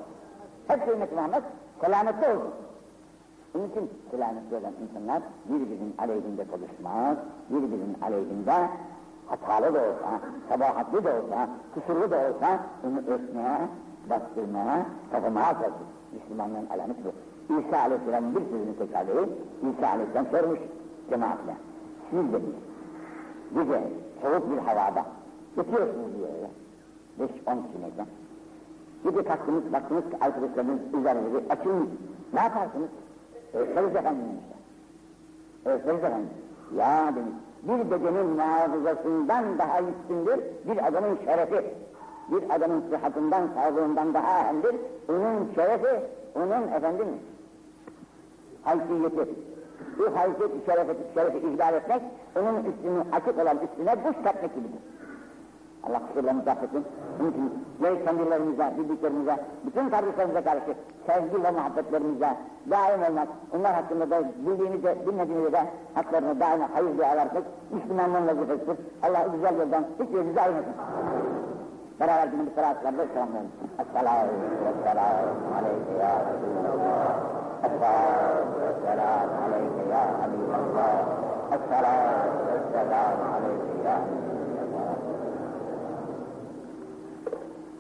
Hepsi 0.67 0.91
ümmeti 0.91 1.15
Muhammed 1.15 1.43
selamette 1.82 2.30
olsun. 2.30 2.53
Onun 3.55 3.69
için 3.69 3.89
selametli 4.11 4.55
olan 4.55 4.73
insanlar 4.84 5.21
birbirinin 5.49 5.95
aleyhinde 5.97 6.45
konuşmaz, 6.47 7.17
birbirinin 7.49 7.97
aleyhinde 8.01 8.53
hatalı 9.28 9.73
da 9.73 9.80
olsa, 9.80 10.19
sabahatli 10.49 11.03
de 11.03 11.09
olsa, 11.09 11.49
kusurlu 11.73 12.11
da 12.11 12.15
olsa 12.15 12.59
onu 12.88 12.97
örtmeye, 13.13 13.57
bastırmaya, 14.09 14.86
tapamaya 15.11 15.53
çalışır. 15.53 15.88
Müslümanların 16.13 16.67
alameti 16.73 17.05
bu. 17.05 17.34
İsa 17.49 17.79
Aleyhisselam'ın 17.79 18.35
bir 18.35 18.41
sözünü 18.41 18.77
tekrarlayıp, 18.77 19.29
İsa 19.77 19.87
Aleyhisselam 19.87 20.25
sormuş 20.31 20.59
cemaatle. 21.09 21.55
Siz 22.09 22.33
demiş, 22.33 22.55
gece 23.55 23.81
soğuk 24.21 24.51
bir 24.51 24.57
havada 24.57 25.05
yatıyorsunuz 25.57 26.17
diyor 26.17 26.27
öyle. 26.35 26.49
Beş 27.19 27.41
on 27.47 27.57
kişilerden. 27.63 28.07
Gece 29.03 29.23
kalktınız, 29.23 29.73
baktınız 29.73 30.03
ki 30.03 30.17
arkadaşlarınız 30.21 30.79
üzerinizi 30.99 31.37
açın, 31.49 31.89
ne 32.33 32.39
yaparsınız? 32.39 32.89
Öğretmeniz 33.53 33.95
efendim 33.95 34.21
demişler. 34.21 34.59
Öğretmeniz 35.65 36.03
efendim. 36.03 36.29
Ya 36.77 37.13
demiş, 37.15 37.33
bir 37.63 37.91
bedenin 37.91 38.25
muhafızasından 38.25 39.57
daha 39.57 39.79
üstündür 39.81 40.39
bir 40.67 40.87
adamın 40.87 41.17
şerefi. 41.25 41.65
Bir 42.31 42.55
adamın 42.55 42.83
sıhhatından, 42.89 43.47
sağlığından 43.55 44.13
daha 44.13 44.43
önemlidir. 44.43 44.75
Onun 45.09 45.53
şerefi, 45.55 45.99
onun 46.35 46.67
efendim 46.67 47.07
haysiyeti. 48.66 49.36
Bu 49.99 50.18
haysiyet 50.18 50.66
şerefi, 50.66 50.93
şerefi 51.13 51.38
ihlal 51.38 51.74
etmek, 51.74 52.01
onun 52.39 52.57
üstünü 52.57 53.03
açık 53.11 53.39
olan 53.41 53.57
üstüne 53.57 54.05
buz 54.05 54.24
katmak 54.24 54.55
gibidir. 54.55 54.80
Allah 55.84 56.01
kusurlarımızı 56.07 56.51
affetsin. 56.51 56.86
Onun 57.22 57.32
için 57.32 57.66
gerek 57.82 58.05
kendilerimize, 58.05 58.74
bildiklerimize, 58.78 59.36
bütün 59.66 59.89
kardeşlerimize 59.89 60.41
karşı 60.41 60.74
sevgi 61.07 61.43
ve 61.43 61.51
muhabbetlerimize 61.51 62.30
daim 62.72 63.03
olmak, 63.03 63.28
onlar 63.55 63.74
hakkında 63.74 64.09
da 64.09 64.24
bildiğimizde, 64.45 64.95
bilmediğimizde 65.07 65.51
de 65.51 65.63
haklarını 65.93 66.39
daima 66.39 66.70
hayır 66.74 66.97
dualar 66.97 67.26
etmek, 67.26 67.43
Müslümanlığın 67.72 68.28
vazifesidir. 68.28 68.78
Allah 69.03 69.28
güzel 69.36 69.59
yoldan 69.59 69.86
hiçbirimizi 69.99 70.41
ayırmasın. 70.41 70.74
Beraber 71.99 72.28
günümüz 72.28 72.53
salatlarla 72.55 73.05
selamlayalım. 73.13 73.51
Esselamu 73.80 74.26
aleyke 75.57 76.03
ya 76.03 76.26
Resulallah. 76.26 77.44
Esselamu 77.66 79.36
aleyke 79.45 79.84
ya 79.89 80.01
Habiballah. 80.22 80.93
Esselamu 81.55 83.26
aleyke 83.36 83.74
ya 83.86 83.95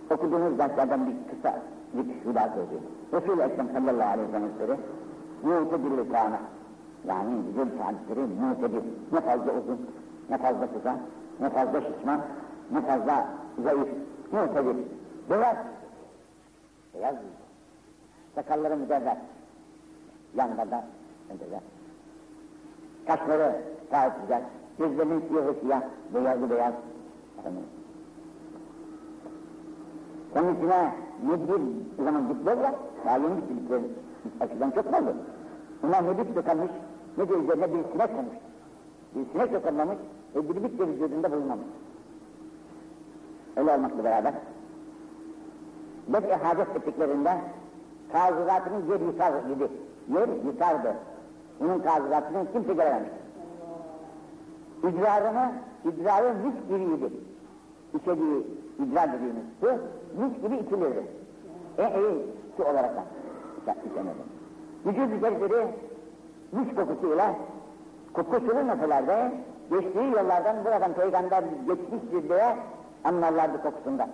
okuduğumuz 0.09 0.59
derslerden 0.59 1.07
bir 1.07 1.35
kısa 1.35 1.59
bir 1.93 2.29
hüda 2.29 2.49
sözü. 2.55 2.79
Resul-i 3.13 3.41
Ekrem 3.41 3.67
sallallahu 3.73 4.09
aleyhi 4.09 4.27
ve 4.27 4.31
sellem 4.31 4.51
sözü, 4.57 4.77
mutedir 5.43 5.91
lisanı, 5.97 6.37
yani 7.07 7.41
güzel 7.47 7.67
saatleri 7.77 8.19
mutedir, 8.19 8.83
ne 9.11 9.21
fazla 9.21 9.51
uzun, 9.51 9.89
ne 10.29 10.37
fazla 10.37 10.67
kısa, 10.73 10.95
ne 11.39 11.49
fazla 11.49 11.81
şişman, 11.81 12.21
ne 12.71 12.81
fazla 12.81 13.27
zayıf, 13.63 13.89
mutedir, 14.31 14.77
beyaz, 15.29 15.57
beyaz 16.93 17.15
sakalları 18.35 18.77
müderrer, 18.77 19.17
yanlarda 20.35 20.85
müderrer, 21.29 21.61
kaşları 23.07 23.61
gayet 23.91 24.13
güzel, 24.21 24.41
gözlerinin 24.79 25.23
siyahı 25.27 25.55
siyah, 25.61 25.81
beyazı 26.13 26.49
beyaz, 26.49 26.73
efendim, 27.39 27.63
onun 30.35 30.55
içine 30.55 30.91
ne 31.23 31.33
bir 31.47 32.03
zaman 32.03 32.29
bitler 32.29 32.57
ya, 32.57 32.75
daha 33.05 33.17
yeni 33.17 33.37
bitti 33.37 33.55
bitler, 33.63 33.81
açıdan 34.39 34.71
çok 34.71 34.91
fazla. 34.91 35.13
Bunlar 35.83 36.07
ne 36.07 36.17
bit 36.17 36.35
tıkanmış, 36.35 36.71
ne 37.17 37.29
de 37.29 37.33
üzerine 37.33 37.73
bir 37.73 37.91
sinek 37.91 38.15
konmuş. 38.15 38.35
Bir 39.15 39.31
sinek 39.31 39.53
tıkanmamış, 39.53 39.97
e 40.35 40.49
bir 40.49 40.63
bit 40.63 40.79
de 40.79 40.87
vücudunda 40.87 41.31
bulunmamış. 41.31 41.65
Öyle 43.55 43.71
olmakla 43.71 44.03
beraber, 44.03 44.33
Bek-i 46.07 46.33
hacet 46.33 46.75
ettiklerinde, 46.75 47.37
kazıratının 48.11 48.89
yer 48.89 48.99
yıkar 48.99 49.49
gibi, 49.49 49.67
yer 50.13 50.27
yıkardı. 50.45 50.95
Bunun 51.59 51.79
kazıratını 51.79 52.51
kimse 52.51 52.73
görememiş. 52.73 53.09
İdrarını, 54.83 55.51
idrarı 55.85 56.33
mis 56.33 56.55
gibiydi. 56.69 57.13
İçediği 57.93 58.47
idrar 58.79 59.13
dediğimiz 59.13 59.43
su, 59.59 59.67
mis 60.21 60.41
gibi 60.41 60.55
içilirdi. 60.55 61.03
En 61.77 61.99
iyi 61.99 62.25
su 62.57 62.63
olarak 62.63 62.95
da 63.65 63.75
içemedi. 63.91 64.35
Vücut 64.85 65.17
içerikleri 65.17 65.67
mis 66.51 66.75
kokusuyla, 66.75 67.35
kokusunu 68.13 68.63
meselelerde, 68.63 69.31
geçtiği 69.69 70.11
yollardan 70.11 70.65
buradan 70.65 70.93
peygamber 70.93 71.43
geçmiştir 71.67 72.29
diye 72.29 72.55
anlarlardı 73.03 73.61
kokusundan. 73.61 74.09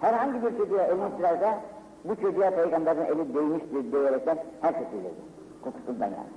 Herhangi 0.00 0.42
bir 0.42 0.58
çocuğa 0.58 0.82
elini 0.82 1.16
sürerse, 1.16 1.58
bu 2.04 2.16
çocuğa 2.16 2.50
peygamberin 2.50 3.04
eli 3.04 3.34
değmiştir 3.34 3.92
diyerekten 3.92 4.38
herkes 4.60 4.92
bilirdi. 4.92 5.22
Kokusundan 5.64 6.06
yani. 6.06 6.32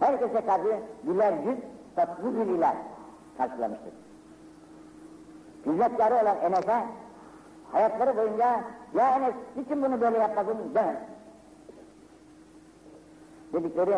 Herkese 0.00 0.46
karşı 0.46 0.80
güler 1.04 1.32
yüz, 1.32 1.58
tatlı 1.96 2.30
gülüler 2.30 2.74
karşılamıştır. 3.38 3.92
Hizmetkarı 5.66 6.14
olan 6.14 6.36
Enes'e 6.36 6.84
hayatları 7.72 8.16
boyunca 8.16 8.60
ya 8.94 9.16
Enes 9.16 9.34
niçin 9.56 9.82
bunu 9.82 10.00
böyle 10.00 10.18
yapmadın 10.18 10.56
demez. 10.74 10.96
Dedikleri 13.52 13.96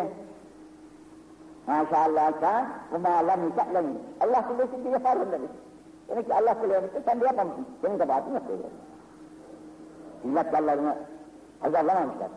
Maşallah 1.67 2.41
ka 2.41 2.65
bu 2.91 2.99
ma'allam 2.99 3.43
yükselem. 3.43 3.85
Allah 4.21 4.47
kılıyorsun 4.47 4.83
ki 4.83 4.89
yaparım 4.89 5.31
demiş. 5.31 5.51
Demek 6.07 6.27
ki 6.27 6.33
Allah 6.33 6.61
kılıyormuşsun 6.61 7.01
sen 7.05 7.21
de 7.21 7.25
yapmamışsın. 7.25 7.65
Senin 7.81 7.97
kabahatin 7.97 8.33
yok 8.33 8.47
diyor. 8.47 8.59
Hizmetkarlarını 10.23 10.95
azarlamamışlar. 11.65 12.29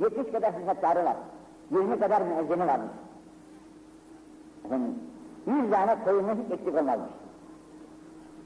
70 0.00 0.32
kadar 0.32 0.52
hizmetkarı 0.54 1.04
var. 1.04 1.16
20 1.70 2.00
kadar 2.00 2.22
müezzini 2.22 2.66
varmış. 2.66 2.90
Efendim, 4.64 4.94
100 5.46 5.70
tane 5.70 5.96
koyunun 6.04 6.34
hiç 6.44 6.52
eksik 6.52 6.74
olmazmış. 6.74 7.10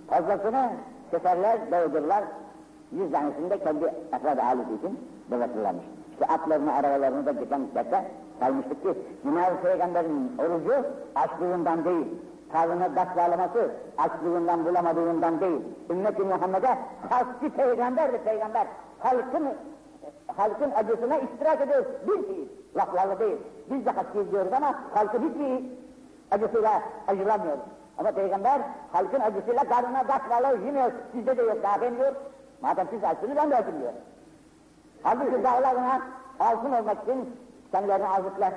Fazlasını 0.07 0.71
seferler, 1.11 1.71
dağıtırlar. 1.71 2.25
Yüz 2.93 3.13
tanesini 3.13 3.51
de 3.51 3.59
kendi 3.59 3.85
efrad 4.13 4.39
aleti 4.39 4.75
için 4.75 4.99
dağıtırlarmış. 5.31 5.85
İşte 6.13 6.27
atlarını, 6.27 6.73
arabalarını 6.73 7.27
da 7.27 7.33
geçen 7.33 7.61
saymıştık 8.41 8.83
ki 8.83 8.95
Cenab-ı 9.25 9.63
Peygamber'in 9.63 10.33
orucu 10.39 10.87
açlığından 11.15 11.85
değil, 11.85 12.07
karnına 12.53 12.95
taş 12.95 13.17
bağlaması 13.17 13.71
açlığından 13.99 14.65
bulamadığından 14.65 15.41
değil. 15.41 15.61
Ümmet-i 15.91 16.23
Muhammed'e 16.23 16.79
hasbi 17.11 17.51
peygamberdir 17.51 18.19
peygamber. 18.19 18.67
Halkın 18.99 19.49
halkın 20.37 20.71
acısına 20.71 21.19
iştirak 21.19 21.61
ediyoruz. 21.61 21.87
Bir 22.09 22.23
fiil, 22.23 22.49
laflarla 22.77 23.19
değil. 23.19 23.37
Biz 23.71 23.87
de 23.87 23.91
hakkı 23.91 24.31
diyoruz 24.31 24.53
ama 24.53 24.75
halkı 24.95 25.19
hiçbir 25.19 25.65
acısıyla 26.31 26.83
acılamıyoruz. 27.09 27.61
Ama 27.99 28.13
peygamber 28.13 28.61
halkın 28.93 29.21
acısıyla 29.21 29.65
karnına 29.65 30.03
taş 30.03 30.31
bağlar 30.31 30.59
yemiyor. 30.59 30.93
Sizde 31.13 31.37
de 31.37 31.43
yok 31.43 31.63
daha 31.63 31.81
diyor. 31.81 32.15
Madem 32.63 32.87
siz 32.91 33.05
açsınız 33.05 33.37
ben 33.37 33.51
de 33.51 33.57
açım 33.57 33.81
diyor. 33.81 33.93
Halbuki 35.03 35.45
dağlarına 35.45 36.01
altın 36.41 36.73
olmak 36.73 37.03
için 37.03 37.37
kendilerini 37.73 38.09
azıtlar. 38.09 38.53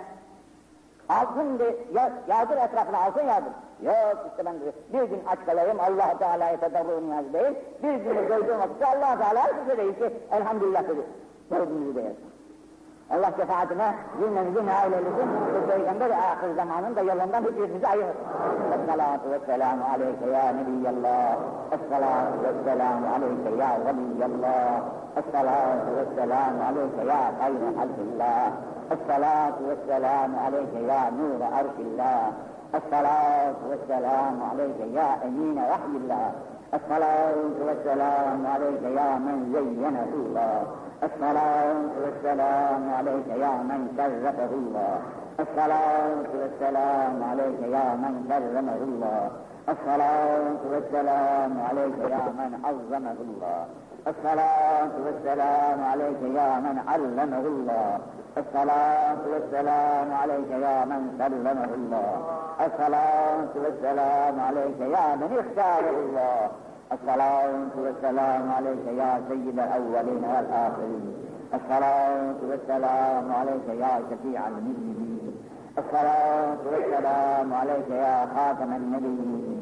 Altın 1.09 1.59
de, 1.59 1.75
ya, 1.93 2.11
yağdır 2.27 2.57
etrafına 2.57 2.97
altın 2.97 3.23
yağdır. 3.23 3.51
Yok 3.81 4.25
işte 4.29 4.45
ben 4.45 4.53
de 4.53 4.71
bir 4.93 5.09
gün 5.09 5.23
aç 5.27 5.39
kalayım 5.45 5.79
Allah 5.79 6.17
Teala'ya 6.19 6.59
tedarruğun 6.59 7.09
niyazı 7.09 7.33
değil. 7.33 7.55
Bir 7.83 7.93
günü 7.93 8.29
doyduğum 8.29 8.59
vakitte 8.59 8.85
Allah 8.85 9.17
Teala 9.17 9.49
size 9.59 9.77
değil 9.77 9.93
ki 9.93 10.13
elhamdülillah 10.31 10.83
dedi. 10.83 11.01
Dördüncü 11.51 11.95
değil. 11.95 12.15
Allah 13.13 13.31
şefaatine 13.37 13.95
cümlemizin 14.19 14.67
ailemizin 14.67 15.29
ve 15.53 15.59
peygamber 15.71 16.09
ahir 16.09 16.55
zamanında 16.55 17.01
yolundan 17.01 17.43
hiçbirimizi 17.43 17.87
ayırır. 17.87 18.17
Esselatu 18.75 19.31
vesselamu 19.31 19.83
aleyke 19.93 20.25
ya 20.35 20.53
Nebiyallah. 20.57 21.37
Esselatu 21.75 22.37
vesselamu 22.43 23.07
aleyke 23.15 23.49
ya 23.61 23.69
Veliyallah. 23.85 24.81
Esselatu 25.19 25.89
vesselamu 25.97 26.59
aleyke 26.69 27.03
ya 27.07 27.21
hayra 27.39 27.69
halkillah. 27.79 28.51
Esselatu 28.93 29.61
vesselamu 29.69 30.35
aleyke 30.47 30.79
ya 30.91 31.11
nur 31.17 31.41
arşillah. 31.59 32.19
Esselatu 32.77 33.63
vesselamu 33.71 34.41
aleyke 34.51 34.85
ya 34.97 35.19
emine 35.25 35.63
vahyillah. 35.71 36.31
الصلاة 36.73 37.35
والسلام 37.67 38.47
عليك 38.53 38.81
يا 38.83 39.09
من 39.25 39.37
زينه 39.55 40.09
الله. 40.13 40.55
الصلاة 41.03 41.81
والسلام 42.03 42.83
عليك 42.97 43.27
يا 43.27 43.53
من 43.69 43.79
شرفه 43.97 44.51
الله. 44.61 44.93
الصلاة 45.39 46.29
والسلام 46.41 47.23
عليك 47.29 47.59
يا 47.75 47.87
من 48.03 48.13
كرمه 48.29 48.79
الله. 48.89 49.21
الصلاة 49.73 50.59
والسلام 50.71 51.51
عليك 51.67 51.97
يا 52.13 52.23
من 52.39 52.51
عظمه 52.65 53.17
الله. 53.27 53.59
الصلاة 54.11 54.93
والسلام 55.05 55.79
عليك 55.91 56.21
يا 56.39 56.49
من 56.65 56.75
علمه 56.87 57.43
الله. 57.53 57.99
الصلاة 58.41 59.21
والسلام 59.33 60.07
عليك 60.21 60.49
يا 60.51 60.85
من 60.85 61.01
سلمه 61.19 61.69
الله. 61.79 62.11
الصلاة 62.65 63.51
والسلام 63.63 64.35
عليك 64.47 64.79
يا 64.79 65.07
من 65.19 65.29
اختاره 65.43 65.97
الله. 66.05 66.39
الصلاة 66.95 67.73
والسلام 67.83 68.51
عليك 68.57 68.85
يا 69.01 69.11
سيد 69.29 69.59
الأولين 69.59 70.23
والآخرين. 70.33 71.05
الصلاة 71.57 72.39
والسلام 72.49 73.25
عليك 73.39 73.67
يا 73.83 73.93
شفيع 74.09 74.41
المسلمين 74.47 75.35
الصلاة 75.81 76.61
والسلام 76.71 77.53
عليك 77.53 77.89
يا 77.89 78.27
خاتم 78.35 78.71
النبيين. 78.75 79.56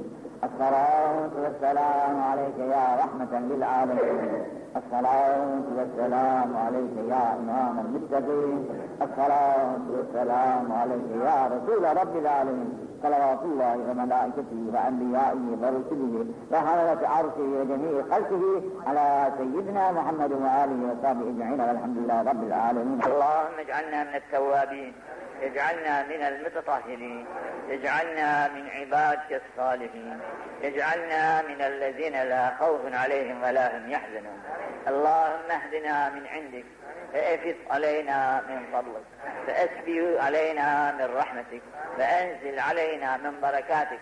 الصلاة 0.46 1.30
والسلام 1.44 2.14
عليك 2.30 2.58
يا 2.60 2.86
رحمة 3.02 3.40
للعالمين. 3.50 4.46
الصلاة 4.80 5.62
والسلام 5.78 6.50
عليك 6.66 6.96
يا 7.10 7.24
إمام 7.40 7.76
المتقين. 7.86 8.60
الصلاة 9.02 9.84
والسلام 9.96 10.72
عليك 10.80 11.08
يا 11.26 11.40
رسول 11.54 11.84
رب 12.02 12.16
العالمين. 12.24 12.72
صلوات 13.04 13.42
الله 13.44 13.78
وملائكته 13.90 14.60
وأنبيائه 14.74 15.44
ورسله 15.62 16.26
وحملة 16.52 17.02
عرشه 17.14 17.48
وجميع 17.60 17.96
خلقه 18.12 18.44
على 18.88 19.08
سيدنا 19.38 19.92
محمد 19.92 20.32
وآله 20.32 20.80
وصحبه 20.90 21.26
أجمعين 21.30 21.62
والحمد 21.62 21.98
لله 21.98 22.20
رب 22.32 22.44
العالمين. 22.44 23.00
اللهم 23.10 23.56
اجعلنا 23.60 24.04
من 24.04 24.16
التوابين. 24.16 24.94
اجعلنا 25.42 26.04
من 26.04 26.24
المتطهرين 26.24 27.26
اجعلنا 27.70 28.48
من 28.48 28.70
عبادك 28.70 29.42
الصالحين 29.42 30.20
اجعلنا 30.64 31.42
من 31.42 31.62
الذين 31.62 32.14
لا 32.14 32.56
خوف 32.60 32.82
عليهم 32.94 33.44
ولا 33.44 33.78
هم 33.78 33.92
يحزنون. 33.92 34.44
اللهم 34.88 35.52
اهدنا 35.52 36.10
من 36.10 36.28
عندك 36.28 36.66
فافض 37.14 37.56
علينا 37.70 38.42
من 38.50 38.66
فضلك 38.74 39.04
فاسبي 39.48 40.20
علينا 40.20 40.92
من 40.92 41.16
رحمتك 41.16 41.62
فأنزل 41.98 42.60
علينا 42.60 43.18
من 43.18 43.42
بركاتك 43.42 44.00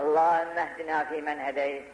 اللهم 0.00 0.58
اهدنا 0.58 1.04
فيمن 1.04 1.40
هديت 1.40 1.84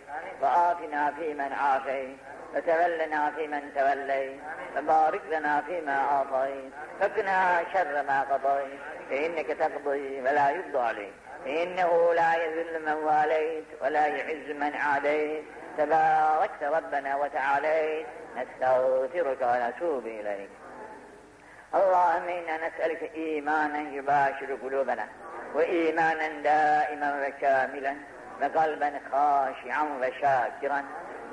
وآتنا 0.43 1.13
فيمن 1.19 1.53
عافيت 1.53 2.17
وتولنا 2.55 3.31
فيمن 3.37 3.63
توليت 3.75 4.41
وبارك 4.77 5.23
لنا 5.31 5.63
فيما 5.67 5.99
أعطيت 6.13 6.73
فقنا 7.01 7.65
شر 7.73 8.03
ما 8.03 8.21
قضيت 8.31 8.81
فإنك 9.11 9.47
تقضي 9.47 10.21
ولا 10.21 10.51
يقضى 10.51 10.79
عليك. 10.79 11.13
إنه 11.47 12.15
لا 12.15 12.35
يذل 12.45 12.83
من 12.87 12.93
واليت 12.93 13.65
ولا 13.83 14.07
يعز 14.07 14.57
من 14.57 14.73
عاديت. 14.77 15.45
تباركت 15.79 16.63
ربنا 16.63 17.17
وتعاليت. 17.17 18.07
نستغفرك 18.37 19.43
ونتوب 19.43 20.07
إليك. 20.07 20.51
اللهم 21.75 22.29
إنا 22.29 22.69
نسألك 22.69 23.11
إيمانا 23.15 23.81
يباشر 23.81 24.55
قلوبنا 24.63 25.07
وإيمانا 25.55 26.29
دائما 26.29 27.27
وكاملا 27.27 27.95
وقلبا 28.43 28.93
خاشعا 29.13 29.83
وشاكرا 30.01 30.85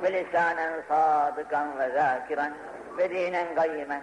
ولسانا 0.02 0.82
صادقا 0.90 1.72
وذاكرا 1.78 2.54
ودينا 3.00 3.62
قيما 3.62 4.02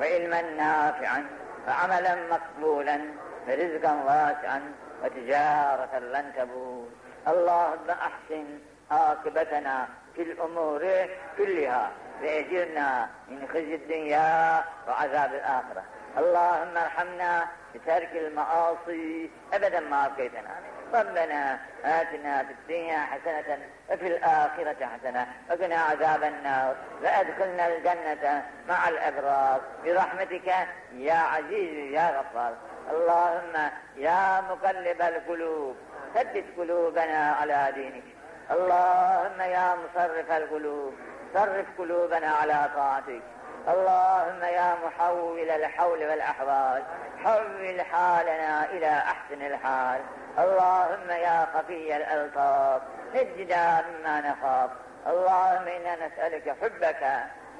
وعلما 0.00 0.42
نافعا 0.42 1.26
وعملا 1.68 2.14
مقبولا 2.30 3.00
ورزقا 3.48 3.92
واسعا 3.92 4.62
وتجارة 5.04 5.98
لن 5.98 6.32
تبور 6.36 6.88
اللهم 7.28 7.90
أحسن 7.90 8.44
عاقبتنا 8.90 9.88
في 10.14 10.22
الأمور 10.22 11.08
كلها 11.38 11.90
وأجرنا 12.22 13.08
من 13.28 13.48
خزي 13.48 13.74
الدنيا 13.74 14.64
وعذاب 14.88 15.34
الآخرة. 15.34 15.82
اللهم 16.18 16.76
ارحمنا 16.76 17.46
بترك 17.74 18.12
المعاصي. 18.14 19.30
أبدا 19.52 19.80
ما 19.80 20.06
أبقيتنا. 20.06 20.54
ربنا 20.94 21.58
آتنا 21.84 22.44
في 22.44 22.52
الدنيا 22.52 22.98
حسنة 22.98 23.58
وفي 23.90 24.06
الآخرة 24.06 24.86
حسنة 24.86 25.26
وقنا 25.50 25.76
عذاب 25.76 26.22
النار. 26.22 26.74
وأدخلنا 27.02 27.66
الجنة 27.68 28.42
مع 28.68 28.88
الأبرار. 28.88 29.60
برحمتك 29.84 30.48
يا 30.92 31.14
عزيز 31.14 31.92
يا 31.92 32.18
غفار. 32.18 32.52
اللهم 32.90 33.70
يا 33.96 34.40
مقلب 34.40 35.02
القلوب 35.02 35.76
ثبت 36.14 36.44
قلوبنا 36.58 37.36
على 37.40 37.72
دينك. 37.74 38.04
اللهم 38.50 39.40
يا 39.40 39.74
مصرف 39.74 40.30
القلوب 40.30 40.94
صرف 41.34 41.66
قلوبنا 41.78 42.30
على 42.30 42.68
طاعتك. 42.74 43.22
اللهم 43.68 44.42
يا 44.42 44.76
محول 44.84 45.50
الحول 45.50 45.98
والأحوال 46.08 46.82
حول 47.24 47.80
حالنا 47.80 48.64
إلى 48.64 48.88
أحسن 48.88 49.42
الحال. 49.42 50.00
اللهم 50.38 51.10
يا 51.10 51.46
خفي 51.54 51.96
الألطاف 51.96 52.82
نجنا 53.14 53.84
مما 53.88 54.20
نخاف. 54.20 54.70
اللهم 55.06 55.68
إنا 55.68 56.06
نسألك 56.06 56.56
حبك 56.62 57.02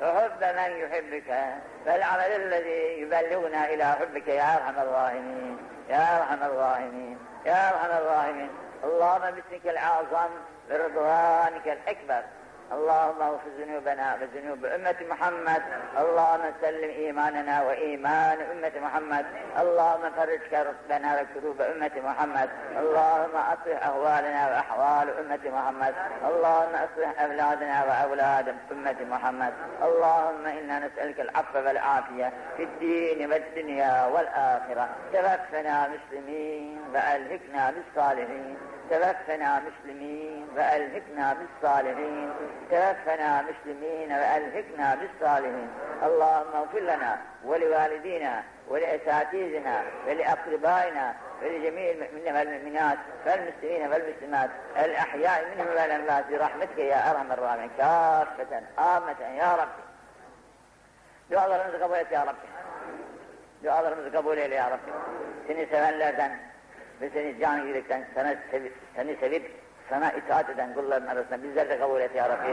وحب 0.03 0.45
من 0.45 0.77
يحبك. 0.77 1.55
فالعمل 1.87 2.33
الذي 2.43 3.01
يبلغنا 3.01 3.65
إلى 3.65 3.85
حبك 3.85 4.29
يا 4.29 4.55
أرحم 4.57 4.79
الراحمين 4.79 5.59
يا 5.89 6.19
أرحم 6.19 6.43
الراحمين 6.43 7.19
يا 7.47 7.69
أرحم 7.69 7.91
الراحمين. 7.91 8.51
اللهم 8.85 9.21
باسمك 9.21 9.67
الأعظم 9.67 10.31
برضوانك 10.71 11.69
الأكبر. 11.69 12.23
اللهم 12.73 13.23
اغفر 13.23 13.51
ذنوبنا 13.59 14.19
وذنوب 14.21 14.65
أمة 14.65 14.97
محمد. 15.11 15.63
اللهم 15.99 16.45
سلم 16.61 16.91
إيماننا 16.91 17.63
وإيمان 17.63 18.39
أمة 18.41 18.73
محمد. 18.77 19.27
اللهم 19.61 20.11
فرج 20.17 20.41
كربنا 20.51 21.21
وكروب 21.21 21.61
أمة 21.61 21.91
محمد. 22.05 22.49
اللهم 22.79 23.37
أصلح 23.37 23.87
أهوالنا 23.87 24.49
وأحوال 24.51 25.19
أمة 25.19 25.45
محمد. 25.57 25.95
اللهم 26.29 26.75
أصلح 26.75 27.23
أولادنا 27.23 27.85
وأولاد 27.85 28.55
أمة 28.73 28.97
محمد. 29.11 29.53
اللهم 29.83 30.47
إنا 30.47 30.79
نسألك 30.79 31.21
العفو 31.21 31.59
والعافية 31.59 32.33
في 32.57 32.63
الدين 32.63 33.33
والدنيا 33.33 34.07
والآخرة. 34.07 34.89
توفنا 35.13 35.89
مسلمين 35.89 36.81
وألهكنا 36.95 37.71
بالصالحين. 37.71 38.57
توفنا 38.91 39.63
مسلمين 39.67 40.49
وألهكنا 40.57 41.37
بالصالحين. 41.39 42.31
توفنا 42.71 43.43
مسلمين 43.43 44.13
وألهكنا 44.13 44.95
بالصالحين. 44.95 45.71
اللهم 46.03 46.57
اغفر 46.57 46.81
لنا 46.81 47.19
ولوالدينا 47.45 48.43
ولأساتذتنا 48.69 49.83
ولأقربائنا 50.07 51.15
ولجميع 51.43 51.91
المؤمنين 51.91 52.37
والمؤمنات 52.37 52.99
والمسلمين 53.27 53.93
والمسلمات 53.93 54.51
الأحياء 54.77 55.45
منهم 55.51 55.69
والأموات 55.69 56.25
برحمتك 56.31 56.79
يا 56.79 57.11
أرحم 57.11 57.33
الراحمين. 57.33 57.71
كافة 57.79 58.63
عامة 58.79 59.21
يا 59.39 59.57
رب. 59.57 59.69
dualarımızı 61.31 61.79
kabul 61.79 61.97
et 61.97 62.13
ya 62.13 62.27
Rabbi. 62.27 62.47
Dualarımızı 63.65 64.13
kabul 64.13 64.39
eyle 64.39 64.55
ya 64.55 64.71
Rabbi. 64.71 64.91
Seni 65.47 65.67
sevenlerden 65.67 66.39
ve 67.01 67.11
seni 67.11 67.41
can 67.41 67.59
yürekten 67.59 68.05
sana 68.15 68.35
sevip, 68.51 68.73
seni 68.97 69.17
sevip 69.17 69.51
sana 69.91 70.13
itaat 70.13 70.51
eden 70.51 70.75
kulların 70.75 71.07
arasında 71.07 71.43
bizler 71.43 71.69
de 71.69 71.79
kabul 71.79 72.01
et 72.01 72.15
ya 72.15 72.29
Rabbi. 72.29 72.53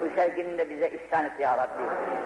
Bu 0.00 0.20
sevgini 0.20 0.58
de 0.58 0.70
bize 0.70 0.90
ihsan 0.90 1.24
et 1.24 1.40
ya 1.40 1.56
Rabbi. 1.58 1.82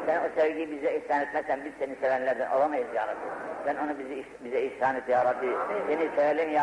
Sen 0.06 0.16
o 0.16 0.28
sevgiyi 0.40 0.70
bize 0.70 0.96
ihsan 0.96 1.20
etmezsen 1.20 1.60
biz 1.64 1.72
seni 1.78 1.96
sevenlerden 2.00 2.50
olamayız 2.50 2.88
ya 2.94 3.06
Rabbi. 3.06 3.26
Sen 3.64 3.76
onu 3.76 3.98
bize, 3.98 4.22
bize 4.44 4.60
ihsan 4.62 4.96
et 4.96 5.08
ya 5.08 5.24
Rabbi. 5.24 5.46
Seni 5.88 6.08
sevelim 6.16 6.50
ya 6.50 6.58